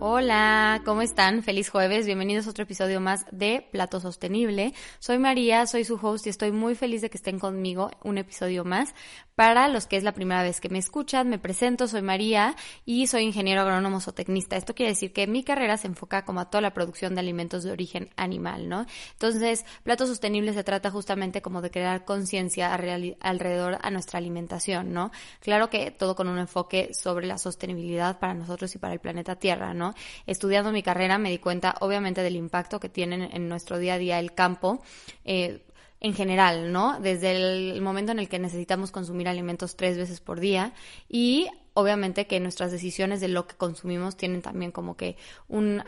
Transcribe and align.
Hola, 0.00 0.82
¿cómo 0.84 1.02
están? 1.02 1.42
Feliz 1.42 1.70
jueves, 1.70 2.04
bienvenidos 2.04 2.46
a 2.46 2.50
otro 2.50 2.64
episodio 2.64 3.00
más 3.00 3.24
de 3.30 3.66
Plato 3.70 4.00
Sostenible. 4.00 4.74
Soy 4.98 5.18
María, 5.18 5.66
soy 5.66 5.84
su 5.84 5.94
host 5.94 6.26
y 6.26 6.30
estoy 6.30 6.50
muy 6.50 6.74
feliz 6.74 7.00
de 7.00 7.10
que 7.10 7.16
estén 7.16 7.38
conmigo 7.38 7.90
un 8.02 8.18
episodio 8.18 8.64
más. 8.64 8.92
Para 9.36 9.66
los 9.68 9.86
que 9.86 9.96
es 9.96 10.04
la 10.04 10.12
primera 10.12 10.42
vez 10.42 10.60
que 10.60 10.68
me 10.68 10.78
escuchan, 10.78 11.28
me 11.28 11.38
presento, 11.38 11.88
soy 11.88 12.02
María 12.02 12.54
y 12.84 13.06
soy 13.06 13.22
ingeniero 13.22 13.62
agrónomo 13.62 14.00
zootecnista. 14.00 14.56
Esto 14.56 14.74
quiere 14.74 14.92
decir 14.92 15.12
que 15.12 15.26
mi 15.26 15.42
carrera 15.42 15.76
se 15.76 15.88
enfoca 15.88 16.24
como 16.24 16.40
a 16.40 16.50
toda 16.50 16.60
la 16.60 16.74
producción 16.74 17.14
de 17.14 17.20
alimentos 17.20 17.64
de 17.64 17.72
origen 17.72 18.10
animal, 18.16 18.68
¿no? 18.68 18.86
Entonces, 19.12 19.64
Plato 19.82 20.06
Sostenible 20.06 20.52
se 20.52 20.64
trata 20.64 20.90
justamente 20.90 21.42
como 21.42 21.62
de 21.62 21.70
crear 21.70 22.04
conciencia 22.04 22.72
alrededor 22.72 23.78
a 23.80 23.90
nuestra 23.90 24.18
alimentación, 24.18 24.92
¿no? 24.92 25.10
Claro 25.40 25.70
que 25.70 25.90
todo 25.90 26.14
con 26.14 26.28
un 26.28 26.38
enfoque 26.38 26.90
sobre 26.94 27.26
la 27.26 27.38
sostenibilidad 27.38 28.18
para 28.18 28.34
nosotros 28.34 28.74
y 28.74 28.78
para 28.78 28.92
el 28.92 29.00
planeta 29.00 29.36
Tierra, 29.36 29.74
¿no? 29.74 29.83
Estudiando 30.26 30.72
mi 30.72 30.82
carrera 30.82 31.18
me 31.18 31.30
di 31.30 31.38
cuenta 31.38 31.74
obviamente 31.80 32.22
del 32.22 32.36
impacto 32.36 32.80
que 32.80 32.88
tienen 32.88 33.28
en 33.32 33.48
nuestro 33.48 33.78
día 33.78 33.94
a 33.94 33.98
día 33.98 34.18
el 34.18 34.32
campo. 34.32 34.82
Eh, 35.24 35.60
en 36.04 36.12
general, 36.12 36.70
¿no? 36.70 37.00
Desde 37.00 37.30
el 37.30 37.80
momento 37.80 38.12
en 38.12 38.18
el 38.18 38.28
que 38.28 38.38
necesitamos 38.38 38.90
consumir 38.90 39.26
alimentos 39.26 39.74
tres 39.74 39.96
veces 39.96 40.20
por 40.20 40.38
día 40.38 40.74
y 41.08 41.48
obviamente 41.72 42.26
que 42.26 42.40
nuestras 42.40 42.70
decisiones 42.70 43.22
de 43.22 43.28
lo 43.28 43.46
que 43.46 43.56
consumimos 43.56 44.14
tienen 44.14 44.42
también 44.42 44.70
como 44.70 44.98
que 44.98 45.16
un 45.48 45.82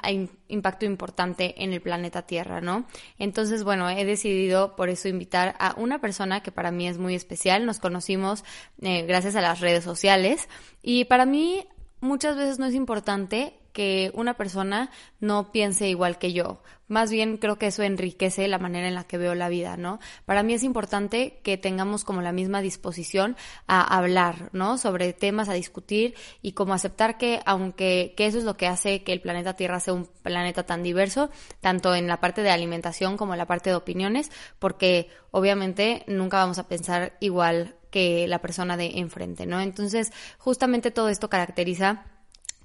impacto 0.49 0.87
importante 0.87 1.63
en 1.63 1.75
el 1.75 1.83
planeta 1.83 2.23
Tierra, 2.23 2.63
¿no? 2.63 2.87
Entonces, 3.19 3.63
bueno, 3.63 3.91
he 3.91 4.07
decidido 4.07 4.75
por 4.75 4.89
eso 4.89 5.09
invitar 5.09 5.55
a 5.59 5.75
una 5.77 6.01
persona 6.01 6.43
que 6.43 6.51
para 6.51 6.71
mí 6.71 6.89
es 6.89 6.97
muy 6.97 7.15
especial. 7.15 7.67
Nos 7.67 7.79
conocimos 7.79 8.43
eh, 8.81 9.03
gracias 9.03 9.37
a 9.37 9.43
las 9.43 9.61
redes 9.61 9.85
sociales 9.85 10.49
y 10.83 11.05
para 11.05 11.27
mí 11.27 11.67
muchas 12.01 12.37
veces 12.37 12.59
no 12.59 12.65
es 12.65 12.75
importante 12.75 13.55
que 13.77 14.11
una 14.15 14.39
persona 14.39 14.89
no 15.21 15.53
piense 15.53 15.87
igual 15.87 16.17
que 16.17 16.33
yo. 16.33 16.63
Más 16.89 17.11
bien 17.11 17.37
creo 17.37 17.59
que 17.59 17.67
eso 17.67 17.83
enriquece 17.83 18.49
la 18.49 18.59
manera 18.59 18.89
en 18.89 18.95
la 18.95 19.05
que 19.05 19.19
veo 19.19 19.35
la 19.35 19.51
vida, 19.51 19.77
¿no? 19.77 20.01
Para 20.25 20.43
mí 20.43 20.55
es 20.55 20.63
importante 20.63 21.41
que 21.43 21.59
tengamos 21.59 22.03
como 22.03 22.23
la 22.23 22.33
misma 22.33 22.63
disposición 22.63 23.37
a 23.67 23.83
hablar, 23.83 24.49
¿no? 24.55 24.79
Sobre 24.79 25.13
temas 25.13 25.51
a 25.51 25.53
discutir 25.53 26.15
y 26.41 26.53
como 26.53 26.73
aceptar 26.73 27.19
que 27.19 27.41
aunque 27.45 28.15
que 28.17 28.25
eso 28.25 28.39
es 28.39 28.45
lo 28.45 28.57
que 28.57 28.67
hace 28.67 29.03
que 29.03 29.13
el 29.13 29.21
planeta 29.21 29.57
Tierra 29.57 29.79
sea 29.79 29.93
un 29.93 30.09
planeta 30.23 30.65
tan 30.65 30.83
diverso, 30.83 31.29
tanto 31.61 31.95
en 31.95 32.07
la 32.07 32.19
parte 32.19 32.41
de 32.43 32.49
alimentación 32.49 33.19
como 33.19 33.35
en 33.35 33.39
la 33.39 33.47
parte 33.47 33.69
de 33.69 33.77
opiniones, 33.77 34.31
porque 34.59 35.11
obviamente 35.33 36.03
nunca 36.07 36.39
vamos 36.39 36.59
a 36.59 36.67
pensar 36.67 37.19
igual 37.21 37.77
que 37.91 38.27
la 38.27 38.41
persona 38.41 38.79
de 38.79 39.01
enfrente, 39.01 39.45
¿no? 39.45 39.61
Entonces, 39.61 40.13
justamente 40.39 40.91
todo 40.91 41.11
esto 41.11 41.29
caracteriza 41.29 42.07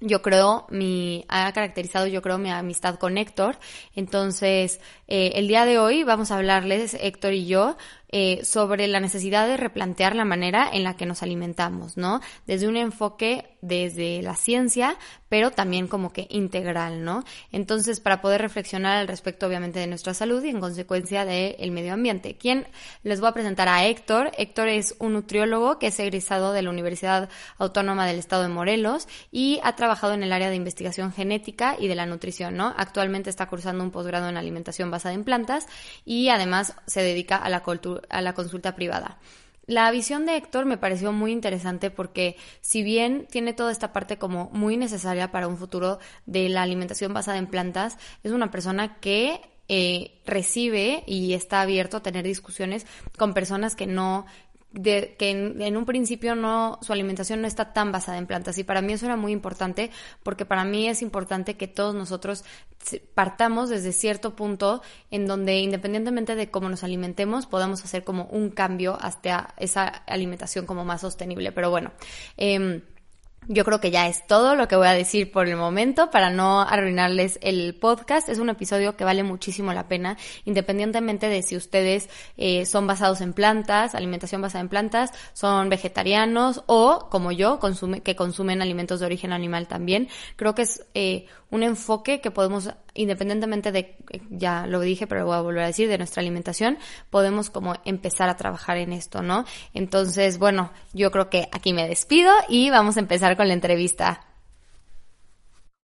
yo 0.02 0.20
creo, 0.20 0.66
mi, 0.68 1.24
ha 1.28 1.50
caracterizado, 1.52 2.06
yo 2.06 2.22
creo, 2.22 2.36
mi 2.36 2.50
amistad 2.50 2.96
con 2.96 3.16
Héctor. 3.16 3.56
Entonces, 3.94 4.80
eh, 5.08 5.32
el 5.36 5.48
día 5.48 5.64
de 5.64 5.78
hoy 5.78 6.02
vamos 6.02 6.30
a 6.30 6.36
hablarles, 6.36 6.94
Héctor 7.00 7.32
y 7.32 7.46
yo, 7.46 7.76
eh, 8.14 8.44
sobre 8.44 8.86
la 8.88 9.00
necesidad 9.00 9.46
de 9.46 9.56
replantear 9.56 10.14
la 10.14 10.26
manera 10.26 10.68
en 10.70 10.84
la 10.84 10.98
que 10.98 11.06
nos 11.06 11.22
alimentamos, 11.22 11.96
¿no? 11.96 12.20
Desde 12.46 12.68
un 12.68 12.76
enfoque 12.76 13.56
desde 13.62 14.20
la 14.22 14.36
ciencia, 14.36 14.96
pero 15.30 15.50
también 15.50 15.86
como 15.88 16.12
que 16.12 16.26
integral, 16.28 17.04
¿no? 17.04 17.24
Entonces, 17.52 18.00
para 18.00 18.20
poder 18.20 18.42
reflexionar 18.42 18.98
al 18.98 19.08
respecto, 19.08 19.46
obviamente, 19.46 19.78
de 19.78 19.86
nuestra 19.86 20.12
salud 20.12 20.44
y 20.44 20.50
en 20.50 20.60
consecuencia 20.60 21.24
del 21.24 21.70
medio 21.70 21.94
ambiente. 21.94 22.36
¿Quién 22.36 22.66
les 23.02 23.20
voy 23.20 23.30
a 23.30 23.32
presentar 23.32 23.68
a 23.68 23.86
Héctor? 23.86 24.32
Héctor 24.36 24.68
es 24.68 24.94
un 24.98 25.14
nutriólogo 25.14 25.78
que 25.78 25.86
es 25.86 25.98
egresado 25.98 26.52
de 26.52 26.60
la 26.60 26.68
Universidad 26.68 27.30
Autónoma 27.56 28.06
del 28.06 28.18
Estado 28.18 28.42
de 28.42 28.50
Morelos 28.50 29.08
y 29.30 29.58
ha 29.62 29.74
trabajado 29.74 30.12
en 30.12 30.22
el 30.22 30.32
área 30.32 30.50
de 30.50 30.56
investigación 30.56 31.12
genética 31.12 31.76
y 31.78 31.88
de 31.88 31.94
la 31.94 32.04
nutrición, 32.04 32.56
¿no? 32.56 32.74
Actualmente 32.76 33.30
está 33.30 33.46
cursando 33.46 33.82
un 33.82 33.90
posgrado 33.90 34.28
en 34.28 34.36
alimentación 34.36 34.90
basada 34.90 35.14
en 35.14 35.24
plantas 35.24 35.66
y 36.04 36.28
además 36.28 36.74
se 36.86 37.00
dedica 37.00 37.36
a 37.36 37.48
la 37.48 37.62
cultura 37.62 38.01
a 38.08 38.20
la 38.20 38.34
consulta 38.34 38.74
privada. 38.74 39.18
La 39.66 39.90
visión 39.92 40.26
de 40.26 40.36
Héctor 40.36 40.64
me 40.64 40.76
pareció 40.76 41.12
muy 41.12 41.30
interesante 41.30 41.90
porque 41.90 42.36
si 42.60 42.82
bien 42.82 43.28
tiene 43.30 43.52
toda 43.52 43.70
esta 43.70 43.92
parte 43.92 44.18
como 44.18 44.50
muy 44.52 44.76
necesaria 44.76 45.30
para 45.30 45.46
un 45.46 45.56
futuro 45.56 45.98
de 46.26 46.48
la 46.48 46.62
alimentación 46.62 47.14
basada 47.14 47.38
en 47.38 47.46
plantas, 47.46 47.96
es 48.24 48.32
una 48.32 48.50
persona 48.50 48.98
que 48.98 49.40
eh, 49.68 50.20
recibe 50.26 51.04
y 51.06 51.34
está 51.34 51.60
abierto 51.60 51.98
a 51.98 52.02
tener 52.02 52.24
discusiones 52.24 52.86
con 53.16 53.34
personas 53.34 53.76
que 53.76 53.86
no 53.86 54.26
de 54.72 55.14
que 55.18 55.30
en, 55.30 55.76
un 55.76 55.84
principio 55.84 56.34
no 56.34 56.78
su 56.82 56.92
alimentación 56.92 57.40
no 57.40 57.46
está 57.46 57.72
tan 57.72 57.92
basada 57.92 58.18
en 58.18 58.26
plantas. 58.26 58.58
Y 58.58 58.64
para 58.64 58.82
mí 58.82 58.92
eso 58.92 59.06
era 59.06 59.16
muy 59.16 59.32
importante 59.32 59.90
porque 60.22 60.44
para 60.44 60.64
mí 60.64 60.88
es 60.88 61.02
importante 61.02 61.56
que 61.56 61.68
todos 61.68 61.94
nosotros 61.94 62.44
partamos 63.14 63.68
desde 63.68 63.92
cierto 63.92 64.34
punto 64.34 64.82
en 65.10 65.26
donde 65.26 65.58
independientemente 65.58 66.34
de 66.34 66.50
cómo 66.50 66.68
nos 66.68 66.82
alimentemos 66.82 67.46
podamos 67.46 67.84
hacer 67.84 68.02
como 68.02 68.24
un 68.24 68.50
cambio 68.50 68.98
hasta 69.00 69.54
esa 69.58 69.86
alimentación 69.86 70.66
como 70.66 70.84
más 70.84 71.02
sostenible. 71.02 71.52
Pero 71.52 71.70
bueno 71.70 71.92
eh, 72.36 72.82
yo 73.48 73.64
creo 73.64 73.80
que 73.80 73.90
ya 73.90 74.08
es 74.08 74.26
todo 74.26 74.54
lo 74.54 74.68
que 74.68 74.76
voy 74.76 74.86
a 74.86 74.92
decir 74.92 75.32
por 75.32 75.48
el 75.48 75.56
momento 75.56 76.10
para 76.10 76.30
no 76.30 76.60
arruinarles 76.60 77.38
el 77.42 77.74
podcast. 77.74 78.28
Es 78.28 78.38
un 78.38 78.48
episodio 78.48 78.96
que 78.96 79.04
vale 79.04 79.22
muchísimo 79.22 79.72
la 79.72 79.88
pena, 79.88 80.16
independientemente 80.44 81.28
de 81.28 81.42
si 81.42 81.56
ustedes 81.56 82.08
eh, 82.36 82.66
son 82.66 82.86
basados 82.86 83.20
en 83.20 83.32
plantas, 83.32 83.94
alimentación 83.94 84.42
basada 84.42 84.62
en 84.62 84.68
plantas, 84.68 85.10
son 85.32 85.68
vegetarianos 85.68 86.62
o, 86.66 87.08
como 87.10 87.32
yo, 87.32 87.58
consume, 87.58 88.00
que 88.00 88.16
consumen 88.16 88.62
alimentos 88.62 89.00
de 89.00 89.06
origen 89.06 89.32
animal 89.32 89.66
también. 89.66 90.08
Creo 90.36 90.54
que 90.54 90.62
es 90.62 90.86
eh, 90.94 91.26
un 91.50 91.62
enfoque 91.62 92.20
que 92.20 92.30
podemos 92.30 92.70
independientemente 92.94 93.72
de, 93.72 93.96
ya 94.30 94.66
lo 94.66 94.80
dije, 94.80 95.06
pero 95.06 95.26
voy 95.26 95.36
a 95.36 95.40
volver 95.40 95.64
a 95.64 95.66
decir, 95.66 95.88
de 95.88 95.98
nuestra 95.98 96.20
alimentación, 96.20 96.78
podemos 97.10 97.50
como 97.50 97.74
empezar 97.84 98.28
a 98.28 98.36
trabajar 98.36 98.76
en 98.76 98.92
esto, 98.92 99.22
¿no? 99.22 99.44
Entonces, 99.74 100.38
bueno, 100.38 100.72
yo 100.92 101.10
creo 101.10 101.30
que 101.30 101.48
aquí 101.52 101.72
me 101.72 101.88
despido 101.88 102.32
y 102.48 102.70
vamos 102.70 102.96
a 102.96 103.00
empezar 103.00 103.36
con 103.36 103.48
la 103.48 103.54
entrevista. 103.54 104.20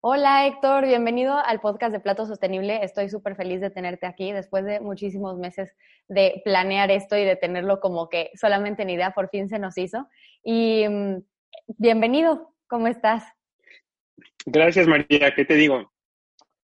Hola 0.00 0.46
Héctor, 0.46 0.86
bienvenido 0.86 1.36
al 1.36 1.60
podcast 1.60 1.92
de 1.92 1.98
Plato 1.98 2.24
Sostenible. 2.24 2.84
Estoy 2.84 3.08
súper 3.08 3.34
feliz 3.34 3.60
de 3.60 3.70
tenerte 3.70 4.06
aquí 4.06 4.30
después 4.30 4.64
de 4.64 4.78
muchísimos 4.78 5.36
meses 5.38 5.75
de 6.06 6.40
planear 6.44 6.92
esto 6.92 7.16
y 7.16 7.25
de 7.25 7.34
tenerlo 7.34 7.80
como 7.80 8.08
que 8.08 8.30
solamente 8.34 8.82
en 8.82 8.90
idea, 8.90 9.10
por 9.10 9.28
fin 9.28 9.48
se 9.48 9.58
nos 9.58 9.76
hizo. 9.76 10.06
Y 10.44 10.86
mm, 10.88 11.16
bienvenido, 11.78 12.54
¿cómo 12.69 12.86
estás? 12.86 13.25
Gracias 14.46 14.86
María, 14.86 15.34
¿qué 15.34 15.44
te 15.44 15.54
digo? 15.54 15.90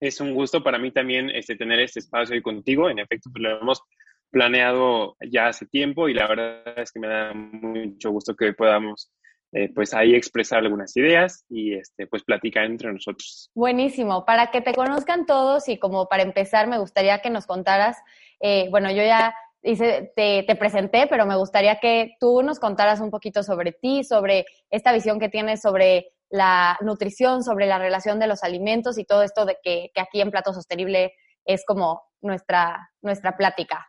Es 0.02 0.20
un 0.20 0.34
gusto 0.34 0.64
para 0.64 0.78
mí 0.78 0.90
también 0.90 1.30
este, 1.30 1.54
tener 1.54 1.78
este 1.78 2.00
espacio 2.00 2.34
ahí 2.34 2.42
contigo. 2.42 2.90
En 2.90 2.98
efecto, 2.98 3.30
pues, 3.32 3.42
lo 3.42 3.60
hemos 3.60 3.82
planeado 4.30 5.16
ya 5.30 5.46
hace 5.46 5.66
tiempo 5.66 6.08
y 6.08 6.14
la 6.14 6.26
verdad 6.26 6.76
es 6.76 6.90
que 6.90 6.98
me 6.98 7.06
da 7.06 7.32
mucho 7.34 8.10
gusto 8.10 8.34
que 8.34 8.52
podamos 8.52 9.12
eh, 9.52 9.70
pues 9.72 9.94
ahí 9.94 10.14
expresar 10.14 10.60
algunas 10.60 10.96
ideas 10.96 11.44
y 11.48 11.74
este, 11.74 12.06
pues 12.06 12.24
platicar 12.24 12.64
entre 12.64 12.92
nosotros. 12.92 13.50
Buenísimo. 13.54 14.24
Para 14.24 14.50
que 14.50 14.60
te 14.60 14.74
conozcan 14.74 15.24
todos 15.24 15.68
y 15.68 15.78
como 15.78 16.08
para 16.08 16.22
empezar 16.22 16.66
me 16.66 16.78
gustaría 16.78 17.20
que 17.20 17.30
nos 17.30 17.46
contaras, 17.46 17.98
eh, 18.40 18.68
bueno, 18.70 18.90
yo 18.90 19.04
ya 19.04 19.34
hice, 19.62 20.12
te, 20.16 20.42
te, 20.42 20.56
presenté, 20.56 21.06
pero 21.06 21.26
me 21.26 21.36
gustaría 21.36 21.76
que 21.76 22.16
tú 22.18 22.42
nos 22.42 22.58
contaras 22.58 23.00
un 23.00 23.10
poquito 23.10 23.44
sobre 23.44 23.70
ti, 23.70 24.02
sobre 24.02 24.46
esta 24.70 24.92
visión 24.92 25.20
que 25.20 25.28
tienes 25.28 25.60
sobre 25.60 26.08
la 26.32 26.78
nutrición, 26.80 27.44
sobre 27.44 27.66
la 27.66 27.78
relación 27.78 28.18
de 28.18 28.26
los 28.26 28.42
alimentos 28.42 28.98
y 28.98 29.04
todo 29.04 29.22
esto 29.22 29.44
de 29.44 29.58
que, 29.62 29.90
aquí 29.94 30.20
en 30.22 30.30
Plato 30.30 30.54
Sostenible 30.54 31.12
es 31.44 31.62
como 31.66 32.02
nuestra, 32.22 32.90
nuestra 33.02 33.36
plática. 33.36 33.86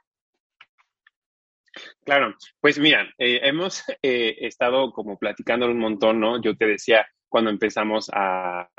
Claro, 2.03 2.35
pues 2.59 2.77
mira, 2.77 3.07
eh, 3.17 3.39
hemos 3.43 3.83
eh, 4.01 4.35
estado 4.41 4.91
como 4.91 5.17
platicando 5.17 5.67
un 5.67 5.79
montón, 5.79 6.19
¿no? 6.19 6.41
Yo 6.41 6.55
te 6.57 6.67
decía 6.67 7.07
cuando 7.29 7.49
empezamos 7.49 8.11
a, 8.13 8.69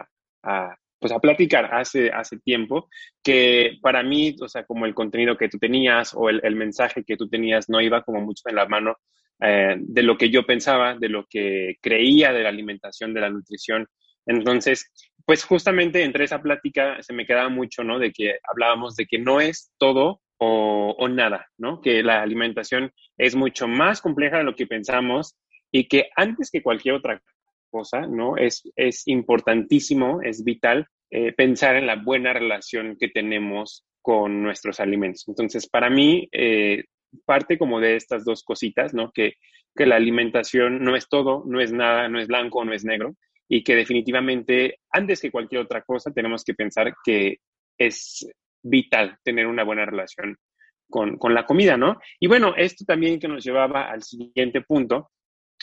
pues 1.00 1.10
a 1.10 1.18
platicar 1.18 1.74
hace, 1.74 2.10
hace 2.12 2.38
tiempo, 2.40 2.88
que 3.22 3.78
para 3.80 4.02
mí, 4.02 4.36
o 4.42 4.46
sea, 4.46 4.64
como 4.66 4.84
el 4.84 4.94
contenido 4.94 5.38
que 5.38 5.48
tú 5.48 5.58
tenías 5.58 6.12
o 6.14 6.28
el, 6.28 6.40
el 6.44 6.54
mensaje 6.54 7.02
que 7.02 7.16
tú 7.16 7.28
tenías 7.30 7.70
no 7.70 7.80
iba 7.80 8.02
como 8.02 8.20
mucho 8.20 8.42
en 8.46 8.56
la 8.56 8.66
mano 8.66 8.98
eh, 9.40 9.76
de 9.78 10.02
lo 10.02 10.16
que 10.16 10.30
yo 10.30 10.44
pensaba, 10.44 10.94
de 10.94 11.08
lo 11.08 11.26
que 11.28 11.76
creía 11.80 12.32
de 12.32 12.42
la 12.42 12.48
alimentación, 12.48 13.12
de 13.14 13.20
la 13.20 13.30
nutrición. 13.30 13.86
Entonces, 14.26 14.90
pues 15.26 15.44
justamente 15.44 16.02
entre 16.02 16.24
esa 16.24 16.40
plática 16.40 17.02
se 17.02 17.12
me 17.12 17.26
quedaba 17.26 17.48
mucho, 17.48 17.82
¿no? 17.84 17.98
De 17.98 18.12
que 18.12 18.36
hablábamos 18.44 18.96
de 18.96 19.06
que 19.06 19.18
no 19.18 19.40
es 19.40 19.72
todo 19.78 20.20
o, 20.38 21.08
nada, 21.08 21.46
¿no? 21.56 21.80
Que 21.80 22.02
la 22.02 22.20
alimentación 22.22 22.92
es 23.16 23.34
mucho 23.34 23.66
más 23.66 24.00
compleja 24.02 24.38
de 24.38 24.44
lo 24.44 24.54
que 24.54 24.66
pensamos 24.66 25.36
y 25.70 25.88
que 25.88 26.10
antes 26.16 26.50
que 26.50 26.62
cualquier 26.62 26.96
otra 26.96 27.22
cosa, 27.70 28.02
¿no? 28.02 28.36
Es, 28.36 28.62
es 28.76 29.08
importantísimo, 29.08 30.20
es 30.22 30.44
vital 30.44 30.86
eh, 31.10 31.32
pensar 31.32 31.76
en 31.76 31.86
la 31.86 31.96
buena 31.96 32.32
relación 32.32 32.96
que 32.98 33.08
tenemos 33.08 33.86
con 34.02 34.42
nuestros 34.42 34.80
alimentos. 34.80 35.24
Entonces, 35.28 35.68
para 35.68 35.88
mí, 35.88 36.28
eh, 36.30 36.84
parte 37.24 37.58
como 37.58 37.80
de 37.80 37.96
estas 37.96 38.24
dos 38.24 38.42
cositas, 38.42 38.94
¿no? 38.94 39.10
Que, 39.12 39.34
que 39.74 39.86
la 39.86 39.96
alimentación 39.96 40.82
no 40.82 40.96
es 40.96 41.08
todo, 41.08 41.42
no 41.46 41.60
es 41.60 41.72
nada, 41.72 42.08
no 42.08 42.20
es 42.20 42.28
blanco, 42.28 42.64
no 42.64 42.72
es 42.72 42.84
negro, 42.84 43.16
y 43.48 43.62
que 43.62 43.74
definitivamente, 43.74 44.80
antes 44.90 45.20
que 45.20 45.30
cualquier 45.30 45.62
otra 45.62 45.82
cosa, 45.82 46.12
tenemos 46.12 46.44
que 46.44 46.54
pensar 46.54 46.94
que 47.04 47.38
es 47.78 48.26
vital 48.62 49.18
tener 49.22 49.46
una 49.46 49.64
buena 49.64 49.84
relación 49.84 50.36
con, 50.88 51.18
con 51.18 51.34
la 51.34 51.44
comida, 51.44 51.76
¿no? 51.76 51.98
Y 52.20 52.26
bueno, 52.26 52.54
esto 52.56 52.84
también 52.84 53.18
que 53.18 53.28
nos 53.28 53.44
llevaba 53.44 53.90
al 53.90 54.02
siguiente 54.02 54.60
punto 54.62 55.10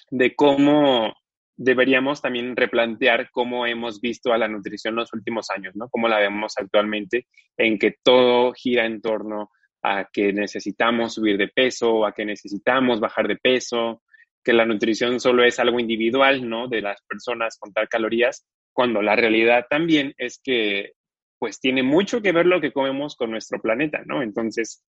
de 0.10 0.36
cómo 0.36 1.14
deberíamos 1.56 2.22
también 2.22 2.56
replantear 2.56 3.30
cómo 3.32 3.66
hemos 3.66 4.02
visto 4.02 4.34
a 4.34 4.38
la 4.38 4.48
nutrición 4.48 4.96
los 4.96 5.14
últimos 5.14 5.50
años, 5.52 5.76
¿no? 5.76 5.90
Cómo 5.90 6.08
la 6.08 6.20
vemos 6.20 6.54
actualmente, 6.58 7.28
en 7.56 7.78
que 7.78 7.96
todo 8.04 8.52
gira 8.54 8.86
en 8.86 9.02
torno 9.02 9.52
a 9.84 10.08
que 10.12 10.34
necesitamos 10.34 11.16
subir 11.16 11.38
de 11.38 11.48
peso, 11.48 12.06
a 12.06 12.14
que 12.14 12.26
necesitamos 12.26 13.00
bajar 13.00 13.28
de 13.28 13.38
peso, 13.38 14.02
que 14.44 14.54
la 14.54 14.66
nutrición 14.66 15.20
solo 15.20 15.44
es 15.44 15.60
algo 15.60 15.80
individual, 15.80 16.48
¿no? 16.48 16.68
De 16.68 16.82
las 16.82 17.02
personas 17.04 17.58
contar 17.60 17.88
calorías, 17.88 18.46
cuando 18.74 19.02
la 19.02 19.16
realidad 19.16 19.66
también 19.70 20.14
es 20.18 20.40
que 20.44 20.94
pues 21.40 21.60
tiene 21.60 21.82
mucho 21.82 22.22
que 22.22 22.32
ver 22.32 22.46
lo 22.46 22.62
que 22.62 22.72
comemos 22.72 23.16
con 23.16 23.32
nuestro 23.32 23.60
planeta, 23.60 24.04
¿no? 24.06 24.22
Entonces, 24.22 24.84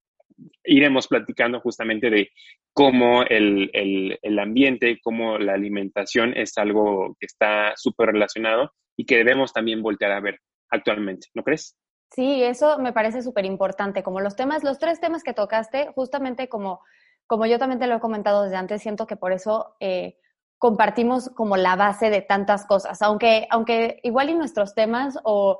iremos 0.65 1.07
platicando 1.07 1.61
justamente 1.61 2.11
de 2.11 2.31
cómo 2.73 3.23
el, 3.23 3.71
el, 3.73 4.39
ambiente, 4.39 4.99
cómo 5.03 5.39
la 5.39 5.55
alimentación 5.55 6.37
es 6.37 6.57
algo 6.59 7.17
que 7.21 7.27
está 7.27 7.75
súper 7.77 8.11
relacionado 8.11 8.73
y 8.97 9.07
que 9.07 9.19
debemos 9.19 9.53
también 9.53 9.83
voltear 9.83 10.13
a 10.13 10.21
ver 10.21 10.41
actualmente, 10.71 11.29
¿no 11.35 11.43
crees? 11.43 11.77
Sí, 12.13 12.43
eso 12.43 12.79
me 12.79 12.93
parece 12.93 13.23
súper 13.23 13.45
importante. 13.45 14.03
Como 14.03 14.21
los 14.21 14.37
temas, 14.37 14.65
los 14.65 14.79
tres 14.79 15.01
temas 15.01 15.23
que 15.23 15.33
tocaste, 15.33 15.93
justamente 15.95 16.49
como, 16.49 16.81
como 17.27 17.47
yo 17.47 17.59
también 17.59 17.79
te 17.79 17.87
lo 17.87 17.97
he 17.97 18.01
comentado 18.01 18.43
desde 18.43 18.57
antes, 18.57 18.83
siento 18.83 19.07
que 19.07 19.17
por 19.17 19.33
eso 19.33 19.77
eh, 19.79 20.17
compartimos 20.61 21.31
como 21.31 21.57
la 21.57 21.75
base 21.75 22.11
de 22.11 22.21
tantas 22.21 22.67
cosas, 22.67 23.01
aunque, 23.01 23.47
aunque 23.51 23.99
igual 24.03 24.29
y 24.29 24.35
nuestros 24.35 24.75
temas 24.75 25.19
o 25.25 25.59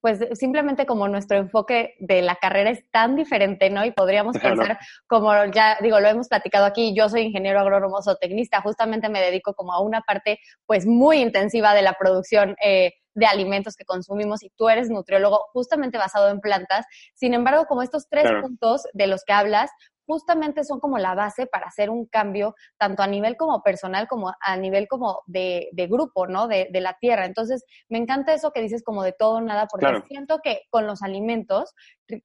pues 0.00 0.26
simplemente 0.32 0.86
como 0.86 1.06
nuestro 1.06 1.36
enfoque 1.36 1.94
de 2.00 2.22
la 2.22 2.36
carrera 2.36 2.70
es 2.70 2.90
tan 2.90 3.14
diferente, 3.14 3.68
¿no? 3.68 3.84
Y 3.84 3.90
podríamos 3.90 4.38
pensar, 4.38 4.78
como 5.06 5.32
ya 5.52 5.76
digo, 5.82 6.00
lo 6.00 6.08
hemos 6.08 6.28
platicado 6.28 6.64
aquí, 6.64 6.94
yo 6.96 7.10
soy 7.10 7.22
ingeniero 7.22 7.60
agrónomo 7.60 7.98
tecnista, 8.18 8.62
justamente 8.62 9.10
me 9.10 9.20
dedico 9.20 9.52
como 9.52 9.74
a 9.74 9.82
una 9.82 10.00
parte 10.00 10.38
pues 10.64 10.86
muy 10.86 11.18
intensiva 11.18 11.74
de 11.74 11.82
la 11.82 11.92
producción 11.92 12.56
eh, 12.64 12.94
de 13.14 13.26
alimentos 13.26 13.76
que 13.76 13.84
consumimos 13.84 14.42
y 14.42 14.50
tú 14.56 14.68
eres 14.68 14.90
nutriólogo 14.90 15.46
justamente 15.52 15.98
basado 15.98 16.28
en 16.28 16.40
plantas. 16.40 16.86
Sin 17.14 17.34
embargo, 17.34 17.66
como 17.66 17.82
estos 17.82 18.08
tres 18.08 18.30
puntos 18.40 18.82
de 18.92 19.06
los 19.06 19.24
que 19.24 19.32
hablas, 19.32 19.70
justamente 20.06 20.64
son 20.64 20.80
como 20.80 20.98
la 20.98 21.14
base 21.14 21.46
para 21.46 21.66
hacer 21.66 21.88
un 21.88 22.06
cambio, 22.06 22.54
tanto 22.78 23.02
a 23.02 23.06
nivel 23.06 23.36
como 23.36 23.62
personal, 23.62 24.08
como 24.08 24.32
a 24.40 24.56
nivel 24.56 24.88
como 24.88 25.20
de, 25.26 25.70
grupo, 25.88 26.26
¿no? 26.26 26.48
De, 26.48 26.68
la 26.72 26.96
tierra. 27.00 27.24
Entonces, 27.24 27.64
me 27.88 27.98
encanta 27.98 28.34
eso 28.34 28.52
que 28.52 28.60
dices 28.60 28.82
como 28.82 29.02
de 29.02 29.12
todo 29.12 29.40
nada, 29.40 29.66
porque 29.70 30.02
siento 30.08 30.40
que 30.42 30.62
con 30.70 30.86
los 30.86 31.02
alimentos 31.02 31.72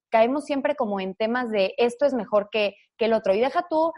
caemos 0.10 0.46
siempre 0.46 0.76
como 0.76 1.00
en 1.00 1.16
temas 1.16 1.50
de 1.50 1.74
esto 1.78 2.06
es 2.06 2.14
mejor 2.14 2.50
que, 2.52 2.76
que 2.98 3.06
el 3.06 3.14
otro. 3.14 3.34
Y 3.34 3.40
deja 3.40 3.66
tú 3.70 3.94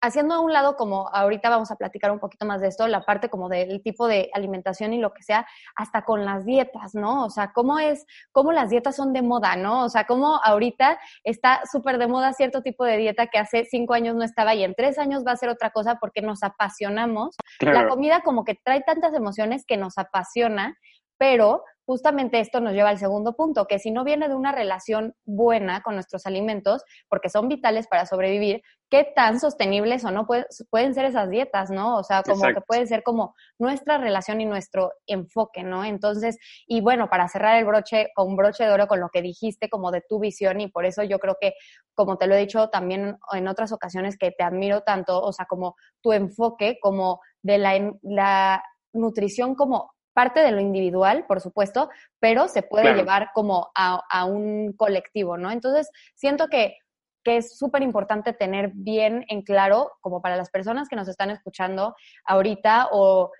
haciendo 0.00 0.34
a 0.34 0.40
un 0.40 0.52
lado, 0.52 0.76
como 0.76 1.08
ahorita 1.08 1.50
vamos 1.50 1.70
a 1.70 1.76
platicar 1.76 2.10
un 2.10 2.18
poquito 2.18 2.46
más 2.46 2.60
de 2.60 2.68
esto, 2.68 2.86
la 2.86 3.04
parte 3.04 3.28
como 3.28 3.48
del 3.48 3.82
tipo 3.82 4.06
de 4.06 4.30
alimentación 4.32 4.92
y 4.92 4.98
lo 4.98 5.12
que 5.12 5.22
sea, 5.22 5.46
hasta 5.76 6.02
con 6.02 6.24
las 6.24 6.44
dietas, 6.44 6.94
¿no? 6.94 7.24
O 7.24 7.30
sea, 7.30 7.52
cómo 7.52 7.78
es, 7.78 8.06
cómo 8.32 8.52
las 8.52 8.70
dietas 8.70 8.96
son 8.96 9.12
de 9.12 9.22
moda, 9.22 9.56
¿no? 9.56 9.84
O 9.84 9.88
sea, 9.88 10.04
cómo 10.04 10.40
ahorita 10.42 10.98
está 11.24 11.60
súper 11.70 11.98
de 11.98 12.06
moda 12.06 12.32
cierto 12.32 12.62
tipo 12.62 12.84
de 12.84 12.96
dieta 12.96 13.26
que 13.26 13.38
hace 13.38 13.64
cinco 13.64 13.94
años 13.94 14.14
no 14.16 14.24
estaba 14.24 14.54
y 14.54 14.64
en 14.64 14.74
tres 14.74 14.98
años 14.98 15.24
va 15.26 15.32
a 15.32 15.36
ser 15.36 15.48
otra 15.48 15.70
cosa 15.70 15.96
porque 16.00 16.22
nos 16.22 16.42
apasionamos. 16.42 17.36
La 17.60 17.88
comida 17.88 18.20
como 18.22 18.44
que 18.44 18.54
trae 18.54 18.82
tantas 18.82 19.14
emociones 19.14 19.64
que 19.66 19.76
nos 19.76 19.98
apasiona, 19.98 20.76
pero 21.18 21.62
justamente 21.88 22.38
esto 22.38 22.60
nos 22.60 22.74
lleva 22.74 22.90
al 22.90 22.98
segundo 22.98 23.34
punto, 23.34 23.66
que 23.66 23.78
si 23.78 23.90
no 23.90 24.04
viene 24.04 24.28
de 24.28 24.34
una 24.34 24.52
relación 24.52 25.14
buena 25.24 25.82
con 25.82 25.94
nuestros 25.94 26.26
alimentos, 26.26 26.84
porque 27.08 27.30
son 27.30 27.48
vitales 27.48 27.86
para 27.86 28.04
sobrevivir, 28.04 28.60
¿qué 28.90 29.10
tan 29.16 29.40
sostenibles 29.40 30.04
o 30.04 30.10
no 30.10 30.26
pueden 30.26 30.92
ser 30.92 31.06
esas 31.06 31.30
dietas, 31.30 31.70
no? 31.70 31.96
O 31.96 32.04
sea, 32.04 32.22
como 32.22 32.42
que 32.42 32.60
puede 32.60 32.86
ser 32.86 33.02
como 33.02 33.34
nuestra 33.58 33.96
relación 33.96 34.42
y 34.42 34.44
nuestro 34.44 34.92
enfoque, 35.06 35.62
¿no? 35.62 35.82
Entonces, 35.82 36.36
y 36.66 36.82
bueno, 36.82 37.08
para 37.08 37.26
cerrar 37.26 37.56
el 37.56 37.64
broche 37.64 38.08
con 38.14 38.36
broche 38.36 38.64
de 38.64 38.70
oro 38.70 38.86
con 38.86 39.00
lo 39.00 39.08
que 39.08 39.22
dijiste 39.22 39.70
como 39.70 39.90
de 39.90 40.02
tu 40.06 40.20
visión 40.20 40.60
y 40.60 40.68
por 40.68 40.84
eso 40.84 41.02
yo 41.04 41.18
creo 41.18 41.38
que, 41.40 41.54
como 41.94 42.18
te 42.18 42.26
lo 42.26 42.34
he 42.34 42.40
dicho 42.40 42.68
también 42.68 43.16
en 43.32 43.48
otras 43.48 43.72
ocasiones, 43.72 44.18
que 44.18 44.30
te 44.30 44.44
admiro 44.44 44.82
tanto, 44.82 45.22
o 45.22 45.32
sea, 45.32 45.46
como 45.46 45.74
tu 46.02 46.12
enfoque, 46.12 46.76
como 46.82 47.22
de 47.40 47.56
la, 47.56 47.92
la 48.02 48.62
nutrición 48.92 49.54
como 49.54 49.90
parte 50.18 50.40
de 50.40 50.50
lo 50.50 50.60
individual, 50.60 51.26
por 51.28 51.40
supuesto, 51.40 51.90
pero 52.18 52.48
se 52.48 52.64
puede 52.64 52.92
llevar 52.92 53.30
como 53.34 53.70
a, 53.72 54.24
un 54.24 54.72
colectivo, 54.72 55.36
¿no? 55.36 55.52
Entonces, 55.52 55.92
siento 56.16 56.48
que, 56.48 56.76
que 57.22 57.36
es 57.36 57.56
súper 57.56 57.84
importante 57.84 58.32
tener 58.32 58.72
bien 58.74 59.24
en 59.28 59.42
claro, 59.42 59.92
como 60.00 60.20
para 60.20 60.34
las 60.34 60.50
personas 60.50 60.88
que 60.88 60.96
nos 60.96 61.06
están 61.06 61.30
escuchando 61.30 61.94
ahorita, 62.24 62.88
o 62.90 63.30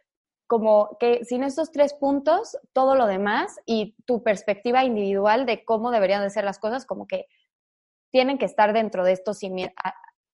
como 0.46 0.96
que 1.00 1.24
sin 1.24 1.42
estos 1.42 1.72
tres 1.72 1.94
puntos, 1.94 2.56
todo 2.72 2.94
lo 2.94 3.08
demás 3.08 3.58
y 3.66 3.96
tu 4.06 4.22
perspectiva 4.22 4.84
individual 4.84 5.46
de 5.46 5.64
cómo 5.64 5.90
deberían 5.90 6.22
de 6.22 6.30
ser 6.30 6.44
las 6.44 6.60
cosas, 6.60 6.86
como 6.86 7.08
que 7.08 7.26
tienen 8.12 8.38
que 8.38 8.46
estar 8.46 8.72
dentro 8.72 9.02
de 9.02 9.14
estos 9.14 9.38
cimientos, 9.38 9.74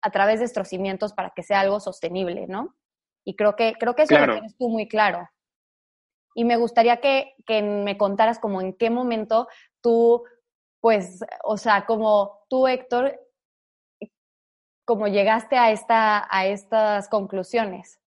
a, 0.01 0.11
través 0.11 0.39
de 0.39 0.45
estos 0.45 0.67
cimientos 0.67 1.13
para 1.13 1.31
que 1.33 1.41
sea 1.41 1.61
algo 1.61 1.79
sostenible, 1.79 2.47
¿no? 2.47 2.75
Y 3.23 3.37
creo 3.37 3.55
que, 3.55 3.75
creo 3.79 3.95
que 3.95 4.01
eso 4.01 4.19
lo 4.19 4.33
tienes 4.33 4.57
tú 4.57 4.67
muy 4.67 4.89
claro. 4.89 5.29
Y 6.33 6.45
me 6.45 6.57
gustaría 6.57 6.97
que, 6.97 7.35
me 7.61 7.97
contaras 7.97 8.39
como 8.39 8.61
en 8.61 8.73
qué 8.73 8.89
momento 8.89 9.47
tú, 9.81 10.23
pues, 10.79 11.23
o 11.43 11.57
sea, 11.57 11.85
como 11.85 12.45
tú, 12.49 12.67
Héctor, 12.67 13.19
como 14.85 15.07
llegaste 15.07 15.57
a, 15.57 15.71
esta, 15.71 16.27
a 16.29 16.47
estas 16.47 17.07
conclusiones. 17.09 17.99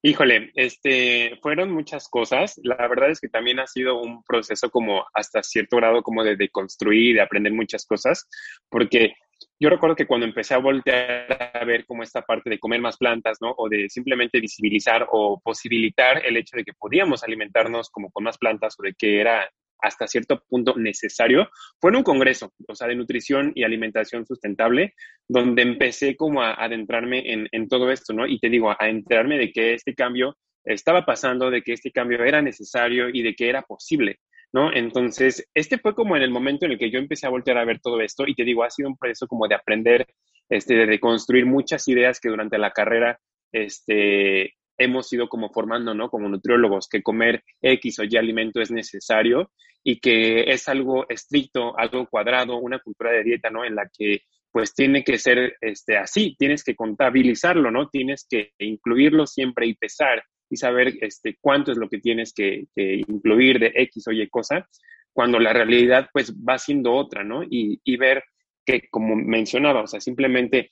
Híjole, 0.00 0.52
este, 0.54 1.36
fueron 1.42 1.72
muchas 1.72 2.08
cosas. 2.08 2.60
La 2.62 2.86
verdad 2.86 3.10
es 3.10 3.20
que 3.20 3.28
también 3.28 3.58
ha 3.58 3.66
sido 3.66 4.00
un 4.00 4.22
proceso 4.22 4.70
como 4.70 5.04
hasta 5.12 5.42
cierto 5.42 5.76
grado 5.76 6.02
como 6.02 6.22
de, 6.22 6.36
de 6.36 6.50
construir, 6.50 7.16
de 7.16 7.22
aprender 7.22 7.52
muchas 7.52 7.84
cosas, 7.84 8.28
porque 8.68 9.14
yo 9.60 9.70
recuerdo 9.70 9.96
que 9.96 10.06
cuando 10.06 10.26
empecé 10.26 10.54
a 10.54 10.58
voltear 10.58 11.50
a 11.52 11.64
ver 11.64 11.84
como 11.86 12.02
esta 12.02 12.22
parte 12.22 12.50
de 12.50 12.58
comer 12.58 12.80
más 12.80 12.96
plantas, 12.96 13.38
¿no? 13.40 13.54
O 13.56 13.68
de 13.68 13.88
simplemente 13.88 14.40
visibilizar 14.40 15.06
o 15.10 15.40
posibilitar 15.40 16.24
el 16.24 16.36
hecho 16.36 16.56
de 16.56 16.64
que 16.64 16.72
podíamos 16.74 17.24
alimentarnos 17.24 17.90
como 17.90 18.10
con 18.10 18.24
más 18.24 18.38
plantas 18.38 18.76
o 18.78 18.82
de 18.82 18.94
que 18.94 19.20
era 19.20 19.48
hasta 19.80 20.06
cierto 20.06 20.42
punto 20.48 20.74
necesario, 20.76 21.48
fue 21.80 21.90
en 21.90 21.96
un 21.96 22.02
congreso, 22.02 22.52
o 22.66 22.74
sea, 22.74 22.88
de 22.88 22.96
nutrición 22.96 23.52
y 23.54 23.62
alimentación 23.62 24.26
sustentable, 24.26 24.94
donde 25.28 25.62
empecé 25.62 26.16
como 26.16 26.42
a 26.42 26.54
adentrarme 26.54 27.22
en, 27.52 27.68
todo 27.68 27.90
esto, 27.90 28.12
¿no? 28.12 28.26
Y 28.26 28.38
te 28.40 28.48
digo, 28.48 28.74
a 28.76 28.88
enterarme 28.88 29.38
de 29.38 29.52
que 29.52 29.74
este 29.74 29.94
cambio 29.94 30.36
estaba 30.64 31.04
pasando, 31.04 31.50
de 31.50 31.62
que 31.62 31.74
este 31.74 31.92
cambio 31.92 32.22
era 32.24 32.42
necesario 32.42 33.08
y 33.08 33.22
de 33.22 33.34
que 33.34 33.48
era 33.48 33.62
posible. 33.62 34.18
¿No? 34.52 34.72
Entonces, 34.72 35.46
este 35.54 35.78
fue 35.78 35.94
como 35.94 36.16
en 36.16 36.22
el 36.22 36.30
momento 36.30 36.66
en 36.66 36.72
el 36.72 36.78
que 36.78 36.90
yo 36.90 36.98
empecé 36.98 37.26
a 37.26 37.30
voltear 37.30 37.58
a 37.58 37.64
ver 37.64 37.80
todo 37.80 38.00
esto 38.00 38.24
y 38.26 38.34
te 38.34 38.44
digo, 38.44 38.64
ha 38.64 38.70
sido 38.70 38.88
un 38.88 38.96
proceso 38.96 39.26
como 39.26 39.46
de 39.46 39.54
aprender, 39.54 40.06
este, 40.48 40.86
de 40.86 41.00
construir 41.00 41.46
muchas 41.46 41.86
ideas 41.88 42.20
que 42.20 42.30
durante 42.30 42.58
la 42.58 42.70
carrera, 42.70 43.18
este, 43.52 44.54
hemos 44.78 45.12
ido 45.12 45.28
como 45.28 45.50
formando, 45.50 45.94
¿no? 45.94 46.08
Como 46.08 46.28
nutriólogos, 46.28 46.88
que 46.88 47.02
comer 47.02 47.42
X 47.60 47.98
o 47.98 48.04
Y 48.04 48.16
alimento 48.16 48.60
es 48.60 48.70
necesario 48.70 49.50
y 49.82 50.00
que 50.00 50.50
es 50.52 50.68
algo 50.68 51.06
estricto, 51.08 51.78
algo 51.78 52.06
cuadrado, 52.06 52.56
una 52.58 52.78
cultura 52.78 53.12
de 53.12 53.24
dieta, 53.24 53.50
¿no? 53.50 53.64
En 53.64 53.74
la 53.74 53.90
que 53.96 54.22
pues 54.50 54.74
tiene 54.74 55.04
que 55.04 55.18
ser 55.18 55.56
este, 55.60 55.98
así, 55.98 56.34
tienes 56.38 56.64
que 56.64 56.74
contabilizarlo, 56.74 57.70
¿no? 57.70 57.88
Tienes 57.88 58.26
que 58.28 58.52
incluirlo 58.58 59.26
siempre 59.26 59.66
y 59.66 59.74
pesar 59.74 60.22
y 60.50 60.56
saber 60.56 60.94
este, 61.00 61.36
cuánto 61.40 61.72
es 61.72 61.78
lo 61.78 61.88
que 61.88 61.98
tienes 61.98 62.32
que, 62.32 62.66
incluir 62.76 63.58
de 63.58 63.72
X 63.74 64.08
o 64.08 64.12
Y 64.12 64.28
cosa, 64.28 64.68
cuando 65.12 65.38
la 65.38 65.52
realidad 65.52 66.08
pues 66.12 66.34
va 66.34 66.58
siendo 66.58 66.92
otra, 66.92 67.24
¿no? 67.24 67.42
Y, 67.42 67.80
y 67.84 67.96
ver 67.96 68.22
que, 68.64 68.88
como 68.90 69.16
mencionaba, 69.16 69.82
o 69.82 69.86
sea, 69.86 70.00
simplemente 70.00 70.70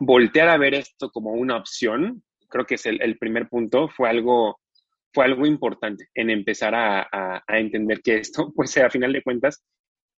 voltear 0.00 0.48
a 0.48 0.58
ver 0.58 0.74
esto 0.74 1.10
como 1.10 1.32
una 1.32 1.56
opción, 1.56 2.22
creo 2.48 2.64
que 2.64 2.76
es 2.76 2.86
el, 2.86 3.18
primer 3.18 3.48
punto, 3.48 3.88
fue 3.88 4.08
algo, 4.08 4.60
fue 5.12 5.24
algo 5.24 5.46
importante 5.46 6.08
en 6.14 6.30
empezar 6.30 6.74
a, 6.74 7.08
a, 7.12 7.58
entender 7.58 8.00
que 8.02 8.16
esto, 8.16 8.52
pues 8.56 8.76
a 8.78 8.90
final 8.90 9.12
de 9.12 9.22
cuentas, 9.22 9.62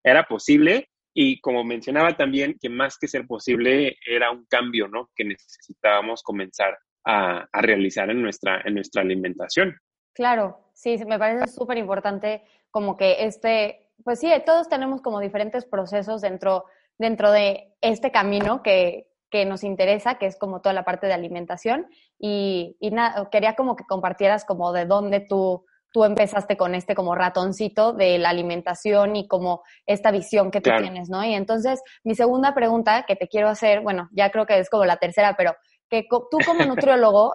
era 0.02 0.24
posible 0.24 0.88
y 1.12 1.40
como 1.40 1.64
mencionaba 1.64 2.16
también, 2.16 2.56
que 2.60 2.68
más 2.68 2.96
que 2.98 3.08
ser 3.08 3.26
posible, 3.26 3.98
era 4.06 4.30
un 4.30 4.46
cambio, 4.46 4.88
¿no? 4.88 5.10
Que 5.14 5.24
necesitábamos 5.24 6.22
comenzar 6.22 6.78
a, 7.04 7.48
realizar 7.52 8.10
en 8.10 8.22
nuestra, 8.22 8.60
en 8.64 8.74
nuestra 8.74 9.02
alimentación. 9.02 9.76
Claro, 10.14 10.70
sí, 10.74 10.98
me 11.06 11.18
parece 11.18 11.46
súper 11.48 11.78
importante 11.78 12.42
como 12.70 12.96
que 12.96 13.24
este, 13.24 13.88
pues 14.04 14.20
sí, 14.20 14.30
todos 14.44 14.68
tenemos 14.68 15.02
como 15.02 15.20
diferentes 15.20 15.64
procesos 15.64 16.20
dentro, 16.20 16.64
dentro 16.98 17.30
de 17.30 17.74
este 17.80 18.10
camino 18.10 18.62
que, 18.62 19.08
que 19.30 19.44
nos 19.44 19.64
interesa, 19.64 20.16
que 20.16 20.26
es 20.26 20.36
como 20.36 20.60
toda 20.60 20.72
la 20.72 20.84
parte 20.84 21.06
de 21.06 21.14
alimentación. 21.14 21.86
Y, 22.18 22.76
y 22.80 22.92
quería 23.30 23.54
como 23.54 23.76
que 23.76 23.84
compartieras 23.84 24.44
como 24.44 24.72
de 24.72 24.84
dónde 24.84 25.20
tú, 25.20 25.64
tú 25.92 26.04
empezaste 26.04 26.56
con 26.56 26.74
este 26.74 26.94
como 26.94 27.14
ratoncito 27.14 27.92
de 27.92 28.18
la 28.18 28.30
alimentación 28.30 29.16
y 29.16 29.26
como 29.26 29.62
esta 29.86 30.10
visión 30.10 30.50
que 30.50 30.60
tú 30.60 30.70
tienes, 30.76 31.08
¿no? 31.08 31.24
Y 31.24 31.34
entonces, 31.34 31.82
mi 32.04 32.14
segunda 32.14 32.54
pregunta 32.54 33.04
que 33.06 33.16
te 33.16 33.28
quiero 33.28 33.48
hacer, 33.48 33.80
bueno, 33.80 34.08
ya 34.12 34.30
creo 34.30 34.46
que 34.46 34.58
es 34.58 34.70
como 34.70 34.84
la 34.84 34.96
tercera, 34.96 35.34
pero 35.36 35.54
que 35.90 36.06
tú 36.08 36.38
como 36.46 36.64
nutriólogo 36.64 37.34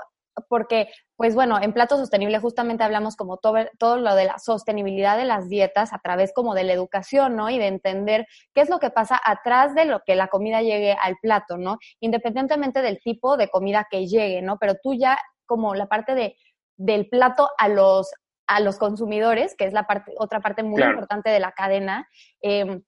porque, 0.49 0.89
pues 1.15 1.33
bueno, 1.33 1.61
en 1.61 1.73
Plato 1.73 1.97
Sostenible 1.97 2.39
justamente 2.39 2.83
hablamos 2.83 3.15
como 3.15 3.37
todo, 3.37 3.57
todo, 3.79 3.97
lo 3.97 4.15
de 4.15 4.25
la 4.25 4.39
sostenibilidad 4.39 5.17
de 5.17 5.25
las 5.25 5.47
dietas 5.47 5.93
a 5.93 5.99
través 5.99 6.33
como 6.33 6.53
de 6.53 6.63
la 6.63 6.73
educación, 6.73 7.35
¿no? 7.35 7.49
Y 7.49 7.57
de 7.57 7.67
entender 7.67 8.27
qué 8.53 8.61
es 8.61 8.69
lo 8.69 8.79
que 8.79 8.89
pasa 8.89 9.19
atrás 9.23 9.75
de 9.75 9.85
lo 9.85 10.01
que 10.05 10.15
la 10.15 10.27
comida 10.27 10.61
llegue 10.61 10.95
al 11.01 11.15
plato, 11.21 11.57
¿no? 11.57 11.77
Independientemente 11.99 12.81
del 12.81 12.99
tipo 12.99 13.37
de 13.37 13.49
comida 13.49 13.87
que 13.89 14.07
llegue, 14.07 14.41
¿no? 14.41 14.57
Pero 14.59 14.75
tú 14.81 14.93
ya 14.93 15.17
como 15.45 15.75
la 15.75 15.87
parte 15.87 16.15
de, 16.15 16.35
del 16.75 17.07
plato 17.07 17.49
a 17.57 17.69
los, 17.69 18.11
a 18.47 18.59
los 18.59 18.77
consumidores, 18.77 19.55
que 19.55 19.65
es 19.65 19.73
la 19.73 19.87
parte, 19.87 20.13
otra 20.17 20.41
parte 20.41 20.63
muy 20.63 20.83
importante 20.83 21.29
de 21.29 21.39
la 21.39 21.53
cadena, 21.53 22.09
eh, 22.41 22.81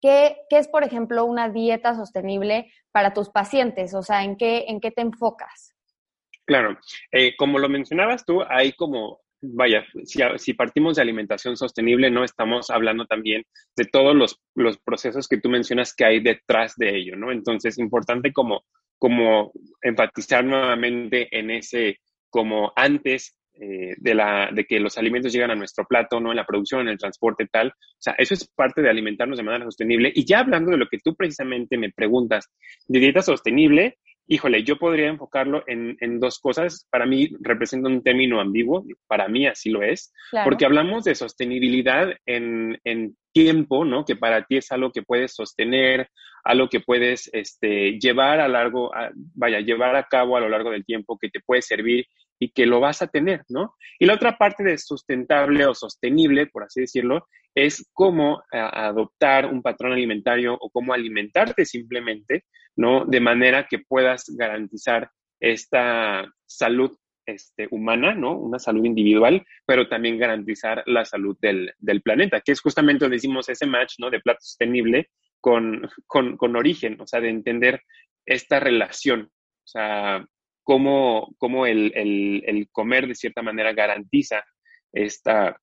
¿Qué, 0.00 0.36
¿qué, 0.48 0.58
es, 0.58 0.68
por 0.68 0.84
ejemplo, 0.84 1.24
una 1.24 1.48
dieta 1.48 1.94
sostenible 1.94 2.72
para 2.92 3.12
tus 3.12 3.28
pacientes? 3.28 3.94
O 3.94 4.02
sea, 4.02 4.24
¿en 4.24 4.36
qué, 4.36 4.64
en 4.68 4.80
qué 4.80 4.90
te 4.90 5.02
enfocas? 5.02 5.74
Claro, 6.46 6.76
eh, 7.12 7.36
como 7.36 7.58
lo 7.58 7.68
mencionabas 7.68 8.24
tú, 8.24 8.42
hay 8.48 8.72
como, 8.72 9.20
vaya, 9.40 9.84
si, 10.04 10.54
partimos 10.54 10.96
de 10.96 11.02
alimentación 11.02 11.56
sostenible, 11.56 12.10
no 12.10 12.24
estamos 12.24 12.70
hablando 12.70 13.06
también 13.06 13.44
de 13.76 13.84
todos 13.84 14.16
los, 14.16 14.40
los, 14.56 14.78
procesos 14.78 15.28
que 15.28 15.40
tú 15.40 15.48
mencionas 15.48 15.94
que 15.94 16.04
hay 16.04 16.20
detrás 16.20 16.74
de 16.76 16.96
ello, 16.96 17.14
¿no? 17.16 17.30
Entonces, 17.30 17.78
importante 17.78 18.32
como, 18.32 18.64
como 18.98 19.52
enfatizar 19.82 20.44
nuevamente 20.44 21.28
en 21.30 21.52
ese, 21.52 22.00
como 22.30 22.72
antes 22.74 23.36
eh, 23.62 23.94
de, 23.98 24.14
la, 24.14 24.50
de 24.52 24.64
que 24.64 24.80
los 24.80 24.96
alimentos 24.96 25.32
llegan 25.32 25.50
a 25.50 25.54
nuestro 25.54 25.84
plato, 25.86 26.18
¿no? 26.18 26.30
En 26.30 26.36
la 26.36 26.46
producción, 26.46 26.80
en 26.82 26.88
el 26.88 26.98
transporte, 26.98 27.46
tal. 27.46 27.68
O 27.68 27.98
sea, 27.98 28.14
eso 28.16 28.32
es 28.32 28.48
parte 28.48 28.80
de 28.80 28.88
alimentarnos 28.88 29.36
de 29.36 29.44
manera 29.44 29.66
sostenible. 29.66 30.10
Y 30.14 30.24
ya 30.24 30.40
hablando 30.40 30.70
de 30.70 30.78
lo 30.78 30.88
que 30.88 30.98
tú 30.98 31.14
precisamente 31.14 31.76
me 31.76 31.90
preguntas, 31.90 32.50
de 32.88 32.98
dieta 32.98 33.20
sostenible, 33.20 33.98
híjole, 34.30 34.62
yo 34.62 34.78
podría 34.78 35.08
enfocarlo 35.08 35.64
en, 35.66 36.20
dos 36.20 36.38
cosas. 36.38 36.86
Para 36.88 37.04
mí 37.04 37.28
representa 37.40 37.88
un 37.88 38.02
término 38.02 38.40
ambiguo, 38.40 38.84
para 39.08 39.28
mí 39.28 39.46
así 39.46 39.70
lo 39.70 39.82
es, 39.82 40.12
porque 40.44 40.64
hablamos 40.64 41.04
de 41.04 41.16
sostenibilidad 41.16 42.08
en, 42.24 42.78
tiempo, 43.32 43.84
¿no? 43.84 44.04
Que 44.04 44.16
para 44.16 44.44
ti 44.44 44.56
es 44.56 44.72
algo 44.72 44.90
que 44.90 45.02
puedes 45.02 45.34
sostener, 45.34 46.08
algo 46.44 46.68
que 46.68 46.80
puedes 46.80 47.30
este, 47.32 47.98
llevar 47.98 48.40
a 48.40 48.48
largo, 48.48 48.90
vaya, 49.34 49.60
llevar 49.60 49.96
a 49.96 50.04
cabo 50.04 50.36
a 50.36 50.40
lo 50.40 50.48
largo 50.48 50.70
del 50.70 50.84
tiempo, 50.84 51.18
que 51.18 51.30
te 51.30 51.40
puede 51.40 51.62
servir 51.62 52.06
y 52.38 52.50
que 52.50 52.66
lo 52.66 52.80
vas 52.80 53.02
a 53.02 53.06
tener, 53.06 53.42
¿no? 53.48 53.74
Y 53.98 54.06
la 54.06 54.14
otra 54.14 54.38
parte 54.38 54.64
de 54.64 54.78
sustentable 54.78 55.66
o 55.66 55.74
sostenible, 55.74 56.46
por 56.46 56.64
así 56.64 56.80
decirlo, 56.80 57.28
es 57.54 57.88
cómo 57.92 58.42
adoptar 58.50 59.46
un 59.46 59.62
patrón 59.62 59.92
alimentario 59.92 60.56
o 60.58 60.70
cómo 60.70 60.94
alimentarte 60.94 61.64
simplemente, 61.64 62.44
¿no? 62.76 63.04
De 63.04 63.20
manera 63.20 63.66
que 63.68 63.80
puedas 63.80 64.24
garantizar 64.36 65.10
esta 65.38 66.32
salud 66.46 66.96
este, 67.26 67.68
humana, 67.70 68.14
¿no? 68.14 68.36
Una 68.38 68.58
salud 68.58 68.84
individual, 68.84 69.44
pero 69.66 69.88
también 69.88 70.18
garantizar 70.18 70.82
la 70.86 71.04
salud 71.04 71.36
del, 71.40 71.74
planeta, 72.02 72.40
que 72.40 72.52
es 72.52 72.60
justamente 72.60 73.04
donde 73.04 73.16
decimos 73.16 73.48
ese 73.48 73.66
match, 73.66 73.94
¿no? 73.98 74.10
De 74.10 74.20
plato 74.20 74.40
sostenible 74.40 75.10
con, 75.40 75.88
con 76.06 76.56
origen, 76.56 77.00
o 77.00 77.06
sea, 77.06 77.20
de 77.20 77.30
entender 77.30 77.82
esta 78.26 78.60
relación. 78.60 79.30
O 79.64 79.66
sea, 79.66 80.24
cómo, 80.62 81.66
el, 81.66 82.68
comer 82.72 83.06
de 83.08 83.14
cierta 83.14 83.42
manera 83.42 83.72
garantiza 83.72 84.44
esta, 84.92 85.60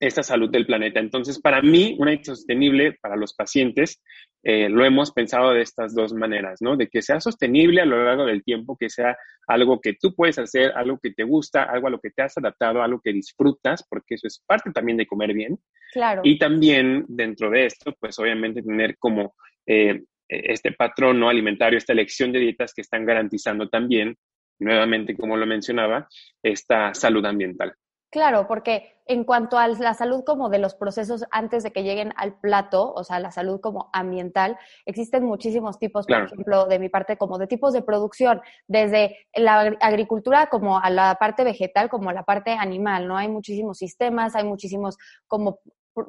esta 0.00 0.22
salud 0.22 0.50
del 0.50 0.66
planeta. 0.66 1.00
Entonces, 1.00 1.40
para 1.40 1.62
mí, 1.62 1.96
una 1.98 2.10
dieta 2.10 2.34
sostenible 2.34 2.96
para 3.00 3.16
los 3.16 3.34
pacientes, 3.34 4.02
eh, 4.42 4.68
lo 4.68 4.84
hemos 4.84 5.12
pensado 5.12 5.52
de 5.52 5.62
estas 5.62 5.94
dos 5.94 6.12
maneras, 6.12 6.60
¿no? 6.60 6.76
De 6.76 6.88
que 6.88 7.02
sea 7.02 7.20
sostenible 7.20 7.80
a 7.80 7.86
lo 7.86 8.04
largo 8.04 8.26
del 8.26 8.44
tiempo, 8.44 8.76
que 8.78 8.90
sea 8.90 9.16
algo 9.46 9.80
que 9.80 9.94
tú 9.94 10.14
puedes 10.14 10.38
hacer, 10.38 10.72
algo 10.76 10.98
que 11.02 11.12
te 11.12 11.24
gusta, 11.24 11.64
algo 11.64 11.88
a 11.88 11.90
lo 11.90 12.00
que 12.00 12.10
te 12.10 12.22
has 12.22 12.36
adaptado, 12.36 12.82
algo 12.82 13.00
que 13.02 13.12
disfrutas, 13.12 13.84
porque 13.88 14.16
eso 14.16 14.26
es 14.26 14.42
parte 14.46 14.70
también 14.72 14.98
de 14.98 15.06
comer 15.06 15.32
bien. 15.32 15.58
Claro. 15.92 16.22
Y 16.24 16.38
también 16.38 17.04
dentro 17.08 17.50
de 17.50 17.66
esto, 17.66 17.94
pues 17.98 18.18
obviamente 18.18 18.62
tener 18.62 18.96
como 18.98 19.34
eh, 19.66 20.02
este 20.28 20.72
patrón 20.72 21.20
¿no? 21.20 21.28
alimentario, 21.28 21.78
esta 21.78 21.92
elección 21.92 22.32
de 22.32 22.40
dietas 22.40 22.74
que 22.74 22.82
están 22.82 23.06
garantizando 23.06 23.68
también, 23.68 24.16
nuevamente, 24.58 25.16
como 25.16 25.36
lo 25.36 25.46
mencionaba, 25.46 26.08
esta 26.42 26.92
salud 26.94 27.24
ambiental. 27.24 27.74
Claro, 28.10 28.46
porque 28.46 29.00
en 29.06 29.24
cuanto 29.24 29.58
a 29.58 29.68
la 29.68 29.94
salud 29.94 30.24
como 30.24 30.48
de 30.48 30.58
los 30.58 30.74
procesos 30.74 31.24
antes 31.30 31.62
de 31.62 31.72
que 31.72 31.82
lleguen 31.82 32.12
al 32.16 32.38
plato, 32.38 32.92
o 32.92 33.04
sea, 33.04 33.20
la 33.20 33.30
salud 33.30 33.60
como 33.60 33.90
ambiental, 33.92 34.58
existen 34.84 35.24
muchísimos 35.24 35.78
tipos, 35.78 36.06
por 36.06 36.24
ejemplo, 36.24 36.66
de 36.66 36.78
mi 36.78 36.88
parte, 36.88 37.16
como 37.16 37.38
de 37.38 37.46
tipos 37.46 37.72
de 37.72 37.82
producción, 37.82 38.40
desde 38.68 39.16
la 39.34 39.76
agricultura 39.80 40.46
como 40.48 40.78
a 40.78 40.90
la 40.90 41.16
parte 41.16 41.44
vegetal, 41.44 41.88
como 41.88 42.10
a 42.10 42.12
la 42.12 42.24
parte 42.24 42.52
animal, 42.52 43.06
¿no? 43.06 43.16
Hay 43.16 43.28
muchísimos 43.28 43.78
sistemas, 43.78 44.34
hay 44.34 44.44
muchísimos 44.44 44.96
como 45.26 45.60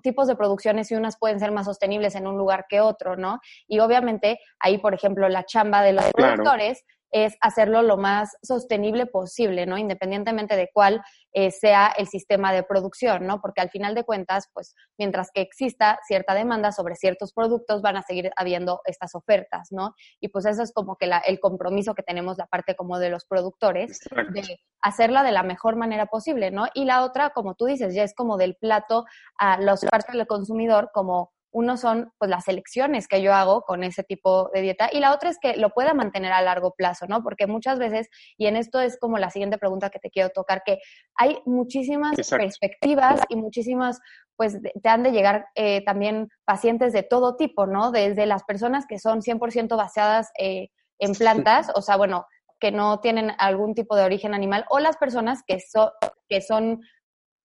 tipos 0.01 0.27
de 0.27 0.35
producciones 0.35 0.91
y 0.91 0.95
unas 0.95 1.17
pueden 1.17 1.39
ser 1.39 1.51
más 1.51 1.65
sostenibles 1.65 2.15
en 2.15 2.27
un 2.27 2.37
lugar 2.37 2.65
que 2.67 2.81
otro, 2.81 3.15
¿no? 3.15 3.39
Y 3.67 3.79
obviamente 3.79 4.39
ahí, 4.59 4.77
por 4.77 4.93
ejemplo, 4.93 5.29
la 5.29 5.45
chamba 5.45 5.81
de 5.81 5.93
los 5.93 6.05
productores 6.11 6.83
es 7.11 7.35
hacerlo 7.41 7.81
lo 7.81 7.97
más 7.97 8.35
sostenible 8.41 9.05
posible, 9.05 9.65
¿no? 9.65 9.77
Independientemente 9.77 10.55
de 10.55 10.69
cuál 10.73 11.01
eh, 11.33 11.51
sea 11.51 11.87
el 11.97 12.07
sistema 12.07 12.51
de 12.51 12.63
producción, 12.63 13.25
¿no? 13.25 13.41
Porque 13.41 13.61
al 13.61 13.69
final 13.69 13.95
de 13.95 14.03
cuentas, 14.03 14.49
pues, 14.53 14.75
mientras 14.97 15.29
que 15.31 15.41
exista 15.41 15.99
cierta 16.07 16.33
demanda 16.33 16.71
sobre 16.71 16.95
ciertos 16.95 17.33
productos, 17.33 17.81
van 17.81 17.97
a 17.97 18.03
seguir 18.03 18.31
habiendo 18.35 18.81
estas 18.85 19.15
ofertas, 19.15 19.69
¿no? 19.71 19.93
Y 20.19 20.29
pues 20.29 20.45
eso 20.45 20.63
es 20.63 20.73
como 20.73 20.97
que 20.97 21.09
el 21.25 21.39
compromiso 21.39 21.93
que 21.93 22.03
tenemos 22.03 22.37
la 22.37 22.47
parte 22.47 22.75
como 22.75 22.99
de 22.99 23.09
los 23.09 23.25
productores, 23.25 23.99
de 24.33 24.59
hacerla 24.81 25.23
de 25.23 25.31
la 25.31 25.43
mejor 25.43 25.75
manera 25.75 26.07
posible, 26.07 26.51
¿no? 26.51 26.67
Y 26.73 26.85
la 26.85 27.03
otra, 27.03 27.31
como 27.31 27.55
tú 27.55 27.65
dices, 27.65 27.93
ya 27.93 28.03
es 28.03 28.13
como 28.13 28.37
del 28.37 28.55
plato 28.55 29.05
a 29.37 29.59
los 29.61 29.85
parte 29.85 30.17
del 30.17 30.27
consumidor 30.27 30.91
como 30.93 31.31
uno 31.51 31.77
son 31.77 32.11
pues 32.17 32.29
las 32.29 32.47
elecciones 32.47 33.07
que 33.07 33.21
yo 33.21 33.33
hago 33.33 33.61
con 33.61 33.83
ese 33.83 34.03
tipo 34.03 34.49
de 34.53 34.61
dieta 34.61 34.89
y 34.91 34.99
la 34.99 35.13
otra 35.13 35.29
es 35.29 35.37
que 35.39 35.55
lo 35.57 35.69
pueda 35.69 35.93
mantener 35.93 36.31
a 36.31 36.41
largo 36.41 36.73
plazo, 36.75 37.07
¿no? 37.07 37.23
Porque 37.23 37.47
muchas 37.47 37.79
veces, 37.79 38.09
y 38.37 38.47
en 38.47 38.55
esto 38.55 38.79
es 38.79 38.97
como 38.99 39.17
la 39.17 39.29
siguiente 39.29 39.57
pregunta 39.57 39.89
que 39.89 39.99
te 39.99 40.09
quiero 40.09 40.29
tocar, 40.29 40.61
que 40.65 40.79
hay 41.15 41.39
muchísimas 41.45 42.15
perspectivas 42.15 43.21
y 43.29 43.35
muchísimas, 43.35 43.99
pues 44.35 44.57
te 44.61 44.89
han 44.89 45.03
de 45.03 45.11
llegar 45.11 45.47
eh, 45.55 45.83
también 45.83 46.29
pacientes 46.45 46.93
de 46.93 47.03
todo 47.03 47.35
tipo, 47.35 47.65
¿no? 47.65 47.91
Desde 47.91 48.25
las 48.25 48.43
personas 48.43 48.85
que 48.87 48.99
son 48.99 49.21
100% 49.21 49.75
basadas 49.77 50.31
eh, 50.37 50.69
en 50.99 51.13
plantas, 51.13 51.71
o 51.75 51.81
sea, 51.81 51.95
bueno, 51.95 52.25
que 52.59 52.71
no 52.71 52.99
tienen 52.99 53.31
algún 53.37 53.75
tipo 53.75 53.95
de 53.95 54.03
origen 54.03 54.33
animal, 54.33 54.65
o 54.69 54.79
las 54.79 54.97
personas 54.97 55.43
que, 55.45 55.59
son 55.59 55.89
que 56.27 56.41
son 56.41 56.81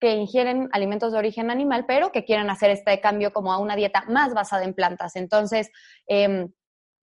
que 0.02 0.16
ingieren 0.16 0.68
alimentos 0.73 1.12
de 1.12 1.18
origen 1.18 1.49
animal, 1.49 1.85
pero 1.87 2.11
que 2.11 2.25
quieren 2.25 2.50
hacer 2.50 2.71
este 2.71 3.00
cambio 3.00 3.32
como 3.32 3.52
a 3.52 3.59
una 3.59 3.76
dieta 3.76 4.04
más 4.09 4.35
basada 4.35 4.64
en 4.64 4.75
plantas. 4.75 5.14
Entonces, 5.14 5.71
em, 6.09 6.52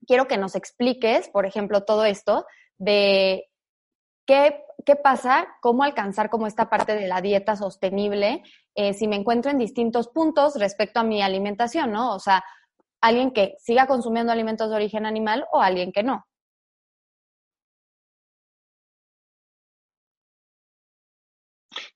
quiero 0.06 0.28
que 0.28 0.38
nos 0.38 0.54
expliques, 0.58 1.30
por 1.30 1.46
ejemplo, 1.46 1.86
todo 1.86 2.04
esto 2.04 2.46
de 2.78 3.46
qué, 4.28 4.66
qué 4.86 4.98
pasa, 4.98 5.48
cómo 5.62 5.84
alcanzar 5.84 6.30
como 6.30 6.46
esta 6.46 6.70
parte 6.70 6.94
de 6.94 7.08
la 7.08 7.22
dieta 7.22 7.56
sostenible 7.56 8.44
eh, 8.76 8.94
si 8.94 9.08
me 9.08 9.16
encuentro 9.16 9.50
en 9.50 9.60
distintos 9.60 10.10
puntos 10.10 10.60
respecto 10.60 11.00
a 11.00 11.04
mi 11.06 11.22
alimentación, 11.22 11.94
¿no? 11.94 12.14
O 12.14 12.20
sea, 12.20 12.44
alguien 13.00 13.32
que 13.32 13.56
siga 13.60 13.88
consumiendo 13.88 14.34
alimentos 14.34 14.70
de 14.70 14.76
origen 14.76 15.06
animal 15.06 15.46
o 15.54 15.62
alguien 15.62 15.94
que 15.94 16.04
no. 16.04 16.26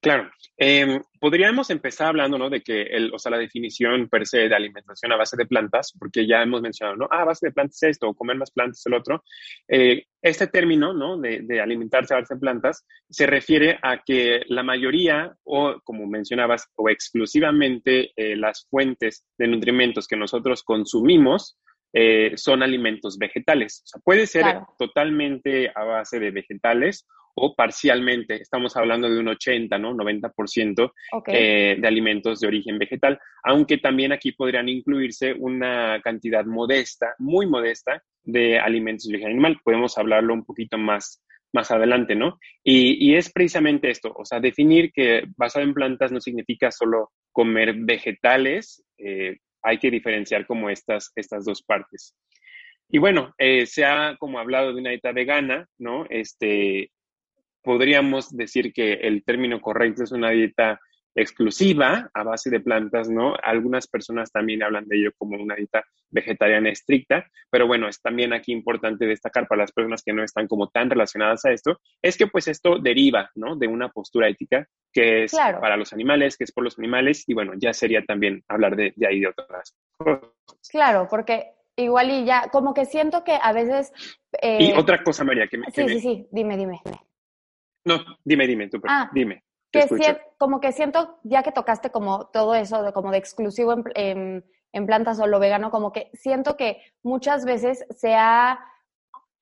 Claro. 0.04 0.30
Em, 0.58 1.02
podríamos 1.18 1.70
empezar 1.70 2.08
hablando, 2.08 2.38
¿no? 2.38 2.50
De 2.50 2.62
que, 2.62 2.82
el, 2.82 3.14
o 3.14 3.18
sea, 3.18 3.32
la 3.32 3.38
definición 3.38 4.10
per 4.10 4.28
se 4.28 4.50
de 4.50 4.54
alimentación 4.54 5.14
a 5.14 5.16
base 5.16 5.38
de 5.38 5.46
plantas, 5.46 5.94
porque 5.98 6.28
ya 6.28 6.44
hemos 6.44 6.62
mencionado, 6.62 6.98
¿no? 6.98 7.08
Ah, 7.10 7.22
a 7.22 7.26
base 7.26 7.48
de 7.48 7.54
plantas 7.54 7.82
es 7.82 7.92
esto, 7.92 8.10
o 8.10 8.14
comer 8.14 8.36
más 8.36 8.52
plantas 8.52 8.80
es 8.80 8.86
el 8.86 8.96
otro. 8.96 9.24
Eh, 9.66 10.04
este 10.22 10.48
término, 10.48 10.94
¿no? 10.94 11.18
De, 11.18 11.40
de, 11.44 11.62
alimentarse 11.62 12.14
a 12.14 12.20
base 12.20 12.34
de 12.34 12.40
plantas 12.42 12.86
se 13.10 13.26
refiere 13.26 13.80
a 13.82 14.04
que 14.06 14.42
la 14.48 14.62
mayoría, 14.62 15.34
o 15.46 15.80
como 15.86 16.06
mencionabas, 16.06 16.68
o 16.76 16.90
exclusivamente 16.90 18.12
eh, 18.18 18.36
las 18.36 18.68
fuentes 18.70 19.26
de 19.38 19.48
nutrimentos 19.48 20.06
que 20.06 20.18
nosotros 20.18 20.64
consumimos, 20.64 21.58
eh, 21.94 22.34
son 22.36 22.62
alimentos 22.62 23.18
vegetales. 23.18 23.84
O 23.86 23.88
sea, 23.88 24.02
puede 24.04 24.28
ser 24.28 24.44
totalmente 24.78 25.72
a 25.74 25.84
base 25.86 26.20
de 26.20 26.32
vegetales 26.32 27.08
o 27.36 27.56
parcialmente, 27.56 28.42
estamos 28.42 28.76
hablando 28.78 29.10
de 29.10 29.20
un 29.20 29.28
80, 29.28 29.78
¿no? 29.78 29.94
90% 29.94 30.92
eh, 31.28 31.78
de 31.80 31.88
alimentos 31.88 32.40
de 32.40 32.48
origen 32.48 32.78
vegetal, 32.78 33.20
aunque 33.44 33.78
también 33.78 34.12
aquí 34.12 34.32
podrían 34.34 34.70
incluirse 34.70 35.34
una 35.34 36.00
cantidad 36.04 36.46
modesta, 36.46 37.16
muy 37.18 37.48
modesta, 37.48 38.04
de 38.24 38.60
alimentos 38.60 39.08
de 39.08 39.16
origen 39.16 39.32
animal. 39.32 39.60
Podemos 39.64 39.98
hablarlo 39.98 40.34
un 40.34 40.46
poquito 40.46 40.78
más, 40.78 41.24
más 41.54 41.72
adelante, 41.72 42.16
¿no? 42.16 42.40
Y, 42.64 43.16
es 43.16 43.32
precisamente 43.32 43.90
esto, 43.90 44.14
o 44.16 44.26
sea, 44.26 44.40
definir 44.40 44.92
que 44.92 45.24
basado 45.38 45.66
en 45.66 45.74
plantas 45.74 46.12
no 46.12 46.22
significa 46.22 46.72
solo 46.72 47.12
comer 47.32 47.76
vegetales, 47.78 48.84
eh, 48.98 49.38
hay 49.62 49.78
que 49.80 49.92
diferenciar 49.92 50.46
como 50.46 50.70
estas, 50.70 51.12
estas 51.16 51.46
dos 51.46 51.64
partes. 51.64 52.16
Y 52.90 53.00
bueno, 53.00 53.34
eh, 53.40 53.66
se 53.66 53.86
ha 53.86 54.16
como 54.20 54.40
hablado 54.40 54.74
de 54.74 54.80
una 54.80 54.92
dieta 54.92 55.12
vegana, 55.12 55.68
¿no? 55.80 56.06
Este, 56.10 56.92
podríamos 57.64 58.36
decir 58.36 58.74
que 58.74 58.94
el 58.94 59.24
término 59.24 59.62
correcto 59.62 60.04
es 60.04 60.12
una 60.12 60.32
dieta 60.32 60.80
exclusiva 61.16 62.10
a 62.14 62.24
base 62.24 62.50
de 62.50 62.60
plantas, 62.60 63.10
¿no? 63.10 63.36
Algunas 63.44 63.88
personas 63.88 64.32
también 64.32 64.64
hablan 64.64 64.88
de 64.88 64.98
ello 64.98 65.12
como 65.18 65.38
una 65.42 65.56
dieta 65.56 65.84
vegetariana 66.10 66.70
estricta, 66.70 67.28
pero 67.50 67.68
bueno, 67.68 67.88
es 67.88 68.02
también 68.02 68.34
aquí 68.34 68.52
importante 68.52 69.06
destacar 69.06 69.48
para 69.48 69.62
las 69.62 69.72
personas 69.72 70.02
que 70.04 70.14
no 70.14 70.24
están 70.24 70.48
como 70.48 70.70
tan 70.70 70.90
relacionadas 70.90 71.46
a 71.46 71.52
esto, 71.52 71.80
es 72.02 72.18
que 72.18 72.28
pues 72.28 72.48
esto 72.48 72.80
deriva, 72.80 73.30
¿no? 73.36 73.56
De 73.56 73.68
una 73.68 73.90
postura 73.90 74.28
ética 74.28 74.68
que 74.92 75.24
es 75.24 75.34
para 75.34 75.78
los 75.78 75.94
animales, 75.94 76.38
que 76.38 76.44
es 76.44 76.52
por 76.52 76.64
los 76.64 76.78
animales, 76.78 77.24
y 77.28 77.34
bueno, 77.34 77.54
ya 77.58 77.74
sería 77.74 78.04
también 78.06 78.44
hablar 78.48 78.76
de, 78.76 78.94
de 78.96 79.08
ahí 79.08 79.20
de 79.20 79.28
otras 79.28 79.76
cosas. 79.98 80.32
Claro, 80.70 81.08
porque 81.10 81.54
igual 81.76 82.12
y 82.12 82.26
ya, 82.26 82.50
como 82.52 82.74
que 82.74 82.86
siento 82.86 83.24
que 83.24 83.38
a 83.42 83.54
veces... 83.54 83.92
y 84.42 84.72
eh, 84.72 84.74
otra 84.78 85.04
cosa, 85.04 85.24
María, 85.24 85.48
que 85.48 85.58
me... 85.58 85.72
Sí, 85.72 85.88
sí, 85.88 86.00
sí, 86.00 86.28
dime, 86.32 86.58
dime. 86.58 86.82
No, 87.86 88.00
dime, 88.24 88.48
dime, 88.48 88.70
tú, 88.70 88.80
ah, 88.88 89.10
dime. 89.14 89.44
Que 89.72 89.88
como 90.38 90.60
que 90.60 90.72
siento, 90.72 91.20
ya 91.24 91.42
que 91.42 91.52
tocaste 91.52 91.90
como 91.90 92.28
todo 92.28 92.54
eso, 92.54 92.84
de, 92.84 92.94
como 92.94 93.12
de 93.12 93.18
exclusivo 93.18 93.74
en, 93.96 94.46
en, 94.72 94.86
plantas 94.86 95.20
o 95.20 95.26
lo 95.26 95.40
vegano, 95.40 95.72
como 95.72 95.92
que 95.92 96.12
siento 96.14 96.56
que 96.58 96.82
muchas 97.02 97.44
veces 97.44 97.86
se 97.90 98.14
ha 98.14 98.60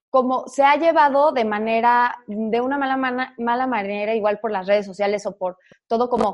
como 0.09 0.45
se 0.47 0.63
ha 0.63 0.75
llevado 0.75 1.31
de 1.31 1.45
manera, 1.45 2.17
de 2.27 2.61
una 2.61 2.77
mala, 2.77 3.33
mala 3.37 3.67
manera, 3.67 4.13
igual 4.13 4.39
por 4.39 4.51
las 4.51 4.67
redes 4.67 4.85
sociales 4.85 5.25
o 5.25 5.37
por 5.37 5.57
todo 5.87 6.09
como 6.09 6.33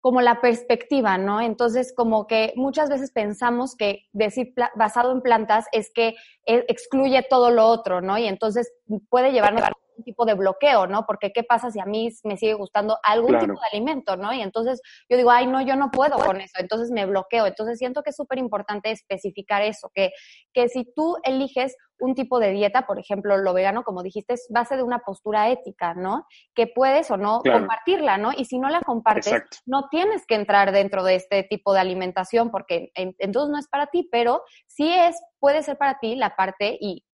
como 0.00 0.22
la 0.22 0.40
perspectiva, 0.40 1.18
¿no? 1.18 1.42
Entonces, 1.42 1.92
como 1.94 2.26
que 2.26 2.54
muchas 2.56 2.88
veces 2.88 3.12
pensamos 3.12 3.76
que 3.76 4.06
decir 4.12 4.54
basado 4.74 5.12
en 5.12 5.20
plantas 5.20 5.66
es 5.72 5.90
que 5.94 6.14
eh, 6.46 6.64
excluye 6.68 7.22
todo 7.28 7.50
lo 7.50 7.66
otro, 7.66 8.00
¿no? 8.00 8.16
Y 8.16 8.26
entonces 8.26 8.72
puede 9.10 9.32
llevarnos 9.32 9.62
tipo 10.02 10.24
de 10.24 10.34
bloqueo, 10.34 10.86
¿no? 10.86 11.04
Porque 11.06 11.32
qué 11.32 11.42
pasa 11.42 11.70
si 11.70 11.80
a 11.80 11.84
mí 11.84 12.08
me 12.24 12.36
sigue 12.36 12.54
gustando 12.54 12.98
algún 13.02 13.38
tipo 13.38 13.52
de 13.52 13.66
alimento, 13.72 14.16
¿no? 14.16 14.32
Y 14.32 14.40
entonces 14.40 14.80
yo 15.08 15.16
digo, 15.16 15.30
ay, 15.30 15.46
no, 15.46 15.60
yo 15.62 15.76
no 15.76 15.90
puedo 15.90 16.18
con 16.18 16.40
eso, 16.40 16.54
entonces 16.58 16.90
me 16.90 17.06
bloqueo. 17.06 17.46
Entonces 17.46 17.78
siento 17.78 18.02
que 18.02 18.10
es 18.10 18.16
súper 18.16 18.38
importante 18.38 18.90
especificar 18.90 19.62
eso, 19.62 19.90
que, 19.94 20.10
que 20.52 20.68
si 20.68 20.84
tú 20.94 21.16
eliges 21.24 21.76
un 22.00 22.14
tipo 22.14 22.40
de 22.40 22.50
dieta, 22.50 22.86
por 22.86 22.98
ejemplo, 22.98 23.36
lo 23.36 23.52
vegano, 23.52 23.84
como 23.84 24.02
dijiste, 24.02 24.34
es 24.34 24.46
base 24.50 24.76
de 24.76 24.82
una 24.82 25.00
postura 25.00 25.50
ética, 25.50 25.94
¿no? 25.94 26.26
Que 26.54 26.66
puedes 26.66 27.10
o 27.10 27.16
no 27.16 27.42
compartirla, 27.42 28.16
¿no? 28.16 28.32
Y 28.36 28.46
si 28.46 28.58
no 28.58 28.68
la 28.68 28.80
compartes, 28.80 29.42
no 29.66 29.88
tienes 29.90 30.26
que 30.26 30.34
entrar 30.34 30.72
dentro 30.72 31.04
de 31.04 31.14
este 31.16 31.42
tipo 31.44 31.72
de 31.72 31.80
alimentación 31.80 32.50
porque 32.50 32.90
entonces 32.94 33.50
no 33.50 33.58
es 33.58 33.68
para 33.68 33.86
ti, 33.86 34.08
pero 34.10 34.42
sí 34.66 34.90
es, 34.92 35.20
puede 35.38 35.62
ser 35.62 35.76
para 35.76 35.98
ti 35.98 36.16
la 36.16 36.36
parte 36.36 36.76
y 36.80 37.04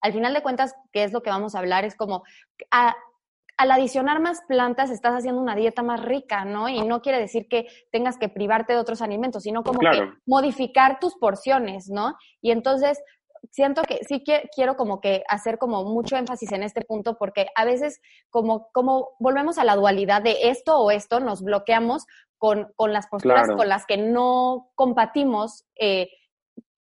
al 0.00 0.12
final 0.12 0.34
de 0.34 0.42
cuentas, 0.42 0.74
¿qué 0.92 1.04
es 1.04 1.12
lo 1.12 1.22
que 1.22 1.30
vamos 1.30 1.54
a 1.54 1.58
hablar? 1.58 1.84
Es 1.84 1.96
como, 1.96 2.22
al 2.70 3.70
adicionar 3.70 4.20
más 4.20 4.42
plantas 4.46 4.90
estás 4.90 5.14
haciendo 5.14 5.40
una 5.40 5.56
dieta 5.56 5.82
más 5.82 6.02
rica, 6.02 6.44
¿no? 6.44 6.68
Y 6.68 6.82
no 6.82 7.00
quiere 7.00 7.18
decir 7.18 7.48
que 7.48 7.66
tengas 7.90 8.18
que 8.18 8.28
privarte 8.28 8.74
de 8.74 8.78
otros 8.78 9.00
alimentos, 9.02 9.44
sino 9.44 9.62
como 9.62 9.80
que 9.80 10.10
modificar 10.26 10.98
tus 11.00 11.16
porciones, 11.16 11.88
¿no? 11.88 12.16
Y 12.42 12.50
entonces 12.50 13.02
siento 13.50 13.82
que 13.82 14.00
sí 14.06 14.24
quiero 14.54 14.76
como 14.76 15.00
que 15.00 15.22
hacer 15.28 15.58
como 15.58 15.84
mucho 15.84 16.16
énfasis 16.16 16.52
en 16.52 16.62
este 16.62 16.82
punto 16.82 17.16
porque 17.16 17.46
a 17.54 17.64
veces 17.64 18.00
como, 18.30 18.68
como 18.72 19.10
volvemos 19.18 19.58
a 19.58 19.64
la 19.64 19.76
dualidad 19.76 20.22
de 20.22 20.50
esto 20.50 20.78
o 20.78 20.90
esto, 20.90 21.20
nos 21.20 21.42
bloqueamos 21.42 22.06
con, 22.38 22.72
con 22.76 22.92
las 22.92 23.06
posturas 23.06 23.48
con 23.56 23.68
las 23.68 23.86
que 23.86 23.96
no 23.96 24.70
combatimos 24.74 25.64
eh, 25.76 26.08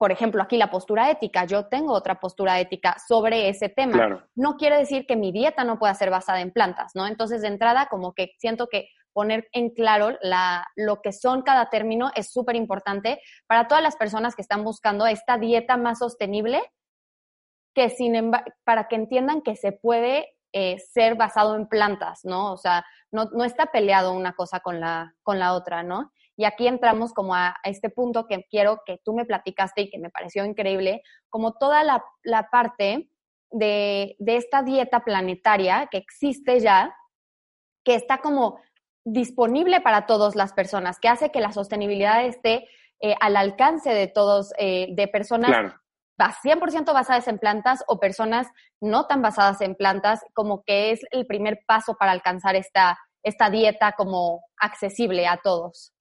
por 0.04 0.12
ejemplo, 0.12 0.42
aquí 0.42 0.58
la 0.58 0.70
postura 0.70 1.10
ética, 1.10 1.46
yo 1.46 1.64
tengo 1.64 1.94
otra 1.94 2.20
postura 2.20 2.60
ética 2.60 2.94
sobre 3.08 3.48
ese 3.48 3.70
tema. 3.70 4.22
No 4.34 4.58
quiere 4.58 4.76
decir 4.76 5.06
que 5.06 5.16
mi 5.16 5.32
dieta 5.32 5.64
no 5.64 5.78
pueda 5.78 5.94
ser 5.94 6.10
basada 6.10 6.42
en 6.42 6.50
plantas, 6.50 6.92
¿no? 6.94 7.06
Entonces, 7.06 7.40
de 7.40 7.48
entrada, 7.48 7.86
como 7.86 8.12
que 8.12 8.34
siento 8.36 8.66
que 8.66 8.90
poner 9.14 9.48
en 9.52 9.70
claro 9.70 10.18
la, 10.20 10.68
lo 10.76 11.00
que 11.00 11.10
son 11.10 11.40
cada 11.40 11.70
término 11.70 12.10
es 12.14 12.30
súper 12.30 12.54
importante 12.54 13.18
para 13.46 13.66
todas 13.66 13.82
las 13.82 13.96
personas 13.96 14.36
que 14.36 14.42
están 14.42 14.62
buscando 14.62 15.06
esta 15.06 15.38
dieta 15.38 15.78
más 15.78 16.00
sostenible, 16.00 16.60
que 17.74 17.88
sin 17.88 18.30
para 18.62 18.88
que 18.88 18.96
entiendan 18.96 19.40
que 19.40 19.56
se 19.56 19.72
puede 19.72 20.36
eh, 20.52 20.80
ser 20.80 21.14
basado 21.14 21.56
en 21.56 21.66
plantas, 21.66 22.20
¿no? 22.24 22.52
O 22.52 22.58
sea, 22.58 22.84
no, 23.10 23.30
no 23.32 23.42
está 23.42 23.72
peleado 23.72 24.12
una 24.12 24.34
cosa 24.34 24.60
con 24.60 24.80
la, 24.80 25.14
con 25.22 25.38
la 25.38 25.54
otra, 25.54 25.82
¿no? 25.82 26.12
Y 26.36 26.44
aquí 26.44 26.66
entramos 26.66 27.12
como 27.12 27.34
a, 27.34 27.56
este 27.62 27.90
punto 27.90 28.26
que 28.26 28.44
quiero 28.50 28.82
que 28.84 28.98
tú 29.04 29.14
me 29.14 29.24
platicaste 29.24 29.82
y 29.82 29.90
que 29.90 29.98
me 29.98 30.10
pareció 30.10 30.44
increíble, 30.44 31.02
como 31.28 31.52
toda 31.52 31.84
la, 31.84 32.02
parte 32.50 33.08
de, 33.50 34.16
esta 34.26 34.62
dieta 34.62 35.00
planetaria 35.00 35.88
que 35.90 35.98
existe 35.98 36.60
ya, 36.60 36.94
que 37.84 37.94
está 37.94 38.18
como 38.18 38.60
disponible 39.04 39.80
para 39.80 40.06
todas 40.06 40.34
las 40.34 40.52
personas, 40.52 40.98
que 40.98 41.08
hace 41.08 41.30
que 41.30 41.40
la 41.40 41.52
sostenibilidad 41.52 42.24
esté 42.24 42.68
eh, 43.00 43.14
al 43.20 43.36
alcance 43.36 43.90
de 43.90 44.06
todos, 44.06 44.52
eh, 44.58 44.88
de 44.90 45.08
personas 45.08 45.74
100% 46.18 46.92
basadas 46.92 47.28
en 47.28 47.38
plantas 47.38 47.84
o 47.86 47.98
personas 47.98 48.48
no 48.80 49.06
tan 49.06 49.22
basadas 49.22 49.60
en 49.60 49.74
plantas, 49.74 50.20
como 50.32 50.62
que 50.64 50.92
es 50.92 51.00
el 51.10 51.26
primer 51.26 51.60
paso 51.66 51.96
para 51.98 52.12
alcanzar 52.12 52.56
esta, 52.56 52.98
esta 53.22 53.50
dieta 53.50 53.92
como 53.92 54.42
accesible 54.56 55.26
a 55.26 55.38
todos. 55.38 55.93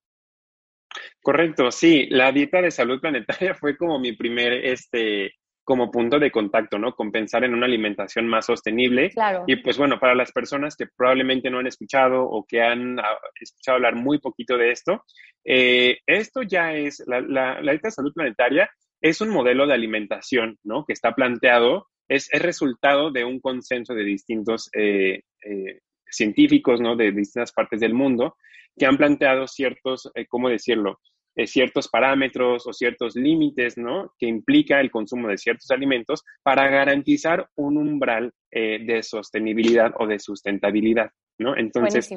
Correcto, 1.21 1.71
sí, 1.71 2.07
la 2.09 2.31
dieta 2.31 2.61
de 2.61 2.71
salud 2.71 2.99
planetaria 2.99 3.53
fue 3.59 3.77
como 3.77 3.99
mi 3.99 4.13
primer, 4.13 4.53
este, 4.65 5.33
como 5.63 5.89
punto 5.89 6.19
de 6.19 6.31
contacto, 6.31 6.77
¿no? 6.77 6.93
Con 6.93 7.11
pensar 7.11 7.43
en 7.43 7.53
una 7.53 7.65
alimentación 7.65 8.27
más 8.27 8.45
sostenible. 8.45 9.09
Claro. 9.11 9.45
Y 9.47 9.57
pues 9.57 9.77
bueno, 9.77 9.99
para 9.99 10.15
las 10.15 10.31
personas 10.31 10.75
que 10.75 10.87
probablemente 10.95 11.49
no 11.49 11.59
han 11.59 11.67
escuchado 11.67 12.23
o 12.23 12.45
que 12.45 12.61
han 12.61 12.99
ah, 12.99 13.17
escuchado 13.39 13.77
hablar 13.77 13.95
muy 13.95 14.19
poquito 14.19 14.57
de 14.57 14.71
esto, 14.71 15.03
eh, 15.45 15.99
esto 16.05 16.41
ya 16.41 16.73
es, 16.73 17.03
la, 17.07 17.21
la, 17.21 17.61
dieta 17.61 17.87
de 17.87 17.91
salud 17.91 18.13
planetaria 18.13 18.69
es 19.01 19.21
un 19.21 19.29
modelo 19.29 19.67
de 19.67 19.73
alimentación, 19.73 20.57
¿no? 20.63 20.85
Que 20.85 20.93
está 20.93 21.13
planteado, 21.13 21.87
es, 22.07 22.27
es 22.31 22.41
resultado 22.41 23.11
de 23.11 23.23
un 23.23 23.39
consenso 23.39 23.93
de 23.93 24.03
distintos 24.03 24.69
eh, 24.73 25.21
eh, 25.45 25.79
científicos, 26.15 26.79
¿no? 26.81 26.95
De 26.95 27.11
distintas 27.11 27.51
partes 27.51 27.79
del 27.79 27.93
mundo 27.93 28.35
que 28.77 28.85
han 28.85 28.97
planteado 28.97 29.47
ciertos, 29.47 30.11
eh, 30.15 30.25
¿cómo 30.27 30.49
decirlo? 30.49 30.99
Eh, 31.35 31.47
ciertos 31.47 31.87
parámetros 31.87 32.67
o 32.67 32.73
ciertos 32.73 33.15
límites, 33.15 33.77
¿no? 33.77 34.13
Que 34.19 34.27
implica 34.27 34.79
el 34.79 34.91
consumo 34.91 35.27
de 35.27 35.37
ciertos 35.37 35.71
alimentos 35.71 36.23
para 36.43 36.69
garantizar 36.69 37.47
un 37.55 37.77
umbral 37.77 38.31
eh, 38.51 38.79
de 38.85 39.01
sostenibilidad 39.01 39.91
o 39.97 40.05
de 40.05 40.19
sustentabilidad, 40.19 41.09
¿no? 41.39 41.57
Entonces, 41.57 42.11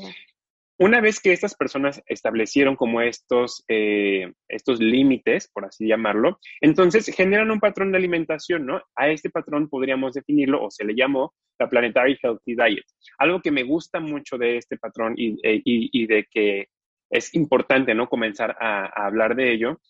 una 0.79 1.01
vez 1.01 1.21
que 1.21 1.33
estas 1.33 1.55
personas 1.55 2.03
establecieron 2.07 2.77
como 2.77 3.01
estos, 3.01 3.65
estos 3.67 4.81
límites, 4.81 5.49
por 5.53 5.65
así 5.65 5.87
llamarlo, 5.87 6.39
entonces 6.61 7.07
generan 7.15 7.51
un 7.51 7.61
patrón 7.61 7.93
de 7.93 7.99
alimentación, 7.99 8.67
¿no? 8.67 8.83
A 8.95 9.09
este 9.09 9.31
patrón 9.31 9.69
podríamos 9.69 10.15
definirlo 10.15 10.63
o 10.63 10.71
se 10.71 10.85
le 10.85 10.95
llamó 10.95 11.35
la 11.59 11.69
Planetary 11.69 12.19
Healthy 12.23 12.55
Diet. 12.55 12.85
Algo 13.19 13.41
que 13.41 13.51
me 13.51 13.63
gusta 13.63 14.01
mucho 14.01 14.37
de 14.37 14.59
este 14.59 14.77
patrón 14.77 15.15
y, 15.17 15.39
e, 15.43 15.63
y, 15.65 16.07
de 16.07 16.27
que 16.31 16.67
es 17.11 17.35
importante, 17.35 17.95
¿no? 17.95 18.09
Comenzar 18.09 18.57
a, 18.61 19.07
hablar 19.07 19.35
de 19.35 19.53
ello, 19.53 19.81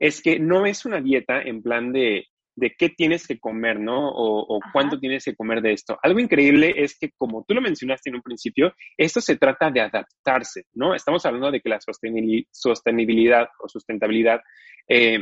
es 0.00 0.20
que 0.20 0.40
no 0.40 0.66
es 0.66 0.84
una 0.84 1.00
dieta 1.00 1.40
en 1.40 1.62
plan 1.62 1.92
de, 1.92 2.26
de 2.56 2.74
qué 2.76 2.88
tienes 2.88 3.26
que 3.26 3.38
comer, 3.38 3.80
¿no? 3.80 4.10
O, 4.10 4.60
cuánto 4.72 4.98
tienes 4.98 5.24
que 5.24 5.34
comer 5.34 5.60
de 5.60 5.72
esto. 5.72 5.98
Algo 6.02 6.20
increíble 6.20 6.74
es 6.76 6.96
que, 6.98 7.10
como 7.16 7.44
tú 7.46 7.54
lo 7.54 7.60
mencionaste 7.60 8.10
en 8.10 8.16
un 8.16 8.22
principio, 8.22 8.72
esto 8.96 9.20
se 9.20 9.36
trata 9.36 9.70
de 9.70 9.80
adaptarse, 9.80 10.64
¿no? 10.74 10.94
Estamos 10.94 11.24
hablando 11.26 11.50
de 11.50 11.60
que 11.60 11.68
la 11.68 11.80
sostenibilidad 11.80 13.48
o 13.60 13.68
sustentabilidad 13.68 14.40
eh, 14.88 15.18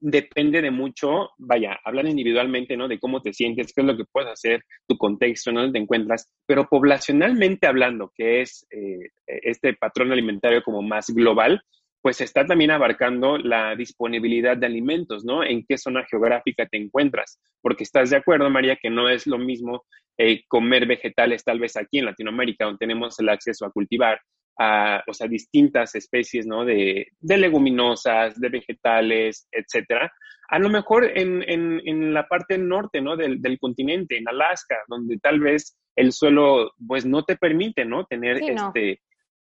depende 0.00 0.62
de 0.62 0.70
mucho, 0.70 1.30
vaya, 1.38 1.78
hablan 1.84 2.08
individualmente, 2.08 2.76
¿no? 2.76 2.88
De 2.88 2.98
cómo 2.98 3.20
te 3.20 3.32
sientes, 3.32 3.72
qué 3.72 3.82
es 3.82 3.86
lo 3.86 3.96
que 3.96 4.06
puedes 4.10 4.30
hacer, 4.30 4.64
tu 4.88 4.96
contexto, 4.96 5.52
¿no? 5.52 5.70
te 5.70 5.78
encuentras, 5.78 6.32
pero 6.46 6.66
poblacionalmente 6.68 7.66
hablando, 7.66 8.10
que 8.16 8.40
es 8.40 8.66
eh, 8.70 9.10
este 9.26 9.74
patrón 9.74 10.10
alimentario 10.10 10.62
como 10.62 10.82
más 10.82 11.10
global, 11.10 11.62
pues 12.02 12.20
está 12.20 12.46
también 12.46 12.70
abarcando 12.70 13.36
la 13.36 13.76
disponibilidad 13.76 14.56
de 14.56 14.66
alimentos, 14.66 15.24
¿no? 15.24 15.44
En 15.44 15.64
qué 15.66 15.76
zona 15.76 16.04
geográfica 16.10 16.66
te 16.66 16.78
encuentras, 16.78 17.38
porque 17.60 17.84
estás 17.84 18.10
de 18.10 18.16
acuerdo, 18.16 18.48
María, 18.48 18.76
que 18.76 18.90
no 18.90 19.08
es 19.08 19.26
lo 19.26 19.38
mismo 19.38 19.84
eh, 20.16 20.42
comer 20.48 20.86
vegetales 20.86 21.44
tal 21.44 21.60
vez 21.60 21.76
aquí 21.76 21.98
en 21.98 22.06
Latinoamérica, 22.06 22.64
donde 22.64 22.78
tenemos 22.78 23.18
el 23.20 23.28
acceso 23.28 23.66
a 23.66 23.70
cultivar, 23.70 24.20
a, 24.58 25.02
o 25.06 25.12
sea, 25.12 25.28
distintas 25.28 25.94
especies, 25.94 26.46
¿no? 26.46 26.64
De, 26.64 27.06
leguminosas, 27.20 28.38
de 28.40 28.48
vegetales, 28.48 29.46
etcétera. 29.52 30.12
A 30.48 30.58
lo 30.58 30.68
mejor 30.68 31.10
en, 31.14 32.14
la 32.14 32.26
parte 32.26 32.58
norte, 32.58 33.00
¿no? 33.00 33.16
Del, 33.16 33.58
continente, 33.58 34.16
en 34.16 34.28
Alaska, 34.28 34.76
donde 34.88 35.18
tal 35.18 35.40
vez 35.40 35.76
el 35.96 36.12
suelo, 36.12 36.72
pues, 36.86 37.04
no 37.04 37.24
te 37.24 37.36
permite, 37.36 37.84
¿no? 37.84 38.04
Tener 38.04 38.42
este 38.42 39.00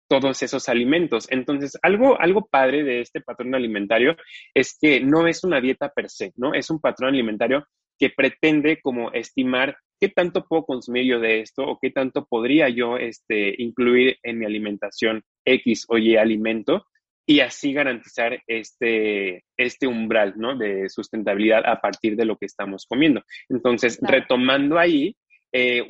todos 0.09 0.41
esos 0.41 0.67
alimentos. 0.67 1.27
Entonces, 1.29 1.77
algo, 1.81 2.19
algo 2.19 2.47
padre 2.47 2.83
de 2.83 3.01
este 3.01 3.21
patrón 3.21 3.55
alimentario 3.55 4.17
es 4.53 4.77
que 4.79 4.99
no 4.99 5.27
es 5.27 5.43
una 5.43 5.61
dieta 5.61 5.89
per 5.89 6.09
se, 6.09 6.33
¿no? 6.35 6.53
Es 6.53 6.69
un 6.69 6.81
patrón 6.81 7.13
alimentario 7.13 7.65
que 7.97 8.09
pretende 8.09 8.81
como 8.81 9.11
estimar 9.11 9.77
qué 9.99 10.09
tanto 10.09 10.45
puedo 10.45 10.65
consumir 10.65 11.05
yo 11.05 11.19
de 11.19 11.41
esto 11.41 11.63
o 11.63 11.77
qué 11.79 11.91
tanto 11.91 12.25
podría 12.25 12.69
yo 12.69 12.97
este, 12.97 13.53
incluir 13.61 14.17
en 14.23 14.39
mi 14.39 14.45
alimentación 14.45 15.21
X 15.45 15.85
o 15.89 15.97
Y 15.97 16.15
alimento 16.15 16.85
y 17.27 17.41
así 17.41 17.73
garantizar 17.73 18.41
este, 18.47 19.43
este 19.55 19.85
umbral 19.85 20.33
¿no? 20.37 20.57
de 20.57 20.89
sustentabilidad 20.89 21.63
a 21.65 21.79
partir 21.79 22.15
de 22.15 22.25
lo 22.25 22.37
que 22.37 22.47
estamos 22.47 22.87
comiendo. 22.87 23.21
Entonces, 23.49 23.99
retomando 24.01 24.79
ahí, 24.79 25.15
eh, 25.51 25.85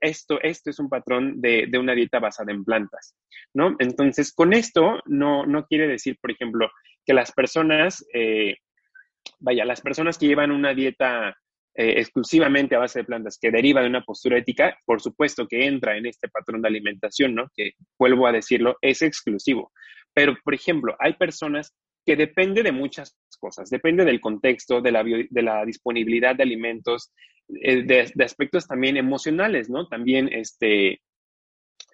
esto, 0.00 0.40
esto 0.42 0.70
es 0.70 0.78
un 0.78 0.88
patrón 0.88 1.40
de, 1.40 1.66
de, 1.68 1.78
una 1.78 1.94
dieta 1.94 2.18
basada 2.18 2.52
en 2.52 2.64
plantas, 2.64 3.14
¿no? 3.54 3.74
Entonces, 3.78 4.32
con 4.32 4.52
esto 4.52 5.00
no, 5.06 5.46
no 5.46 5.66
quiere 5.66 5.86
decir, 5.86 6.18
por 6.20 6.30
ejemplo, 6.30 6.70
que 7.06 7.14
las 7.14 7.32
personas, 7.32 8.06
eh, 8.12 8.56
vaya, 9.38 9.64
las 9.64 9.80
personas 9.80 10.18
que 10.18 10.26
llevan 10.26 10.50
una 10.50 10.74
dieta 10.74 11.34
eh, 11.74 12.00
exclusivamente 12.00 12.74
a 12.74 12.80
base 12.80 12.98
de 12.98 13.04
plantas 13.04 13.38
que 13.40 13.52
deriva 13.52 13.80
de 13.80 13.86
una 13.86 14.02
postura 14.02 14.36
ética, 14.36 14.76
por 14.84 15.00
supuesto 15.00 15.46
que 15.46 15.64
entra 15.64 15.96
en 15.96 16.06
este 16.06 16.28
patrón 16.28 16.60
de 16.60 16.68
alimentación, 16.68 17.36
¿no? 17.36 17.48
Que, 17.54 17.70
vuelvo 17.98 18.26
a 18.26 18.32
decirlo, 18.32 18.76
es 18.82 19.00
exclusivo. 19.00 19.72
Pero, 20.12 20.36
por 20.42 20.54
ejemplo, 20.54 20.96
hay 20.98 21.14
personas 21.14 21.72
que 22.04 22.16
depende 22.16 22.62
de 22.62 22.72
muchas 22.72 23.16
cosas, 23.38 23.70
depende 23.70 24.04
del 24.04 24.20
contexto, 24.20 24.80
de 24.80 24.92
la, 24.92 25.64
disponibilidad 25.64 26.36
de 26.36 26.42
alimentos, 26.42 27.12
eh, 27.62 27.82
de, 27.82 28.24
aspectos 28.24 28.66
también 28.66 28.96
emocionales, 28.96 29.70
¿no? 29.70 29.88
También 29.88 30.28
este, 30.32 31.00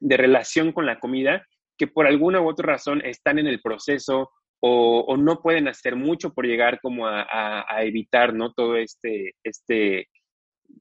de 0.00 0.16
relación 0.16 0.72
con 0.72 0.86
la 0.86 0.98
comida, 0.98 1.46
que 1.78 1.86
por 1.86 2.06
alguna 2.06 2.40
u 2.40 2.48
otra 2.48 2.66
razón 2.66 3.02
están 3.04 3.38
en 3.38 3.46
el 3.46 3.60
proceso 3.60 4.30
o, 4.66 5.16
no 5.18 5.42
pueden 5.42 5.68
hacer 5.68 5.94
mucho 5.94 6.32
por 6.32 6.46
llegar 6.46 6.80
como 6.80 7.06
a, 7.06 7.66
evitar, 7.80 8.32
¿no? 8.32 8.52
Todo 8.54 8.76
este, 8.76 9.34
este 9.44 10.08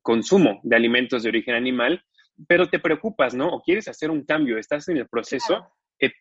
consumo 0.02 0.62
de 0.64 0.76
alimentos 0.78 1.24
de 1.24 1.30
origen 1.30 1.56
animal, 1.56 2.02
pero 2.48 2.70
te 2.70 2.80
preocupas, 2.80 3.34
¿no? 3.34 3.50
O 3.50 3.62
quieres 3.62 3.90
hacer 3.90 4.10
un 4.10 4.24
cambio, 4.24 4.58
estás 4.58 4.88
en 4.88 4.98
el 4.98 5.10
proceso, 5.10 5.68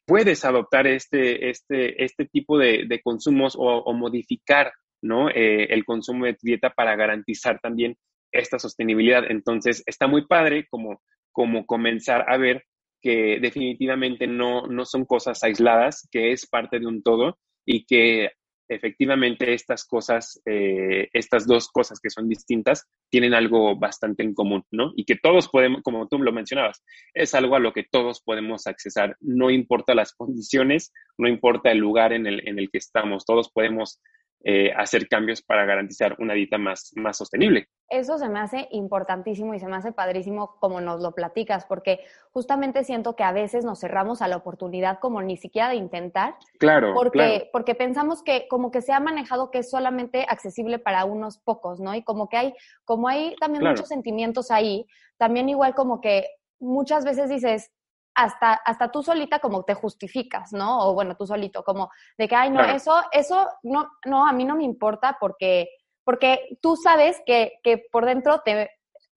puedes 0.06 0.44
adoptar 0.44 0.86
este, 0.86 1.50
este, 1.50 2.04
este 2.04 2.26
tipo 2.26 2.58
de, 2.58 3.00
consumos 3.02 3.54
o, 3.58 3.92
modificar, 3.94 4.72
¿no? 5.02 5.28
Eh, 5.28 5.64
el 5.70 5.84
consumo 5.84 6.26
de 6.26 6.34
tu 6.34 6.46
dieta 6.46 6.70
para 6.70 6.96
garantizar 6.96 7.58
también 7.60 7.96
esta 8.32 8.58
sostenibilidad. 8.58 9.24
Entonces, 9.30 9.82
está 9.86 10.06
muy 10.06 10.26
padre 10.26 10.66
como, 10.70 11.02
como 11.32 11.66
comenzar 11.66 12.24
a 12.28 12.36
ver 12.36 12.64
que 13.00 13.38
definitivamente 13.40 14.26
no, 14.26 14.66
no 14.66 14.84
son 14.84 15.04
cosas 15.04 15.42
aisladas, 15.42 16.08
que 16.10 16.32
es 16.32 16.46
parte 16.46 16.78
de 16.78 16.86
un 16.86 17.02
todo 17.02 17.38
y 17.66 17.84
que 17.84 18.30
efectivamente 18.74 19.54
estas 19.54 19.84
cosas, 19.84 20.40
eh, 20.46 21.08
estas 21.12 21.46
dos 21.46 21.68
cosas 21.68 22.00
que 22.00 22.10
son 22.10 22.28
distintas, 22.28 22.86
tienen 23.10 23.34
algo 23.34 23.76
bastante 23.76 24.22
en 24.22 24.34
común, 24.34 24.64
¿no? 24.70 24.92
Y 24.96 25.04
que 25.04 25.16
todos 25.16 25.48
podemos, 25.48 25.82
como 25.82 26.08
tú 26.08 26.18
lo 26.18 26.32
mencionabas, 26.32 26.82
es 27.14 27.34
algo 27.34 27.56
a 27.56 27.60
lo 27.60 27.72
que 27.72 27.84
todos 27.84 28.22
podemos 28.22 28.66
accesar, 28.66 29.16
no 29.20 29.50
importa 29.50 29.94
las 29.94 30.12
condiciones, 30.16 30.92
no 31.18 31.28
importa 31.28 31.70
el 31.70 31.78
lugar 31.78 32.12
en 32.12 32.26
el, 32.26 32.46
en 32.48 32.58
el 32.58 32.70
que 32.70 32.78
estamos, 32.78 33.24
todos 33.24 33.50
podemos 33.50 34.00
eh, 34.44 34.72
hacer 34.76 35.08
cambios 35.08 35.40
para 35.40 35.64
garantizar 35.64 36.16
una 36.18 36.34
dieta 36.34 36.58
más, 36.58 36.90
más 36.96 37.16
sostenible. 37.16 37.68
Eso 37.88 38.18
se 38.18 38.28
me 38.28 38.40
hace 38.40 38.66
importantísimo 38.72 39.54
y 39.54 39.60
se 39.60 39.68
me 39.68 39.76
hace 39.76 39.92
padrísimo 39.92 40.56
como 40.58 40.80
nos 40.80 41.00
lo 41.00 41.12
platicas, 41.12 41.64
porque 41.66 42.00
justamente 42.32 42.82
siento 42.82 43.14
que 43.14 43.22
a 43.22 43.32
veces 43.32 43.64
nos 43.64 43.80
cerramos 43.80 44.20
a 44.20 44.28
la 44.28 44.36
oportunidad 44.36 44.98
como 44.98 45.22
ni 45.22 45.36
siquiera 45.36 45.68
de 45.68 45.76
intentar. 45.76 46.34
Claro. 46.58 46.92
Porque, 46.94 47.50
porque 47.52 47.74
pensamos 47.74 48.22
que 48.22 48.48
como 48.48 48.70
que 48.70 48.82
se 48.82 48.92
ha 48.92 48.98
manejado 48.98 49.50
que 49.50 49.58
es 49.58 49.70
solamente 49.70 50.26
accesible 50.28 50.78
para 50.78 51.04
unos 51.04 51.38
pocos, 51.38 51.78
¿no? 51.78 51.94
Y 51.94 52.02
como 52.02 52.28
que 52.28 52.36
hay, 52.36 52.54
como 52.84 53.08
hay 53.08 53.36
también 53.40 53.62
muchos 53.62 53.88
sentimientos 53.88 54.50
ahí, 54.50 54.86
también 55.18 55.48
igual 55.48 55.74
como 55.74 56.00
que 56.00 56.26
muchas 56.58 57.04
veces 57.04 57.28
dices, 57.28 57.70
hasta, 58.14 58.52
hasta 58.52 58.90
tú 58.90 59.02
solita 59.02 59.38
como 59.38 59.64
te 59.64 59.74
justificas, 59.74 60.52
¿no? 60.52 60.88
O 60.88 60.94
bueno, 60.94 61.16
tú 61.16 61.26
solito, 61.26 61.62
como 61.64 61.90
de 62.18 62.28
que, 62.28 62.36
ay, 62.36 62.50
no, 62.50 62.62
eso, 62.62 62.94
eso, 63.12 63.48
no, 63.62 63.90
no, 64.04 64.26
a 64.26 64.32
mí 64.32 64.44
no 64.44 64.56
me 64.56 64.64
importa 64.64 65.16
porque, 65.18 65.68
porque 66.04 66.58
tú 66.60 66.76
sabes 66.76 67.20
que, 67.26 67.54
que 67.62 67.82
por 67.90 68.04
dentro 68.04 68.40
te, 68.40 68.70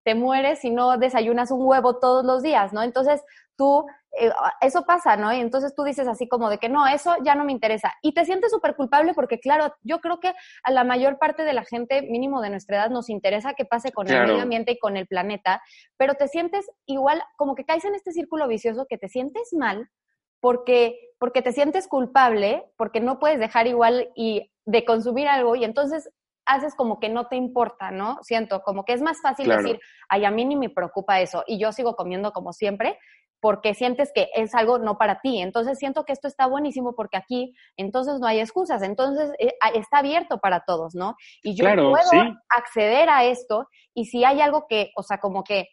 te 0.04 0.16
mueres 0.16 0.60
si 0.60 0.70
no 0.70 0.98
desayunas 0.98 1.52
un 1.52 1.66
huevo 1.66 2.00
todos 2.00 2.24
los 2.24 2.44
días, 2.44 2.74
¿no? 2.74 2.84
Entonces 2.84 3.24
tú, 3.56 3.86
eh, 4.20 4.32
eso 4.62 4.84
pasa, 4.84 5.18
¿no? 5.18 5.34
Y 5.34 5.40
entonces 5.40 5.74
tú 5.76 5.84
dices 5.84 6.08
así 6.08 6.28
como 6.28 6.50
de 6.50 6.58
que 6.58 6.70
no, 6.70 6.88
eso 6.88 7.16
ya 7.24 7.36
no 7.36 7.46
me 7.46 7.52
interesa. 7.52 7.94
Y 8.02 8.14
te 8.14 8.26
sientes 8.26 8.52
súper 8.52 8.76
culpable 8.76 9.14
porque, 9.14 9.40
claro, 9.40 9.74
yo 9.84 10.00
creo 10.00 10.20
que 10.20 10.34
a 10.64 10.72
la 10.72 10.84
mayor 10.84 11.18
parte 11.18 11.44
de 11.44 11.54
la 11.54 11.64
gente, 11.66 12.02
mínimo 12.02 12.42
de 12.42 12.50
nuestra 12.50 12.78
edad, 12.78 12.90
nos 12.90 13.10
interesa 13.10 13.54
qué 13.54 13.66
pase 13.66 13.92
con 13.92 14.08
el 14.08 14.28
medio 14.28 14.42
ambiente 14.42 14.74
y 14.74 14.80
con 14.80 14.98
el 14.98 15.08
planeta, 15.08 15.62
pero 15.98 16.16
te 16.16 16.28
sientes 16.28 16.70
igual, 16.86 17.22
como 17.38 17.56
que 17.56 17.66
caes 17.66 17.86
en 17.86 17.96
este 17.96 18.12
círculo 18.12 18.48
vicioso 18.48 18.86
que 18.88 18.98
te 18.98 19.10
sientes 19.10 19.54
mal 19.54 19.90
porque, 20.40 21.00
porque 21.20 21.42
te 21.42 21.52
sientes 21.52 21.88
culpable, 21.88 22.66
porque 22.78 23.00
no 23.00 23.20
puedes 23.20 23.40
dejar 23.40 23.68
igual 23.68 24.10
y 24.16 24.52
de 24.66 24.86
consumir 24.86 25.28
algo 25.28 25.56
y 25.56 25.64
entonces 25.64 26.10
haces 26.46 26.76
como 26.76 27.00
que 27.00 27.10
no 27.10 27.28
te 27.28 27.36
importa, 27.36 27.92
¿no? 27.92 28.20
Siento, 28.22 28.62
como 28.62 28.86
que 28.86 28.94
es 28.94 29.02
más 29.02 29.22
fácil 29.22 29.50
decir, 29.50 29.80
ay, 30.10 30.26
a 30.26 30.32
mí 30.32 30.46
ni 30.46 30.56
me 30.56 30.70
preocupa 30.70 31.20
eso 31.20 31.44
y 31.48 31.58
yo 31.58 31.72
sigo 31.72 31.96
comiendo 31.96 32.32
como 32.32 32.54
siempre, 32.54 33.00
porque 33.40 33.74
sientes 33.74 34.12
que 34.14 34.30
es 34.36 34.56
algo 34.56 34.80
no 34.80 34.98
para 34.98 35.22
ti. 35.22 35.42
Entonces 35.42 35.78
siento 35.78 36.04
que 36.04 36.14
esto 36.14 36.28
está 36.28 36.48
buenísimo 36.48 36.96
porque 36.96 37.18
aquí 37.18 37.54
entonces 37.78 38.20
no 38.20 38.28
hay 38.28 38.40
excusas, 38.40 38.82
entonces 38.82 39.32
eh, 39.40 39.54
está 39.76 40.00
abierto 40.00 40.40
para 40.40 40.64
todos, 40.66 40.96
¿no? 40.96 41.16
Y 41.44 41.56
yo 41.56 41.66
puedo 41.66 42.12
acceder 42.50 43.10
a 43.10 43.26
esto 43.26 43.68
y 43.94 44.06
si 44.06 44.24
hay 44.24 44.42
algo 44.42 44.66
que, 44.68 44.92
o 44.96 45.04
sea, 45.04 45.20
como 45.20 45.44
que 45.44 45.68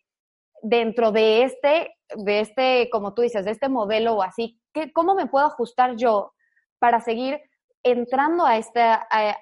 dentro 0.62 1.12
de 1.12 1.42
este, 1.42 1.94
de 2.16 2.40
este, 2.40 2.88
como 2.90 3.14
tú 3.14 3.22
dices, 3.22 3.44
de 3.44 3.51
este 3.51 3.68
modelo 3.68 4.14
o 4.14 4.22
así, 4.22 4.61
¿qué, 4.72 4.92
¿cómo 4.92 5.14
me 5.14 5.27
puedo 5.27 5.46
ajustar 5.46 5.96
yo 5.96 6.33
para 6.79 7.01
seguir 7.01 7.40
entrando 7.83 8.47
a 8.47 8.57
este, 8.57 8.81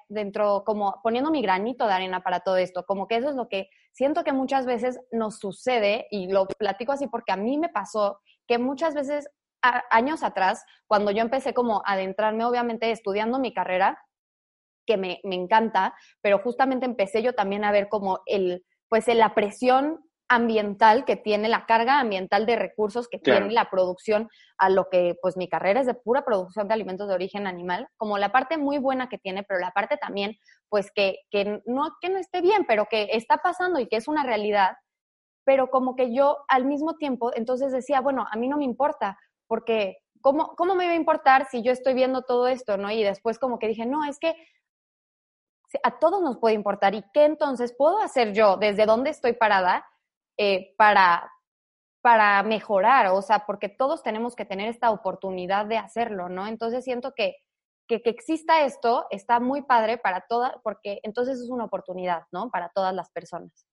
dentro, 0.08 0.64
como 0.64 1.00
poniendo 1.02 1.30
mi 1.30 1.42
granito 1.42 1.86
de 1.86 1.92
arena 1.92 2.22
para 2.22 2.40
todo 2.40 2.56
esto, 2.56 2.84
como 2.86 3.06
que 3.06 3.16
eso 3.16 3.28
es 3.28 3.36
lo 3.36 3.48
que 3.48 3.68
siento 3.92 4.24
que 4.24 4.32
muchas 4.32 4.66
veces 4.66 4.98
nos 5.12 5.38
sucede, 5.38 6.06
y 6.10 6.28
lo 6.30 6.46
platico 6.46 6.92
así 6.92 7.06
porque 7.06 7.32
a 7.32 7.36
mí 7.36 7.58
me 7.58 7.68
pasó, 7.68 8.20
que 8.46 8.58
muchas 8.58 8.94
veces 8.94 9.28
años 9.90 10.22
atrás, 10.22 10.64
cuando 10.86 11.10
yo 11.10 11.20
empecé 11.20 11.52
como 11.52 11.82
a 11.84 11.92
adentrarme, 11.92 12.44
obviamente 12.44 12.90
estudiando 12.90 13.38
mi 13.38 13.52
carrera, 13.52 13.98
que 14.86 14.96
me, 14.96 15.20
me 15.22 15.34
encanta, 15.34 15.94
pero 16.22 16.38
justamente 16.38 16.86
empecé 16.86 17.22
yo 17.22 17.34
también 17.34 17.64
a 17.64 17.72
ver 17.72 17.88
como 17.88 18.20
el, 18.26 18.64
pues 18.88 19.06
la 19.08 19.34
presión 19.34 20.09
ambiental 20.30 21.04
que 21.04 21.16
tiene, 21.16 21.48
la 21.48 21.66
carga 21.66 21.98
ambiental 21.98 22.46
de 22.46 22.54
recursos 22.54 23.08
que 23.08 23.18
tiene 23.18 23.50
la 23.50 23.68
producción 23.68 24.28
a 24.58 24.70
lo 24.70 24.88
que 24.88 25.16
pues 25.20 25.36
mi 25.36 25.48
carrera 25.48 25.80
es 25.80 25.86
de 25.86 25.94
pura 25.94 26.24
producción 26.24 26.68
de 26.68 26.74
alimentos 26.74 27.08
de 27.08 27.14
origen 27.14 27.48
animal, 27.48 27.88
como 27.96 28.16
la 28.16 28.30
parte 28.30 28.56
muy 28.56 28.78
buena 28.78 29.08
que 29.08 29.18
tiene, 29.18 29.42
pero 29.42 29.58
la 29.58 29.72
parte 29.72 29.96
también 29.96 30.36
pues 30.68 30.92
que, 30.94 31.18
que, 31.32 31.60
no, 31.66 31.96
que 32.00 32.10
no 32.10 32.18
esté 32.18 32.42
bien, 32.42 32.64
pero 32.68 32.86
que 32.88 33.08
está 33.10 33.38
pasando 33.38 33.80
y 33.80 33.88
que 33.88 33.96
es 33.96 34.06
una 34.06 34.22
realidad, 34.22 34.76
pero 35.44 35.68
como 35.68 35.96
que 35.96 36.14
yo 36.14 36.38
al 36.46 36.64
mismo 36.64 36.94
tiempo 36.94 37.32
entonces 37.34 37.72
decía, 37.72 38.00
bueno, 38.00 38.24
a 38.30 38.36
mí 38.36 38.46
no 38.46 38.56
me 38.56 38.64
importa, 38.64 39.18
porque 39.48 39.96
¿cómo, 40.20 40.54
cómo 40.54 40.76
me 40.76 40.86
va 40.86 40.92
a 40.92 40.96
importar 40.96 41.48
si 41.50 41.60
yo 41.62 41.72
estoy 41.72 41.94
viendo 41.94 42.22
todo 42.22 42.46
esto, 42.46 42.76
no? 42.76 42.88
Y 42.92 43.02
después 43.02 43.40
como 43.40 43.58
que 43.58 43.66
dije, 43.66 43.84
no, 43.84 44.04
es 44.04 44.20
que 44.20 44.36
a 45.82 45.98
todos 45.98 46.22
nos 46.22 46.38
puede 46.38 46.54
importar 46.54 46.94
y 46.94 47.02
qué 47.12 47.24
entonces 47.24 47.74
puedo 47.76 47.98
hacer 47.98 48.32
yo 48.32 48.58
desde 48.58 48.86
donde 48.86 49.10
estoy 49.10 49.32
parada 49.32 49.84
eh, 50.42 50.72
para, 50.78 51.30
para 52.00 52.42
mejorar, 52.42 53.08
o 53.08 53.20
sea, 53.20 53.44
porque 53.46 53.68
todos 53.68 54.02
tenemos 54.02 54.34
que 54.34 54.46
tener 54.46 54.70
esta 54.70 54.90
oportunidad 54.90 55.66
de 55.66 55.76
hacerlo, 55.76 56.30
¿no? 56.30 56.46
Entonces 56.46 56.82
siento 56.82 57.12
que, 57.14 57.36
que, 57.86 58.00
que 58.00 58.08
exista 58.08 58.64
esto 58.64 59.04
está 59.10 59.38
muy 59.38 59.60
padre 59.60 59.98
para 59.98 60.24
todas, 60.26 60.54
porque 60.64 60.98
entonces 61.02 61.38
es 61.40 61.50
una 61.50 61.64
oportunidad, 61.64 62.22
¿no? 62.32 62.50
Para 62.50 62.70
todas 62.74 62.94
las 62.94 63.10
personas. 63.10 63.66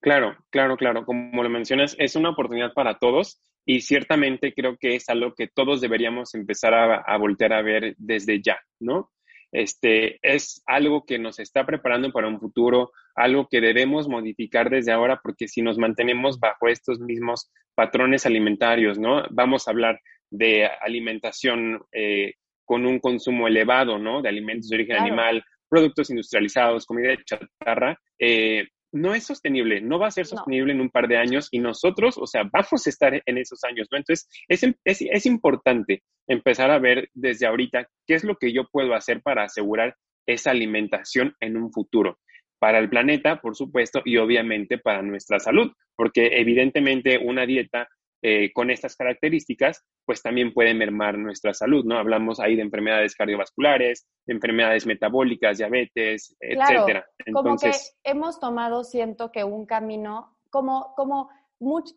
Claro, 0.00 0.34
claro, 0.48 0.78
claro. 0.78 1.04
Como 1.04 1.42
lo 1.42 1.50
mencionas, 1.50 1.94
es 1.98 2.16
una 2.16 2.30
oportunidad 2.30 2.72
para 2.72 2.98
todos 2.98 3.42
y 3.66 3.82
ciertamente 3.82 4.54
creo 4.54 4.78
que 4.78 4.94
es 4.94 5.10
algo 5.10 5.34
que 5.34 5.46
todos 5.46 5.82
deberíamos 5.82 6.34
empezar 6.34 6.72
a, 6.72 7.02
a 7.02 7.18
voltear 7.18 7.52
a 7.52 7.60
ver 7.60 7.94
desde 7.98 8.40
ya, 8.40 8.58
¿no? 8.80 9.10
Este, 9.52 10.18
es 10.22 10.62
algo 10.66 11.04
que 11.04 11.18
nos 11.18 11.38
está 11.38 11.66
preparando 11.66 12.10
para 12.10 12.26
un 12.26 12.40
futuro, 12.40 12.90
algo 13.14 13.48
que 13.50 13.60
debemos 13.60 14.08
modificar 14.08 14.70
desde 14.70 14.92
ahora, 14.92 15.20
porque 15.22 15.46
si 15.46 15.60
nos 15.60 15.76
mantenemos 15.76 16.40
bajo 16.40 16.68
estos 16.68 16.98
mismos 16.98 17.50
patrones 17.74 18.24
alimentarios, 18.26 18.98
¿no? 18.98 19.22
Vamos 19.30 19.68
a 19.68 19.72
hablar 19.72 20.00
de 20.30 20.66
alimentación 20.80 21.84
eh, 21.92 22.34
con 22.64 22.86
un 22.86 22.98
consumo 22.98 23.46
elevado, 23.46 23.98
¿no? 23.98 24.22
De 24.22 24.30
alimentos 24.30 24.70
de 24.70 24.76
origen 24.76 24.96
animal, 24.96 25.44
productos 25.68 26.08
industrializados, 26.10 26.86
comida 26.86 27.14
chatarra, 27.24 27.98
eh, 28.18 28.68
no 28.92 29.14
es 29.14 29.24
sostenible, 29.24 29.80
no 29.80 29.98
va 29.98 30.08
a 30.08 30.12
ser 30.12 30.26
sostenible 30.26 30.72
en 30.72 30.80
un 30.80 30.90
par 30.90 31.08
de 31.08 31.16
años 31.16 31.48
y 31.50 31.58
nosotros, 31.58 32.18
o 32.18 32.26
sea, 32.26 32.44
vamos 32.52 32.86
a 32.86 32.90
estar 32.90 33.22
en 33.24 33.38
esos 33.38 33.64
años, 33.64 33.88
¿no? 33.90 33.98
Entonces, 33.98 34.28
es, 34.48 34.62
es, 34.84 35.00
es, 35.00 35.26
importante 35.26 36.02
empezar 36.28 36.70
a 36.70 36.78
ver 36.78 37.08
desde 37.14 37.46
ahorita 37.46 37.88
qué 38.06 38.14
es 38.14 38.24
lo 38.24 38.36
que 38.36 38.52
yo 38.52 38.68
puedo 38.70 38.94
hacer 38.94 39.22
para 39.22 39.44
asegurar 39.44 39.96
esa 40.26 40.50
alimentación 40.50 41.34
en 41.40 41.56
un 41.56 41.72
futuro, 41.72 42.18
para 42.58 42.78
el 42.78 42.88
planeta, 42.88 43.40
por 43.40 43.56
supuesto, 43.56 44.02
y 44.04 44.18
obviamente 44.18 44.78
para 44.78 45.02
nuestra 45.02 45.40
salud, 45.40 45.72
porque 45.96 46.38
evidentemente 46.38 47.18
una 47.18 47.46
dieta 47.46 47.88
eh, 48.22 48.52
con 48.52 48.70
estas 48.70 48.94
características, 48.94 49.84
pues 50.06 50.22
también 50.22 50.54
puede 50.54 50.74
mermar 50.74 51.18
nuestra 51.18 51.52
salud, 51.54 51.84
¿no? 51.84 51.98
Hablamos 51.98 52.38
ahí 52.38 52.54
de 52.54 52.62
enfermedades 52.62 53.16
cardiovasculares, 53.16 54.06
de 54.26 54.34
enfermedades 54.34 54.86
metabólicas, 54.86 55.58
diabetes, 55.58 56.36
etcétera. 56.38 57.04
Entonces, 57.26 57.34
como 57.34 58.02
que 58.04 58.10
hemos 58.10 58.38
tomado, 58.38 58.84
siento 58.84 59.32
que 59.32 59.42
un 59.42 59.66
camino, 59.66 60.38
como, 60.50 60.94
como, 60.94 61.30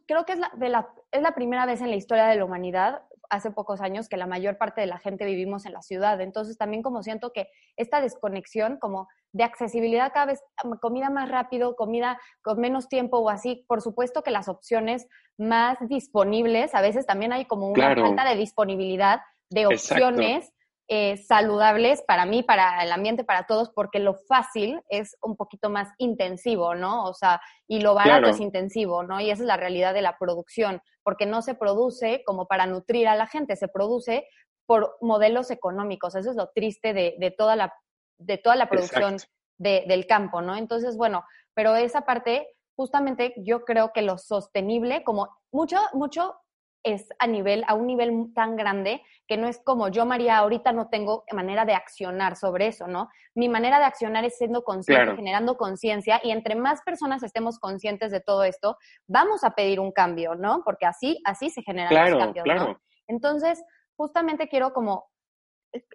creo 0.08 0.26
que 0.26 0.34
es 0.34 0.40
la, 0.40 0.52
de 0.56 0.70
la, 0.70 0.90
es 1.12 1.22
la 1.22 1.36
primera 1.36 1.68
vez 1.68 1.82
en 1.82 1.92
la 1.92 1.96
historia 1.96 2.26
de 2.26 2.38
la 2.38 2.46
humanidad 2.46 3.04
hace 3.30 3.52
pocos 3.52 3.82
años 3.82 4.10
que 4.10 4.18
la 4.18 4.28
mayor 4.28 4.58
parte 4.58 4.82
de 4.82 4.88
la 4.88 5.00
gente 5.00 5.26
vivimos 5.26 5.66
en 5.66 5.74
la 5.74 5.82
ciudad. 5.82 6.20
Entonces 6.22 6.58
también 6.58 6.84
como 6.84 7.04
siento 7.04 7.32
que 7.34 7.48
esta 7.76 8.02
desconexión 8.02 8.78
como 8.78 9.08
de 9.36 9.44
accesibilidad 9.44 10.14
cada 10.14 10.28
vez, 10.28 10.42
comida 10.82 11.10
más 11.10 11.28
rápido, 11.28 11.76
comida 11.76 12.18
con 12.42 12.58
menos 12.58 12.88
tiempo 12.88 13.18
o 13.18 13.30
así, 13.30 13.66
por 13.68 13.82
supuesto 13.82 14.24
que 14.24 14.32
las 14.32 14.48
opciones 14.48 15.08
más 15.38 15.78
disponibles, 15.90 16.74
a 16.74 16.80
veces 16.82 17.06
también 17.06 17.34
hay 17.34 17.44
como 17.44 17.68
una 17.68 17.94
falta 17.94 18.24
de 18.24 18.38
disponibilidad 18.38 19.20
de 19.50 19.68
opciones 19.68 20.54
eh, 20.88 21.18
saludables 21.18 22.02
para 22.04 22.26
mí, 22.26 22.44
para 22.44 22.82
el 22.82 22.94
ambiente, 22.94 23.26
para 23.26 23.46
todos, 23.46 23.72
porque 23.72 24.00
lo 24.00 24.14
fácil 24.14 24.80
es 24.88 25.18
un 25.22 25.36
poquito 25.36 25.70
más 25.70 25.90
intensivo, 25.98 26.74
¿no? 26.74 27.04
O 27.04 27.14
sea, 27.14 27.42
y 27.68 27.82
lo 27.82 27.94
barato 27.94 28.28
es 28.30 28.40
intensivo, 28.40 29.04
¿no? 29.04 29.20
Y 29.20 29.32
esa 29.32 29.44
es 29.44 29.48
la 29.48 29.58
realidad 29.58 29.94
de 29.94 30.02
la 30.02 30.18
producción, 30.18 30.82
porque 31.04 31.26
no 31.26 31.42
se 31.42 31.56
produce 31.56 32.24
como 32.26 32.48
para 32.48 32.68
nutrir 32.68 33.10
a 33.10 33.16
la 33.16 33.28
gente, 33.28 33.58
se 33.58 33.68
produce 33.68 34.30
por 34.66 34.96
modelos 35.02 35.52
económicos. 35.52 36.16
Eso 36.16 36.30
es 36.30 36.38
lo 36.38 36.52
triste 36.56 36.94
de, 36.94 37.36
toda, 37.38 37.58
la, 37.58 37.74
de 38.18 38.38
toda 38.38 38.56
la 38.56 38.70
producción 38.70 39.18
del 39.58 40.08
campo, 40.08 40.42
¿no? 40.42 40.56
Entonces, 40.56 40.98
bueno, 40.98 41.24
pero 41.54 41.76
esa 41.76 42.02
parte, 42.02 42.48
justamente 42.76 43.34
yo 43.38 43.64
creo 43.64 43.92
que 43.94 44.02
lo 44.02 44.18
sostenible, 44.18 45.04
como 45.04 45.30
mucho, 45.52 45.78
mucho 45.94 46.36
es 46.84 47.08
a 47.18 47.26
nivel, 47.26 47.64
a 47.68 47.74
un 47.74 47.88
nivel 47.88 48.32
tan 48.36 48.56
grande 48.56 49.02
que 49.28 49.38
no 49.38 49.48
es 49.48 49.60
como 49.64 49.88
yo, 49.88 50.06
María, 50.06 50.38
ahorita 50.38 50.72
no 50.72 50.88
tengo 50.90 51.24
manera 51.34 51.66
de 51.66 51.74
accionar 51.74 52.36
sobre 52.36 52.68
eso, 52.68 52.86
¿no? 52.86 53.10
Mi 53.34 53.50
manera 53.50 53.80
de 53.80 53.86
accionar 53.86 54.24
es 54.24 54.38
siendo 54.38 54.64
consciente, 54.64 55.16
generando 55.16 55.58
conciencia 55.58 56.22
y 56.24 56.30
entre 56.30 56.54
más 56.54 56.84
personas 56.84 57.24
estemos 57.24 57.58
conscientes 57.58 58.12
de 58.12 58.22
todo 58.22 58.44
esto, 58.44 58.78
vamos 59.08 59.44
a 59.44 59.56
pedir 59.56 59.80
un 59.80 59.92
cambio, 59.92 60.36
¿no? 60.36 60.62
Porque 60.64 60.86
así, 60.86 61.20
así 61.26 61.50
se 61.50 61.64
generan 61.64 62.12
los 62.12 62.24
cambios, 62.24 62.46
¿no? 62.46 62.78
Entonces, 63.08 63.64
justamente 63.98 64.48
quiero 64.48 64.72
como 64.72 65.08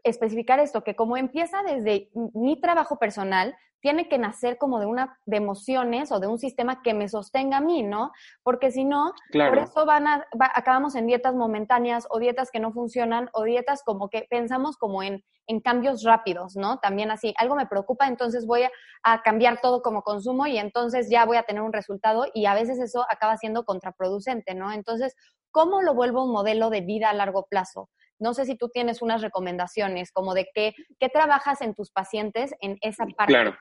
especificar 0.05 0.61
esto, 0.61 0.83
que 0.83 0.97
como 0.97 1.17
empieza 1.17 1.63
desde 1.63 2.11
mi 2.35 2.61
trabajo 2.61 2.99
personal, 2.99 3.55
tiene 3.81 4.09
que 4.09 4.19
nacer 4.19 4.59
como 4.59 4.79
de 4.79 4.87
una 4.87 5.19
de 5.27 5.39
emociones 5.39 6.13
o 6.13 6.21
de 6.21 6.27
un 6.27 6.39
sistema 6.39 6.83
que 6.83 6.95
me 6.95 7.09
sostenga 7.09 7.59
a 7.59 7.61
mí, 7.61 7.83
¿no? 7.83 8.13
Porque 8.43 8.71
si 8.71 8.85
no, 8.85 9.13
por 9.33 9.59
eso 9.59 9.87
van 9.87 10.07
a, 10.07 10.27
acabamos 10.55 10.95
en 10.95 11.07
dietas 11.07 11.35
momentáneas 11.35 12.07
o 12.11 12.19
dietas 12.19 12.51
que 12.51 12.61
no 12.61 12.73
funcionan 12.73 13.31
o 13.33 13.45
dietas 13.45 13.83
como 13.83 14.09
que 14.11 14.27
pensamos 14.29 14.77
como 14.77 15.03
en, 15.03 15.25
en 15.47 15.61
cambios 15.61 16.05
rápidos, 16.05 16.57
¿no? 16.57 16.79
También 16.79 17.11
así, 17.11 17.35
algo 17.39 17.57
me 17.57 17.67
preocupa, 17.67 18.07
entonces 18.07 18.47
voy 18.47 18.65
a, 18.65 18.71
a, 19.03 19.23
cambiar 19.23 19.61
todo 19.61 19.83
como 19.83 20.03
consumo 20.03 20.47
y 20.47 20.59
entonces 20.59 21.09
ya 21.11 21.25
voy 21.25 21.39
a 21.39 21.45
tener 21.45 21.63
un 21.63 21.73
resultado 21.73 22.27
y 22.35 22.47
a 22.47 22.55
veces 22.55 22.79
eso 22.79 23.07
acaba 23.09 23.37
siendo 23.39 23.65
contraproducente, 23.65 24.55
¿no? 24.55 24.73
Entonces, 24.73 25.17
¿cómo 25.51 25.81
lo 25.81 25.95
vuelvo 25.95 26.25
un 26.25 26.33
modelo 26.33 26.69
de 26.71 26.83
vida 26.83 27.09
a 27.09 27.15
largo 27.15 27.47
plazo? 27.47 27.89
No 28.21 28.35
sé 28.35 28.45
si 28.45 28.57
tú 28.57 28.69
tienes 28.69 29.03
unas 29.03 29.23
recomendaciones, 29.23 30.13
como 30.13 30.35
de 30.35 30.49
qué, 30.55 30.75
qué 30.99 31.09
trabajas 31.09 31.61
en 31.63 31.75
tus 31.75 31.91
pacientes 31.91 32.55
en 32.61 32.79
esa 32.83 33.07
parte. 33.07 33.33
Claro. 33.33 33.57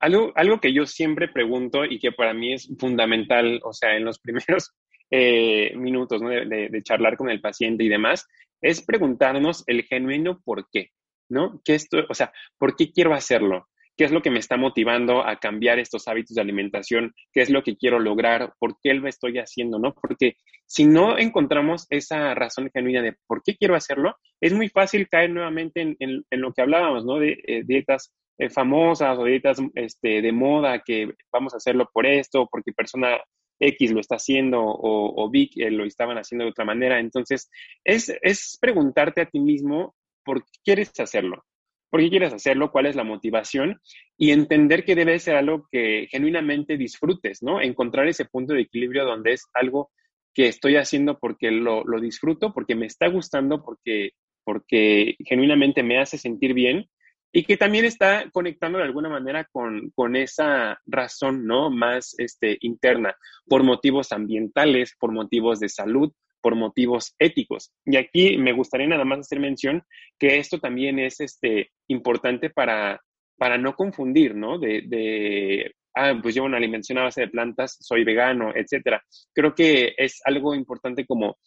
Algo, 0.00 0.32
algo 0.34 0.60
que 0.60 0.72
yo 0.72 0.84
siempre 0.84 1.28
pregunto 1.28 1.84
y 1.84 2.00
que 2.00 2.10
para 2.10 2.34
mí 2.34 2.54
es 2.54 2.68
fundamental, 2.80 3.60
o 3.62 3.72
sea, 3.72 3.94
en 3.96 4.04
los 4.04 4.18
primeros 4.22 4.72
eh, 5.10 5.76
minutos 5.76 6.20
de, 6.22 6.82
charlar 6.82 7.16
con 7.16 7.28
el 7.28 7.40
paciente 7.40 7.84
y 7.84 7.88
demás, 7.88 8.26
es 8.62 8.82
preguntarnos 8.82 9.62
el 9.66 9.84
genuino 9.84 10.40
por 10.42 10.68
qué, 10.72 10.88
¿no? 11.28 11.60
¿Qué 11.64 11.74
esto, 11.74 11.98
o 12.08 12.14
sea, 12.14 12.32
¿por 12.58 12.74
qué 12.76 12.90
quiero 12.90 13.12
hacerlo? 13.12 13.68
¿Qué 13.96 14.04
es 14.04 14.12
lo 14.12 14.22
que 14.22 14.30
me 14.30 14.38
está 14.38 14.56
motivando 14.56 15.26
a 15.26 15.36
cambiar 15.36 15.78
estos 15.78 16.08
hábitos 16.08 16.34
de 16.34 16.40
alimentación? 16.40 17.12
¿Qué 17.32 17.42
es 17.42 17.50
lo 17.50 17.62
que 17.62 17.76
quiero 17.76 17.98
lograr? 17.98 18.54
¿Por 18.58 18.76
qué 18.82 18.94
lo 18.94 19.06
estoy 19.08 19.38
haciendo? 19.38 19.78
¿no? 19.78 19.94
Porque 19.94 20.36
si 20.66 20.86
no 20.86 21.18
encontramos 21.18 21.86
esa 21.90 22.34
razón 22.34 22.70
genuina 22.72 23.02
de 23.02 23.14
por 23.26 23.42
qué 23.42 23.56
quiero 23.56 23.74
hacerlo, 23.74 24.16
es 24.40 24.54
muy 24.54 24.68
fácil 24.68 25.08
caer 25.08 25.30
nuevamente 25.30 25.96
en, 25.98 26.24
lo 26.30 26.52
que 26.52 26.62
hablábamos, 26.62 27.04
¿no? 27.04 27.18
De 27.18 27.38
eh, 27.46 27.62
dietas 27.64 28.14
eh, 28.38 28.48
famosas 28.48 29.18
o 29.18 29.24
dietas 29.24 29.58
este, 29.74 30.22
de 30.22 30.32
moda 30.32 30.82
que 30.82 31.12
vamos 31.30 31.52
a 31.52 31.58
hacerlo 31.58 31.90
por 31.92 32.06
esto, 32.06 32.48
porque 32.50 32.72
persona 32.72 33.20
X 33.60 33.92
lo 33.92 34.00
está 34.00 34.16
haciendo 34.16 34.62
o, 34.62 35.24
o 35.24 35.30
eh, 35.34 35.70
lo 35.70 35.84
estaban 35.84 36.16
haciendo 36.16 36.44
de 36.44 36.50
otra 36.50 36.64
manera. 36.64 36.98
Entonces, 36.98 37.50
es, 37.84 38.10
es 38.22 38.56
preguntarte 38.58 39.20
a 39.20 39.26
ti 39.26 39.40
mismo 39.40 39.94
por 40.24 40.42
qué 40.42 40.50
quieres 40.64 40.98
hacerlo 40.98 41.44
por 41.92 42.00
qué 42.00 42.08
quieres 42.08 42.32
hacerlo, 42.32 42.72
cuál 42.72 42.86
es 42.86 42.96
la 42.96 43.04
motivación 43.04 43.78
y 44.16 44.30
entender 44.30 44.86
que 44.86 44.94
debe 44.94 45.18
ser 45.18 45.36
algo 45.36 45.68
que 45.70 46.08
genuinamente 46.10 46.78
disfrutes, 46.78 47.42
¿no? 47.42 47.60
Encontrar 47.60 48.08
ese 48.08 48.24
punto 48.24 48.54
de 48.54 48.62
equilibrio 48.62 49.04
donde 49.04 49.34
es 49.34 49.44
algo 49.52 49.90
que 50.32 50.48
estoy 50.48 50.76
haciendo 50.76 51.18
porque 51.18 51.50
lo, 51.50 51.84
disfruto, 52.00 52.54
porque 52.54 52.74
me 52.76 52.86
está 52.86 53.08
gustando, 53.08 53.62
porque, 53.62 54.12
porque 54.42 55.16
genuinamente 55.18 55.82
me 55.82 56.00
hace 56.00 56.16
sentir 56.16 56.54
bien 56.54 56.88
y 57.30 57.44
que 57.44 57.58
también 57.58 57.84
está 57.84 58.24
conectando 58.32 58.78
de 58.78 58.84
alguna 58.84 59.10
manera 59.10 59.46
con, 59.52 59.90
con 59.94 60.16
esa 60.16 60.80
razón, 60.86 61.46
¿no? 61.46 61.68
Más 61.68 62.14
este, 62.16 62.56
interna, 62.62 63.14
por 63.46 63.64
motivos 63.64 64.12
ambientales, 64.12 64.96
por 64.98 65.12
motivos 65.12 65.60
de 65.60 65.68
salud, 65.68 66.10
por 66.42 66.56
motivos 66.56 67.14
éticos. 67.18 67.72
Y 67.86 67.96
aquí 67.96 68.36
me 68.36 68.52
gustaría 68.52 68.86
nada 68.86 69.04
más 69.04 69.20
hacer 69.20 69.40
mención 69.40 69.82
que 70.18 70.38
esto 70.38 70.58
también 70.58 70.98
es 70.98 71.20
este, 71.20 71.70
importante 71.88 72.50
para, 72.50 73.00
para 73.38 73.56
no 73.56 73.74
confundir, 73.74 74.34
¿no? 74.34 74.58
De, 74.58 74.82
de, 74.86 75.74
ah, 75.94 76.14
pues 76.20 76.34
llevo 76.34 76.46
una 76.46 76.58
alimentación 76.58 76.98
a 76.98 77.04
base 77.04 77.22
de 77.22 77.28
plantas, 77.28 77.78
soy 77.80 78.04
vegano, 78.04 78.52
etcétera. 78.54 79.02
Creo 79.32 79.54
que 79.54 79.94
es 79.96 80.20
algo 80.24 80.54
importante 80.54 81.06
como 81.06 81.38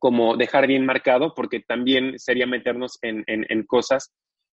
como 0.00 0.34
dejar 0.34 0.66
bien 0.66 0.86
marcado, 0.86 1.34
porque 1.34 1.60
también 1.60 2.18
sería 2.18 2.46
meternos 2.46 2.98
en, 3.02 3.22
en, 3.26 3.62
cosas 3.64 4.10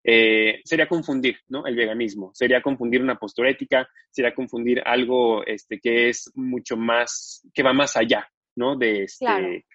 eh, 0.04 0.62
sería 0.64 0.88
confundir 0.88 1.40
¿no? 1.50 1.66
el 1.66 1.76
veganismo, 1.76 2.32
sería 2.34 2.62
confundir 2.62 3.02
una 3.02 3.18
postura 3.18 3.50
ética, 3.50 3.90
sería 4.12 4.36
confundir 4.36 4.82
algo 4.86 5.44
este, 5.46 5.80
que 5.80 6.10
es 6.10 6.32
mucho 6.36 6.78
más, 6.78 7.42
que 7.54 7.64
va 7.64 7.74
más 7.74 7.98
allá 7.98 8.30
¿no? 8.56 8.76
De, 8.76 9.04
este, 9.04 9.66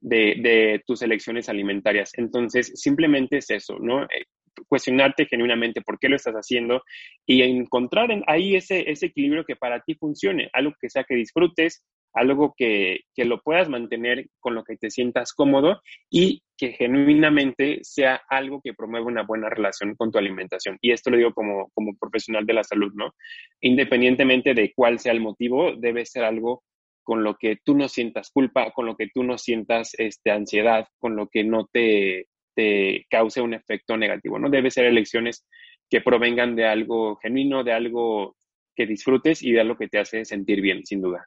de, 0.00 0.82
tus 0.86 1.02
elecciones 1.02 1.48
alimentarias. 1.48 2.12
Entonces, 2.16 2.72
simplemente 2.74 3.38
es 3.38 3.50
eso, 3.50 3.78
¿no? 3.78 4.04
Eh, 4.04 4.24
cuestionarte 4.68 5.26
genuinamente 5.26 5.80
por 5.80 5.98
qué 5.98 6.08
lo 6.08 6.16
estás 6.16 6.34
haciendo 6.34 6.82
y 7.26 7.42
encontrar 7.42 8.10
ahí 8.26 8.56
ese, 8.56 8.90
ese 8.90 9.06
equilibrio 9.06 9.44
que 9.44 9.56
para 9.56 9.80
ti 9.80 9.94
funcione, 9.94 10.50
algo 10.52 10.74
que 10.80 10.90
sea 10.90 11.04
que 11.04 11.14
disfrutes, 11.14 11.82
algo 12.14 12.54
que, 12.56 13.00
que, 13.14 13.24
lo 13.24 13.40
puedas 13.40 13.70
mantener 13.70 14.26
con 14.38 14.54
lo 14.54 14.64
que 14.64 14.76
te 14.76 14.90
sientas 14.90 15.32
cómodo 15.32 15.80
y 16.10 16.42
que 16.58 16.72
genuinamente 16.72 17.78
sea 17.82 18.20
algo 18.28 18.60
que 18.62 18.74
promueva 18.74 19.06
una 19.06 19.22
buena 19.22 19.48
relación 19.48 19.94
con 19.96 20.12
tu 20.12 20.18
alimentación. 20.18 20.76
Y 20.82 20.92
esto 20.92 21.10
lo 21.10 21.16
digo 21.16 21.32
como, 21.32 21.70
como 21.72 21.96
profesional 21.98 22.44
de 22.44 22.52
la 22.52 22.64
salud, 22.64 22.92
¿no? 22.94 23.14
Independientemente 23.60 24.52
de 24.52 24.72
cuál 24.74 24.98
sea 24.98 25.12
el 25.12 25.20
motivo, 25.20 25.74
debe 25.76 26.04
ser 26.04 26.24
algo 26.24 26.62
con 27.02 27.24
lo 27.24 27.36
que 27.36 27.58
tú 27.64 27.76
no 27.76 27.88
sientas 27.88 28.30
culpa, 28.30 28.70
con 28.72 28.86
lo 28.86 28.96
que 28.96 29.08
tú 29.12 29.22
no 29.22 29.38
sientas 29.38 29.92
este, 29.98 30.30
ansiedad, 30.30 30.86
con 30.98 31.16
lo 31.16 31.28
que 31.28 31.44
no 31.44 31.66
te, 31.72 32.28
te 32.54 33.06
cause 33.10 33.40
un 33.40 33.54
efecto 33.54 33.96
negativo, 33.96 34.38
¿no? 34.38 34.50
Debe 34.50 34.70
ser 34.70 34.86
elecciones 34.86 35.46
que 35.88 36.00
provengan 36.00 36.56
de 36.56 36.66
algo 36.66 37.16
genuino, 37.16 37.64
de 37.64 37.72
algo 37.72 38.36
que 38.74 38.86
disfrutes 38.86 39.42
y 39.42 39.52
de 39.52 39.60
algo 39.60 39.76
que 39.76 39.88
te 39.88 39.98
hace 39.98 40.24
sentir 40.24 40.60
bien, 40.60 40.84
sin 40.86 41.02
duda. 41.02 41.26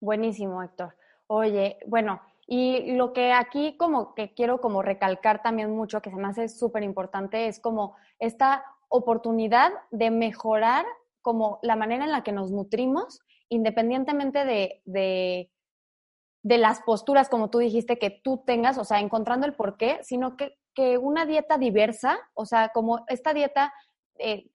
Buenísimo, 0.00 0.62
Héctor. 0.62 0.94
Oye, 1.26 1.78
bueno, 1.86 2.20
y 2.46 2.92
lo 2.92 3.12
que 3.12 3.32
aquí 3.32 3.76
como 3.76 4.14
que 4.14 4.32
quiero 4.32 4.60
como 4.60 4.82
recalcar 4.82 5.42
también 5.42 5.70
mucho, 5.70 6.00
que 6.00 6.10
se 6.10 6.16
me 6.16 6.28
hace 6.28 6.48
súper 6.48 6.82
importante, 6.82 7.46
es 7.46 7.60
como 7.60 7.96
esta 8.18 8.64
oportunidad 8.88 9.72
de 9.90 10.10
mejorar 10.10 10.86
como 11.20 11.58
la 11.62 11.76
manera 11.76 12.04
en 12.04 12.12
la 12.12 12.22
que 12.22 12.32
nos 12.32 12.50
nutrimos, 12.50 13.20
independientemente 13.48 14.44
de, 14.44 14.82
de, 14.84 16.58
las 16.58 16.80
posturas, 16.82 17.28
como 17.28 17.50
tú 17.50 17.58
dijiste, 17.58 17.98
que 17.98 18.10
tú 18.10 18.42
tengas, 18.46 18.78
o 18.78 18.84
sea, 18.84 19.00
encontrando 19.00 19.46
el 19.46 19.54
por 19.54 19.76
qué, 19.76 19.98
sino 20.02 20.36
que, 20.36 20.58
que 20.74 20.98
una 20.98 21.26
dieta 21.26 21.58
diversa, 21.58 22.18
o 22.34 22.46
sea, 22.46 22.70
como 22.70 23.04
esta 23.08 23.34
dieta 23.34 23.72
eh, 24.18 24.50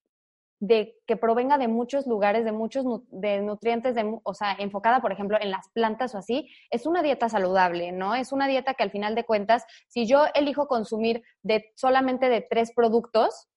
de 0.66 0.98
que 1.06 1.18
provenga 1.18 1.58
de 1.58 1.68
muchos 1.68 2.08
lugares, 2.08 2.46
de 2.46 2.54
muchos 2.54 2.86
de 3.10 3.42
nutrientes, 3.42 3.96
de, 3.96 4.18
o 4.24 4.34
sea, 4.34 4.56
enfocada, 4.58 5.02
por 5.02 5.12
ejemplo, 5.12 5.38
en 5.42 5.52
las 5.52 5.68
plantas 5.74 6.16
o 6.16 6.20
así, 6.20 6.50
es 6.70 6.86
una 6.86 7.04
dieta 7.04 7.28
saludable, 7.28 7.92
¿no? 7.92 8.16
Es 8.16 8.32
una 8.32 8.48
dieta 8.48 8.74
que 8.74 8.84
al 8.84 8.92
final 8.92 9.14
de 9.14 9.26
cuentas, 9.26 9.66
si 9.90 10.08
yo 10.08 10.24
elijo 10.34 10.70
consumir 10.70 11.22
de 11.42 11.74
solamente 11.76 12.30
de 12.30 12.40
tres 12.40 12.72
productos, 12.74 13.50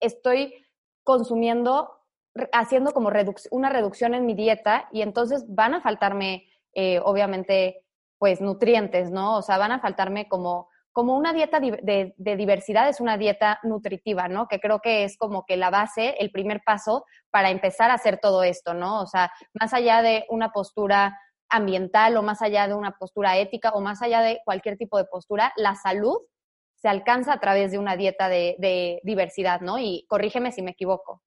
estoy 0.00 0.54
consumiendo, 1.02 2.01
haciendo 2.52 2.92
como 2.92 3.10
una 3.50 3.70
reducción 3.70 4.14
en 4.14 4.26
mi 4.26 4.34
dieta 4.34 4.88
y 4.92 5.02
entonces 5.02 5.44
van 5.48 5.74
a 5.74 5.82
faltarme, 5.82 6.48
eh, 6.74 7.00
obviamente, 7.04 7.84
pues 8.18 8.40
nutrientes, 8.40 9.10
¿no? 9.10 9.36
O 9.36 9.42
sea, 9.42 9.58
van 9.58 9.72
a 9.72 9.80
faltarme 9.80 10.28
como 10.28 10.68
como 10.92 11.16
una 11.16 11.32
dieta 11.32 11.58
de, 11.58 12.14
diversidad 12.16 12.88
es 12.88 13.00
una 13.00 13.16
dieta 13.16 13.58
nutritiva, 13.62 14.28
¿no? 14.28 14.46
Que 14.46 14.60
creo 14.60 14.80
que 14.80 15.04
es 15.04 15.16
como 15.16 15.44
que 15.46 15.56
la 15.56 15.70
base, 15.70 16.14
el 16.18 16.30
primer 16.30 16.62
paso 16.64 17.04
para 17.30 17.50
empezar 17.50 17.90
a 17.90 17.94
hacer 17.94 18.18
todo 18.20 18.42
esto, 18.42 18.74
¿no? 18.74 19.00
O 19.00 19.06
sea, 19.06 19.32
más 19.58 19.72
allá 19.72 20.02
de 20.02 20.26
una 20.28 20.50
postura 20.50 21.18
ambiental 21.48 22.16
o 22.16 22.22
más 22.22 22.42
allá 22.42 22.68
de 22.68 22.74
una 22.74 22.92
postura 22.92 23.38
ética 23.38 23.70
o 23.70 23.80
más 23.80 24.02
allá 24.02 24.20
de 24.20 24.40
cualquier 24.44 24.76
tipo 24.76 24.98
de 24.98 25.04
postura, 25.06 25.52
la 25.56 25.74
salud 25.74 26.18
se 26.76 26.88
alcanza 26.88 27.32
a 27.32 27.40
través 27.40 27.72
de 27.72 27.78
una 27.78 27.96
dieta 27.96 28.28
de, 28.28 28.56
de 28.58 29.00
diversidad, 29.02 29.60
¿no? 29.60 29.78
Y 29.78 30.04
corrígeme 30.08 30.52
si 30.52 30.62
me 30.62 30.72
equivoco. 30.72 31.22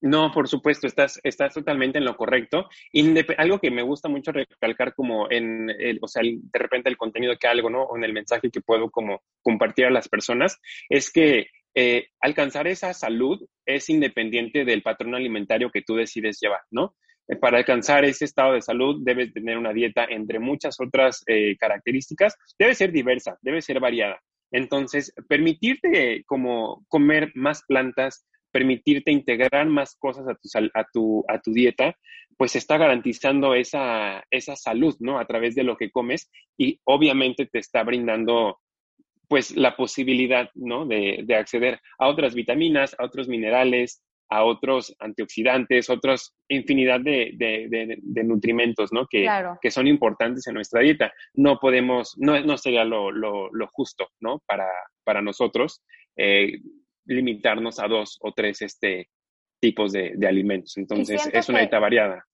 No, 0.00 0.30
por 0.30 0.46
supuesto, 0.46 0.86
estás, 0.86 1.20
estás 1.24 1.54
totalmente 1.54 1.98
en 1.98 2.04
lo 2.04 2.16
correcto. 2.16 2.68
algo 3.36 3.58
que 3.58 3.70
me 3.70 3.82
gusta 3.82 4.08
mucho 4.08 4.30
recalcar 4.30 4.94
como 4.94 5.28
en, 5.30 5.70
el, 5.70 5.98
o 6.00 6.06
sea, 6.06 6.22
de 6.22 6.58
repente 6.58 6.88
el 6.88 6.96
contenido 6.96 7.36
que 7.36 7.48
algo, 7.48 7.68
¿no? 7.68 7.82
O 7.82 7.96
en 7.96 8.04
el 8.04 8.12
mensaje 8.12 8.50
que 8.50 8.60
puedo 8.60 8.90
como 8.90 9.22
compartir 9.42 9.86
a 9.86 9.90
las 9.90 10.08
personas, 10.08 10.60
es 10.88 11.10
que 11.10 11.48
eh, 11.74 12.08
alcanzar 12.20 12.68
esa 12.68 12.94
salud 12.94 13.44
es 13.66 13.90
independiente 13.90 14.64
del 14.64 14.82
patrón 14.82 15.14
alimentario 15.14 15.70
que 15.70 15.82
tú 15.82 15.96
decides 15.96 16.38
llevar, 16.40 16.60
¿no? 16.70 16.94
Eh, 17.26 17.36
para 17.36 17.58
alcanzar 17.58 18.04
ese 18.04 18.24
estado 18.24 18.54
de 18.54 18.62
salud 18.62 19.02
debes 19.04 19.32
tener 19.32 19.58
una 19.58 19.72
dieta 19.72 20.04
entre 20.04 20.38
muchas 20.38 20.80
otras 20.80 21.22
eh, 21.26 21.56
características. 21.58 22.36
Debe 22.58 22.74
ser 22.74 22.92
diversa, 22.92 23.36
debe 23.42 23.62
ser 23.62 23.80
variada. 23.80 24.20
Entonces, 24.50 25.12
permitirte 25.28 26.24
como 26.24 26.84
comer 26.88 27.32
más 27.34 27.62
plantas, 27.68 28.26
permitirte 28.50 29.12
integrar 29.12 29.66
más 29.66 29.96
cosas 29.96 30.26
a 30.28 30.34
tu, 30.34 30.48
a 30.74 30.84
tu, 30.92 31.24
a 31.28 31.40
tu 31.40 31.52
dieta, 31.52 31.96
pues 32.36 32.56
está 32.56 32.78
garantizando 32.78 33.54
esa, 33.54 34.24
esa 34.30 34.56
salud, 34.56 34.94
¿no? 35.00 35.18
A 35.18 35.26
través 35.26 35.54
de 35.54 35.64
lo 35.64 35.76
que 35.76 35.90
comes 35.90 36.30
y 36.56 36.80
obviamente 36.84 37.46
te 37.46 37.58
está 37.58 37.82
brindando 37.82 38.58
pues 39.28 39.54
la 39.56 39.76
posibilidad, 39.76 40.50
¿no? 40.54 40.86
De, 40.86 41.22
de 41.24 41.34
acceder 41.34 41.80
a 41.98 42.08
otras 42.08 42.34
vitaminas, 42.34 42.96
a 42.98 43.04
otros 43.04 43.28
minerales, 43.28 44.02
a 44.30 44.44
otros 44.44 44.94
antioxidantes, 44.98 45.90
otras 45.90 46.34
infinidad 46.48 47.00
de, 47.00 47.32
de, 47.34 47.98
de, 48.00 48.24
nutrimentos, 48.24 48.92
¿no? 48.92 49.06
Que, 49.06 49.26
que, 49.60 49.70
son 49.70 49.86
importantes 49.86 50.46
en 50.46 50.54
nuestra 50.54 50.80
dieta. 50.80 51.12
No 51.34 51.58
podemos, 51.58 52.14
no, 52.18 52.38
no 52.40 52.58
sería 52.58 52.84
lo, 52.84 53.10
lo, 53.10 53.50
lo 53.52 53.66
justo, 53.68 54.08
¿no? 54.20 54.42
Para, 54.46 54.68
para 55.04 55.22
nosotros. 55.22 55.82
Eh, 56.16 56.58
limitarnos 57.08 57.80
a 57.80 57.88
dos 57.88 58.18
o 58.20 58.32
tres 58.32 58.62
este, 58.62 59.08
tipos 59.60 59.92
de, 59.92 60.16
alimentos. 60.26 60.76
Entonces, 60.76 61.28
es 61.32 61.48
una 61.48 61.60
dieta 61.60 61.78
variada. 61.78 62.24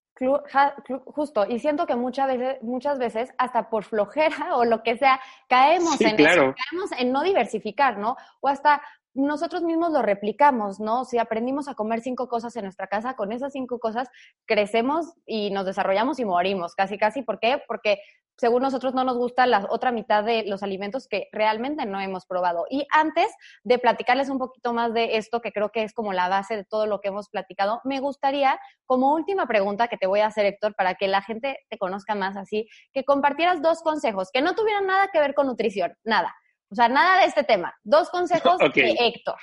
Justo, 1.07 1.45
y 1.49 1.59
siento 1.59 1.87
que 1.87 1.97
muchas 1.97 2.29
veces, 2.29 2.63
muchas 2.63 2.99
veces, 2.99 3.31
hasta 3.37 3.69
por 3.69 3.85
flojera 3.85 4.37
o 4.57 4.65
lo 4.65 4.83
que 4.83 4.97
sea, 4.97 5.21
caemos 5.49 6.01
en 6.01 6.21
eso, 6.21 6.55
caemos 6.71 6.93
en 6.99 7.13
no 7.13 7.23
diversificar, 7.23 7.99
¿no? 7.99 8.17
O 8.41 8.49
hasta 8.49 8.81
nosotros 9.15 9.63
mismos 9.63 9.93
lo 9.93 10.03
replicamos, 10.03 10.81
¿no? 10.81 11.05
Si 11.05 11.19
aprendimos 11.19 11.69
a 11.69 11.75
comer 11.75 12.01
cinco 12.01 12.29
cosas 12.29 12.55
en 12.57 12.65
nuestra 12.65 12.89
casa, 12.89 13.15
con 13.15 13.33
esas 13.33 13.53
cinco 13.53 13.79
cosas 13.79 14.09
crecemos 14.45 15.15
y 15.25 15.51
nos 15.51 15.67
desarrollamos 15.67 16.19
y 16.19 16.25
morimos, 16.25 16.75
casi, 16.75 16.99
casi. 16.99 17.23
¿Por 17.23 17.39
qué? 17.39 17.63
Porque 17.67 17.99
según 18.37 18.63
nosotros 18.63 18.95
no 18.95 19.05
nos 19.05 19.17
gusta 19.17 19.47
la 19.47 19.67
otra 19.69 19.93
mitad 19.93 20.25
de 20.25 20.45
los 20.47 20.63
alimentos 20.63 21.07
que 21.09 21.29
realmente 21.33 21.87
no 21.87 22.01
hemos 22.01 22.27
probado. 22.27 22.67
Y 22.69 22.87
antes 22.91 23.29
de 23.63 23.79
platicarles 23.79 24.29
un 24.29 24.39
poquito 24.39 24.73
más 24.73 24.93
de 24.93 25.17
esto, 25.17 25.41
que 25.41 25.53
creo 25.53 25.71
que 25.71 25.83
es 25.83 25.93
como 25.93 26.13
la 26.13 26.29
base 26.29 26.57
de 26.57 26.65
todo 26.65 26.87
lo 26.87 27.01
que 27.01 27.09
hemos 27.09 27.29
platicado, 27.29 27.81
me 27.85 28.01
gustaría, 28.01 28.59
como 28.87 29.15
última 29.15 29.47
pregunta 29.47 29.89
que 29.89 29.97
te 29.97 30.07
voy 30.07 30.21
a 30.21 30.27
hacer, 30.27 30.47
Héctor, 30.47 30.75
para 30.75 30.95
que 30.95 31.09
la 31.09 31.23
gente 31.23 31.59
te 31.69 31.79
conozca 31.79 32.15
más 32.15 32.37
así, 32.37 32.69
que 32.93 33.05
compartieras 33.05 33.63
dos 33.63 33.83
consejos 33.83 34.31
que 34.33 34.43
no 34.43 34.55
tuvieran 34.55 34.87
nada 34.87 35.09
que 35.13 35.21
ver 35.21 35.35
con 35.35 35.47
nutrición, 35.47 35.97
nada. 36.05 36.35
O 36.71 36.75
sea, 36.75 36.89
nada 36.89 37.21
de 37.21 37.27
este 37.27 37.45
tema. 37.45 37.75
Dos 37.85 38.11
consejos 38.11 38.59
de 38.75 38.97
Héctor 38.99 39.37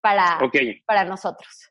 para, 0.00 0.38
para 0.86 1.04
nosotros. 1.04 1.70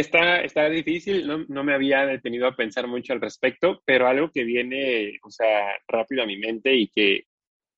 Está, 0.00 0.40
está 0.40 0.66
difícil, 0.70 1.26
no, 1.26 1.44
no, 1.48 1.62
me 1.62 1.74
había 1.74 2.06
detenido 2.06 2.46
a 2.46 2.56
pensar 2.56 2.86
mucho 2.86 3.12
al 3.12 3.20
respecto, 3.20 3.82
pero 3.84 4.08
algo 4.08 4.30
que 4.30 4.44
viene, 4.44 5.18
o 5.22 5.30
sea, 5.30 5.76
rápido 5.86 6.22
a 6.22 6.26
mi 6.26 6.38
mente 6.38 6.74
y 6.74 6.88
que, 6.88 7.24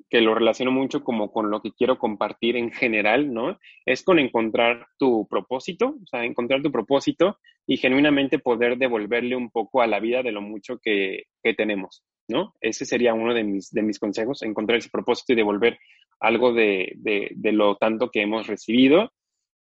que 0.09 0.21
lo 0.21 0.33
relaciono 0.33 0.71
mucho 0.71 1.03
como 1.03 1.33
con 1.33 1.51
lo 1.51 1.61
que 1.61 1.73
quiero 1.73 1.99
compartir 1.99 2.57
en 2.57 2.71
general, 2.71 3.35
¿no? 3.35 3.59
Es 3.85 4.05
con 4.05 4.21
encontrar 4.21 4.87
tu 4.99 5.27
propósito, 5.29 5.97
o 6.01 6.07
sea, 6.07 6.25
encontrar 6.25 6.63
tu 6.63 6.71
propósito 6.71 7.39
y 7.67 7.77
genuinamente 7.77 8.39
poder 8.39 8.79
devolverle 8.79 9.35
un 9.35 9.51
poco 9.51 9.83
a 9.83 9.89
la 9.89 9.99
vida 9.99 10.23
de 10.23 10.31
lo 10.31 10.43
mucho 10.43 10.79
que, 10.81 11.25
que 11.43 11.55
tenemos, 11.55 12.05
¿no? 12.29 12.55
Ese 12.61 12.85
sería 12.85 13.15
uno 13.15 13.35
de 13.35 13.43
mis, 13.43 13.73
de 13.73 13.83
mis 13.83 13.99
consejos, 13.99 14.43
encontrar 14.43 14.79
ese 14.79 14.91
propósito 14.91 15.33
y 15.33 15.37
devolver 15.37 15.77
algo 16.21 16.53
de, 16.53 16.93
de, 16.99 17.33
de 17.35 17.51
lo 17.51 17.75
tanto 17.79 18.11
que 18.13 18.23
hemos 18.23 18.47
recibido. 18.47 19.11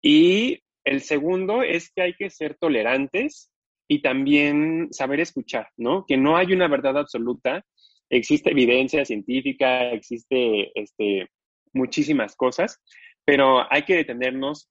Y 0.02 0.62
el 0.84 1.02
segundo 1.02 1.64
es 1.64 1.92
que 1.92 2.02
hay 2.02 2.14
que 2.14 2.30
ser 2.30 2.56
tolerantes 2.56 3.52
y 3.88 4.02
también 4.02 4.88
saber 4.92 5.20
escuchar, 5.20 5.68
¿no? 5.78 6.06
Que 6.08 6.18
no 6.18 6.38
hay 6.38 6.54
una 6.54 6.68
verdad 6.68 6.98
absoluta, 6.98 7.66
existe 8.10 8.52
evidencia 8.52 9.06
científica, 9.06 9.92
existe 9.92 10.72
este, 10.80 11.28
muchísimas 11.74 12.36
cosas, 12.36 12.82
pero 13.26 13.72
hay 13.72 13.84
que 13.84 13.96
detenernos 13.96 14.70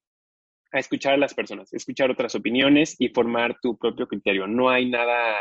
a 0.73 0.79
escuchar 0.79 1.15
a 1.15 1.19
las 1.19 1.35
personas, 1.35 1.73
escuchar 1.73 2.11
otras 2.11 2.35
opiniones 2.35 2.97
y 2.99 3.09
formar 3.09 3.57
tu 3.61 3.77
propio 3.79 4.07
criterio. 4.07 4.47
No 4.47 4.69
hay 4.69 4.89
nada, 4.89 5.37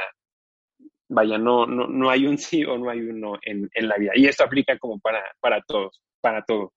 vaya, 1.10 1.38
no, 1.38 1.66
no, 1.66 1.88
no 1.88 2.10
hay 2.10 2.26
un 2.26 2.38
sí 2.38 2.64
o 2.64 2.78
no 2.78 2.90
hay 2.90 3.02
un 3.02 3.20
no 3.20 3.38
en, 3.42 3.70
la 3.88 3.98
vida. 3.98 4.12
Y 4.16 4.26
esto 4.26 4.44
aplica 4.44 4.78
como 4.78 5.00
para, 5.00 5.24
para 5.40 5.62
todos, 5.62 6.02
para 6.22 6.44
todo. 6.44 6.74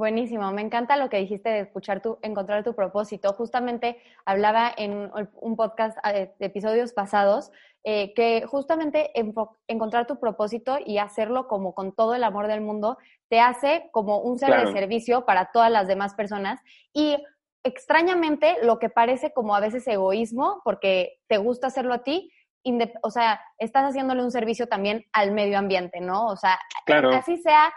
Buenísimo, 0.00 0.50
me 0.50 0.62
encanta 0.62 0.96
lo 0.96 1.10
que 1.10 1.18
dijiste 1.18 1.50
de 1.50 1.60
escuchar 1.60 2.00
tu, 2.00 2.18
encontrar 2.22 2.64
tu 2.64 2.74
propósito. 2.74 3.34
Justamente 3.34 3.98
hablaba 4.24 4.72
en 4.74 5.10
un 5.42 5.56
podcast 5.56 5.98
eh, 6.06 6.32
de 6.38 6.46
episodios 6.46 6.94
pasados 6.94 7.52
eh, 7.84 8.14
que 8.14 8.46
justamente 8.46 9.10
encontrar 9.66 10.06
tu 10.06 10.18
propósito 10.18 10.78
y 10.82 10.96
hacerlo 10.96 11.48
como 11.48 11.74
con 11.74 11.94
todo 11.94 12.14
el 12.14 12.24
amor 12.24 12.46
del 12.46 12.62
mundo 12.62 12.96
te 13.28 13.40
hace 13.40 13.90
como 13.92 14.20
un 14.20 14.38
ser 14.38 14.64
de 14.64 14.72
servicio 14.72 15.26
para 15.26 15.50
todas 15.52 15.70
las 15.70 15.86
demás 15.86 16.14
personas 16.14 16.62
y 16.94 17.22
extrañamente 17.62 18.56
lo 18.62 18.78
que 18.78 18.88
parece 18.88 19.34
como 19.34 19.54
a 19.54 19.60
veces 19.60 19.86
egoísmo 19.86 20.62
porque 20.64 21.18
te 21.26 21.36
gusta 21.36 21.66
hacerlo 21.66 21.92
a 21.92 22.04
ti, 22.04 22.32
o 23.02 23.10
sea, 23.10 23.40
estás 23.58 23.90
haciéndole 23.90 24.22
un 24.22 24.30
servicio 24.30 24.66
también 24.66 25.04
al 25.12 25.32
medio 25.32 25.58
ambiente, 25.58 26.00
¿no? 26.00 26.26
O 26.26 26.36
sea, 26.36 26.58
así 27.14 27.36
sea 27.38 27.70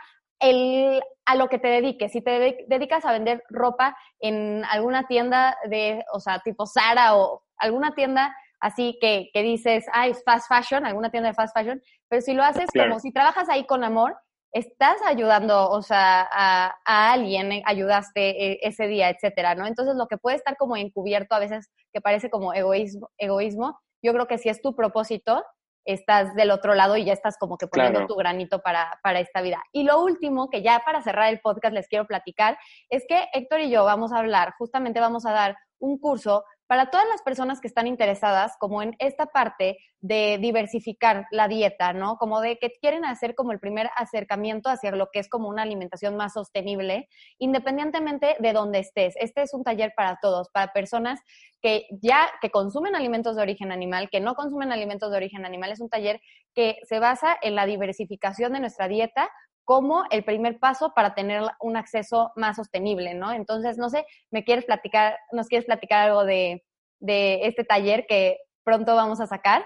el, 0.44 1.02
a 1.26 1.36
lo 1.36 1.48
que 1.48 1.60
te 1.60 1.70
dediques. 1.70 2.12
Si 2.12 2.22
te 2.22 2.66
dedicas 2.68 3.06
a 3.06 3.12
vender 3.12 3.44
ropa 3.50 3.98
en 4.20 4.64
alguna 4.66 5.08
tienda 5.08 5.58
de, 5.70 6.04
o 6.14 6.20
sea, 6.20 6.40
tipo 6.40 6.66
Zara 6.66 7.16
o 7.16 7.44
alguna 7.58 7.96
tienda 7.96 8.36
así 8.60 8.98
que, 9.02 9.30
que 9.34 9.42
dices, 9.42 9.86
ah, 9.92 10.08
es 10.08 10.24
fast 10.24 10.48
fashion, 10.48 10.86
alguna 10.86 11.12
tienda 11.12 11.30
de 11.30 11.36
fast 11.36 11.54
fashion, 11.58 11.82
pero 12.08 12.22
si 12.22 12.34
lo 12.34 12.44
haces 12.44 12.70
como 12.74 13.00
si 13.00 13.12
trabajas 13.12 13.50
ahí 13.50 13.66
con 13.66 13.84
amor, 13.84 14.16
estás 14.54 14.98
ayudando, 15.06 15.70
o 15.70 15.82
sea, 15.82 16.28
a, 16.32 16.76
a 16.86 17.12
alguien, 17.12 17.52
eh, 17.52 17.64
ayudaste 17.66 18.52
eh, 18.52 18.60
ese 18.62 18.88
día, 18.88 19.10
etcétera, 19.10 19.56
¿no? 19.56 19.66
Entonces, 19.66 19.96
lo 19.96 20.08
que 20.08 20.18
puede 20.18 20.38
estar 20.38 20.56
como 20.56 20.78
encubierto 20.78 21.36
a 21.36 21.40
veces, 21.40 21.72
que 21.92 22.00
parece 22.00 22.30
como 22.30 22.54
egoísmo, 22.54 23.10
egoísmo 23.18 23.80
yo 24.04 24.14
creo 24.14 24.28
que 24.28 24.38
si 24.38 24.50
es 24.50 24.62
tu 24.62 24.76
propósito, 24.76 25.44
estás 25.86 26.34
del 26.36 26.52
otro 26.52 26.76
lado 26.76 26.98
y 26.98 27.06
ya 27.06 27.14
estás 27.14 27.38
como 27.38 27.58
que 27.58 27.68
poniendo 27.68 28.06
tu 28.08 28.16
granito 28.16 28.62
para, 28.62 29.00
para 29.04 29.20
esta 29.20 29.42
vida. 29.42 29.62
Y 29.72 29.84
lo 29.84 30.02
último, 30.02 30.50
que 30.50 30.62
ya 30.62 30.82
para 30.86 31.02
cerrar 31.02 31.32
el 31.32 31.40
podcast 31.40 31.74
les 31.74 31.88
quiero 31.88 32.06
platicar, 32.06 32.58
es 32.90 33.04
que 33.08 33.28
Héctor 33.34 33.62
y 33.62 33.70
yo 33.70 33.84
vamos 33.86 34.12
a 34.12 34.20
hablar, 34.20 34.54
justamente 34.58 35.00
vamos 35.00 35.26
a 35.26 35.32
dar 35.32 35.58
un 35.80 35.98
curso 35.98 36.44
para 36.68 36.90
todas 36.90 37.08
las 37.08 37.22
personas 37.22 37.60
que 37.60 37.68
están 37.68 37.88
interesadas 37.88 38.56
como 38.60 38.82
en 38.82 38.96
esta 39.00 39.26
parte 39.28 39.78
de 40.00 40.38
diversificar 40.40 41.26
la 41.32 41.48
dieta, 41.48 41.94
¿no? 41.94 42.18
Como 42.18 42.42
de 42.42 42.58
que 42.58 42.72
quieren 42.82 43.06
hacer 43.06 43.36
como 43.36 43.52
el 43.52 43.60
primer 43.60 43.90
acercamiento 43.96 44.70
hacia 44.70 44.92
lo 44.92 45.10
que 45.12 45.20
es 45.20 45.30
como 45.30 45.50
una 45.50 45.62
alimentación 45.62 46.16
más 46.16 46.34
sostenible, 46.34 47.08
independientemente 47.38 48.36
de 48.40 48.54
dónde 48.54 48.80
estés. 48.80 49.16
Este 49.18 49.42
es 49.42 49.54
un 49.54 49.64
taller 49.64 49.94
para 49.96 50.20
todos, 50.22 50.50
para 50.50 50.74
personas 50.74 51.20
que 51.62 51.88
ya 52.02 52.30
que 52.42 52.50
consumen 52.50 52.96
alimentos 52.96 53.36
de 53.36 53.42
origen 53.42 53.72
animal, 53.72 54.10
que 54.10 54.20
no 54.20 54.36
consumen 54.36 54.72
alimentos 54.72 55.12
de 55.12 55.18
origen 55.18 55.46
animal. 55.46 55.72
Es 55.72 55.80
un 55.80 55.90
taller 55.90 56.22
que 56.54 56.78
se 56.84 57.00
basa 57.00 57.38
en 57.42 57.56
la 57.56 57.66
diversificación 57.66 58.54
de 58.54 58.60
nuestra 58.60 58.88
dieta 58.88 59.30
como 59.66 60.04
el 60.12 60.24
primer 60.24 60.60
paso 60.60 60.94
para 60.96 61.16
tener 61.16 61.42
un 61.60 61.78
acceso 61.78 62.32
más 62.36 62.58
sostenible, 62.58 63.14
¿no? 63.14 63.32
Entonces, 63.32 63.78
no 63.78 63.90
sé, 63.90 64.06
¿me 64.32 64.44
quieres 64.44 64.66
platicar, 64.66 65.18
nos 65.32 65.48
quieres 65.48 65.66
platicar 65.66 66.10
algo 66.10 66.26
de, 66.26 66.64
este 67.00 67.64
taller 67.64 68.06
que 68.08 68.38
pronto 68.64 68.96
vamos 68.96 69.20
a 69.20 69.28
sacar? 69.28 69.66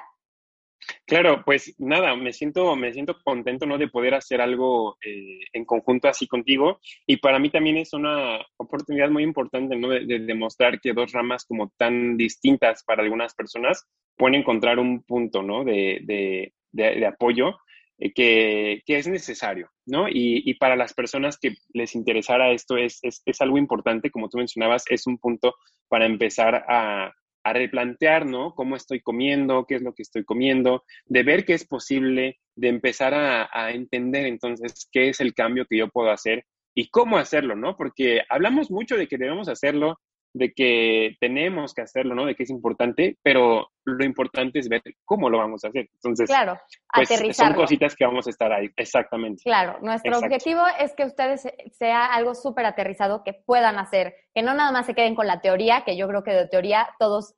Claro, 1.06 1.42
pues 1.44 1.74
nada, 1.80 2.16
me 2.16 2.32
siento, 2.34 2.76
me 2.76 2.94
siento 2.94 3.18
contento, 3.24 3.66
¿no? 3.66 3.78
De 3.78 3.88
poder 3.88 4.14
hacer 4.14 4.42
algo 4.42 4.98
eh, 5.04 5.40
en 5.54 5.66
conjunto 5.66 6.08
así 6.08 6.28
contigo. 6.28 6.80
Y 7.08 7.18
para 7.18 7.40
mí 7.40 7.50
también 7.50 7.78
es 7.78 7.94
una 7.94 8.40
oportunidad 8.58 9.10
muy 9.10 9.24
importante, 9.24 9.76
¿no? 9.76 9.90
De, 9.90 10.20
demostrar 10.20 10.80
que 10.80 10.94
dos 10.94 11.12
ramas 11.12 11.46
como 11.46 11.72
tan 11.78 12.18
distintas 12.18 12.84
para 12.84 13.02
algunas 13.02 13.34
personas 13.34 13.88
pueden 14.16 14.36
encontrar 14.36 14.78
un 14.78 15.04
punto, 15.04 15.42
¿no? 15.42 15.64
De, 15.64 16.00
de, 16.04 16.54
de 16.72 17.06
apoyo 17.08 17.58
que, 17.98 18.84
que, 18.86 18.98
es 18.98 19.08
necesario, 19.08 19.70
¿no? 19.86 20.08
Y, 20.08 20.44
y, 20.46 20.54
para 20.56 20.76
las 20.76 20.94
personas 20.94 21.38
que 21.40 21.56
les 21.74 21.96
interesara 21.96 22.52
esto 22.52 22.78
es, 22.78 23.00
es, 23.02 23.22
es, 23.26 23.42
algo 23.42 23.58
importante, 23.58 24.12
como 24.12 24.30
tú 24.30 24.38
mencionabas, 24.38 24.86
es 24.90 25.08
un 25.08 25.18
punto 25.18 25.56
para 25.88 26.06
empezar 26.06 26.66
a, 26.68 27.14
a, 27.44 27.54
replantear, 27.54 28.26
¿no? 28.26 28.54
Cómo 28.54 28.76
estoy 28.76 29.02
comiendo, 29.02 29.66
qué 29.68 29.76
es 29.76 29.82
lo 29.82 29.94
que 29.94 30.04
estoy 30.04 30.24
comiendo, 30.24 30.84
de 31.06 31.24
ver 31.24 31.46
que 31.46 31.54
es 31.54 31.66
posible, 31.66 32.40
de 32.56 32.68
empezar 32.70 33.14
a, 33.14 33.50
a 33.52 33.72
entender 33.72 34.28
entonces 34.28 34.88
qué 34.92 35.10
es 35.10 35.20
el 35.20 35.34
cambio 35.34 35.66
que 35.68 35.78
yo 35.78 35.90
puedo 35.90 36.12
hacer 36.12 36.46
y 36.76 36.90
cómo 36.90 37.18
hacerlo, 37.18 37.56
¿no? 37.56 37.76
Porque 37.76 38.22
hablamos 38.30 38.70
mucho 38.70 38.96
de 38.96 39.08
que 39.08 39.18
debemos 39.18 39.50
hacerlo, 39.50 40.00
de 40.38 40.54
que 40.54 41.16
tenemos 41.20 41.74
que 41.74 41.82
hacerlo, 41.82 42.16
¿no? 42.16 42.26
De 42.26 42.36
que 42.36 42.44
es 42.44 42.50
importante, 42.50 43.18
pero 43.22 43.70
lo 43.86 44.06
importante 44.06 44.60
es 44.60 44.70
ver 44.70 44.82
cómo 45.06 45.30
lo 45.30 45.38
vamos 45.38 45.64
a 45.64 45.70
hacer. 45.70 45.88
Entonces, 45.94 46.28
claro, 46.28 46.58
pues, 46.94 47.36
son 47.36 47.54
cositas 47.54 47.96
que 47.96 48.06
vamos 48.06 48.28
a 48.28 48.30
estar 48.30 48.52
ahí, 48.52 48.70
exactamente. 48.76 49.44
Claro, 49.44 49.80
nuestro 49.82 50.18
objetivo 50.18 50.62
es 50.80 50.94
que 50.94 51.06
ustedes 51.06 51.48
sea 51.72 52.06
algo 52.06 52.36
súper 52.36 52.66
aterrizado 52.66 53.24
que 53.24 53.34
puedan 53.34 53.78
hacer, 53.80 54.16
que 54.34 54.42
no 54.42 54.54
nada 54.54 54.72
más 54.72 54.86
se 54.86 54.94
queden 54.94 55.16
con 55.16 55.28
la 55.28 55.42
teoría, 55.42 55.84
que 55.86 55.98
yo 55.98 56.08
creo 56.08 56.24
que 56.24 56.32
de 56.32 56.48
teoría 56.48 56.90
todos 57.00 57.36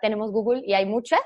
tenemos 0.00 0.30
Google 0.32 0.62
y 0.64 0.74
hay 0.74 0.86
mucha, 0.86 1.18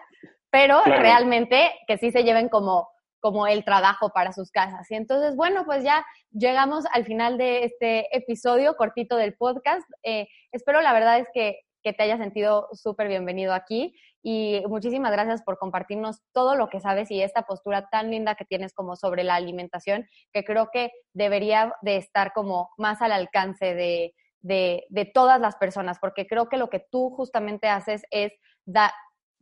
pero 0.50 0.82
realmente 0.84 1.72
que 1.86 1.98
sí 1.98 2.10
se 2.10 2.22
lleven 2.22 2.48
como 2.48 2.93
como 3.24 3.46
el 3.46 3.64
trabajo 3.64 4.10
para 4.10 4.34
sus 4.34 4.50
casas. 4.50 4.90
Y 4.90 4.96
entonces, 4.96 5.34
bueno, 5.34 5.64
pues 5.64 5.82
ya 5.82 6.04
llegamos 6.30 6.84
al 6.92 7.06
final 7.06 7.38
de 7.38 7.64
este 7.64 8.14
episodio 8.14 8.76
cortito 8.76 9.16
del 9.16 9.34
podcast. 9.34 9.88
Eh, 10.02 10.28
espero, 10.52 10.82
la 10.82 10.92
verdad 10.92 11.18
es 11.18 11.28
que, 11.32 11.60
que 11.82 11.94
te 11.94 12.02
hayas 12.02 12.18
sentido 12.18 12.68
súper 12.72 13.08
bienvenido 13.08 13.54
aquí 13.54 13.94
y 14.22 14.62
muchísimas 14.68 15.10
gracias 15.10 15.42
por 15.42 15.56
compartirnos 15.56 16.18
todo 16.34 16.54
lo 16.54 16.68
que 16.68 16.80
sabes 16.80 17.10
y 17.10 17.22
esta 17.22 17.44
postura 17.44 17.88
tan 17.88 18.10
linda 18.10 18.34
que 18.34 18.44
tienes 18.44 18.74
como 18.74 18.94
sobre 18.94 19.24
la 19.24 19.36
alimentación, 19.36 20.06
que 20.30 20.44
creo 20.44 20.68
que 20.70 20.90
debería 21.14 21.72
de 21.80 21.96
estar 21.96 22.34
como 22.34 22.68
más 22.76 23.00
al 23.00 23.12
alcance 23.12 23.74
de, 23.74 24.14
de, 24.42 25.10
todas 25.14 25.40
las 25.40 25.56
personas, 25.56 25.98
porque 25.98 26.26
creo 26.26 26.50
que 26.50 26.58
lo 26.58 26.68
que 26.68 26.84
tú 26.90 27.08
justamente 27.08 27.68
haces 27.68 28.02
es 28.10 28.34
da, 28.66 28.92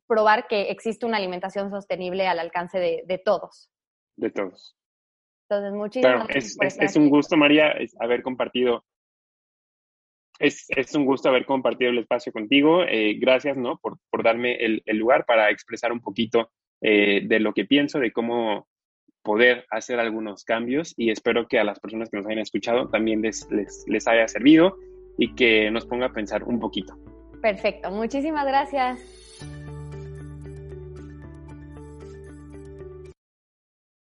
probar 0.07 0.47
que 0.47 0.71
existe 0.71 1.05
una 1.05 1.17
alimentación 1.17 1.69
sostenible 1.69 2.29
al 2.29 2.39
alcance 2.39 2.79
de 2.79 3.19
todos 3.25 3.72
de 4.17 4.31
todos. 4.31 4.77
Entonces, 5.49 5.73
muchísimas 5.73 6.29
gracias. 6.29 6.79
Es, 6.81 6.97
un 6.97 7.11
gusto, 7.11 7.37
María, 7.37 7.75
haber 8.01 8.23
compartido. 8.23 8.85
Es, 10.39 10.67
es, 10.71 10.95
un 10.95 11.05
gusto 11.05 11.29
haber 11.29 11.45
compartido 11.45 11.91
el 11.91 11.99
espacio 11.99 12.33
contigo. 12.33 12.83
Eh, 12.85 13.17
gracias, 13.19 13.57
¿no? 13.57 13.79
Por, 13.79 13.99
por 14.11 14.23
darme 14.23 14.55
el, 14.57 14.83
el, 14.87 14.97
lugar 14.97 15.25
para 15.27 15.51
expresar 15.51 15.93
un 15.93 16.01
poquito 16.01 16.51
eh, 16.81 17.23
de 17.25 17.39
lo 17.39 17.53
que 17.53 17.65
pienso, 17.65 17.99
de 17.99 18.13
cómo 18.13 18.67
poder 19.23 19.67
hacer 19.71 20.01
algunos 20.01 20.45
cambios 20.45 20.95
y 20.97 21.11
espero 21.11 21.47
que 21.47 21.59
a 21.59 21.65
las 21.65 21.79
personas 21.79 22.11
que 22.11 22.17
nos 22.17 22.27
hayan 22.27 22.41
escuchado 22.41 22.89
también 22.89 23.23
les, 23.23 23.49
les, 23.53 23.85
les 23.87 24.09
haya 24.09 24.27
servido 24.27 24.77
y 25.17 25.35
que 25.35 25.71
nos 25.71 25.87
ponga 25.87 26.07
a 26.07 26.13
pensar 26.13 26.43
un 26.45 26.59
poquito. 26.59 26.95
Perfecto, 27.41 27.91
muchísimas 27.91 28.47
gracias. 28.47 29.22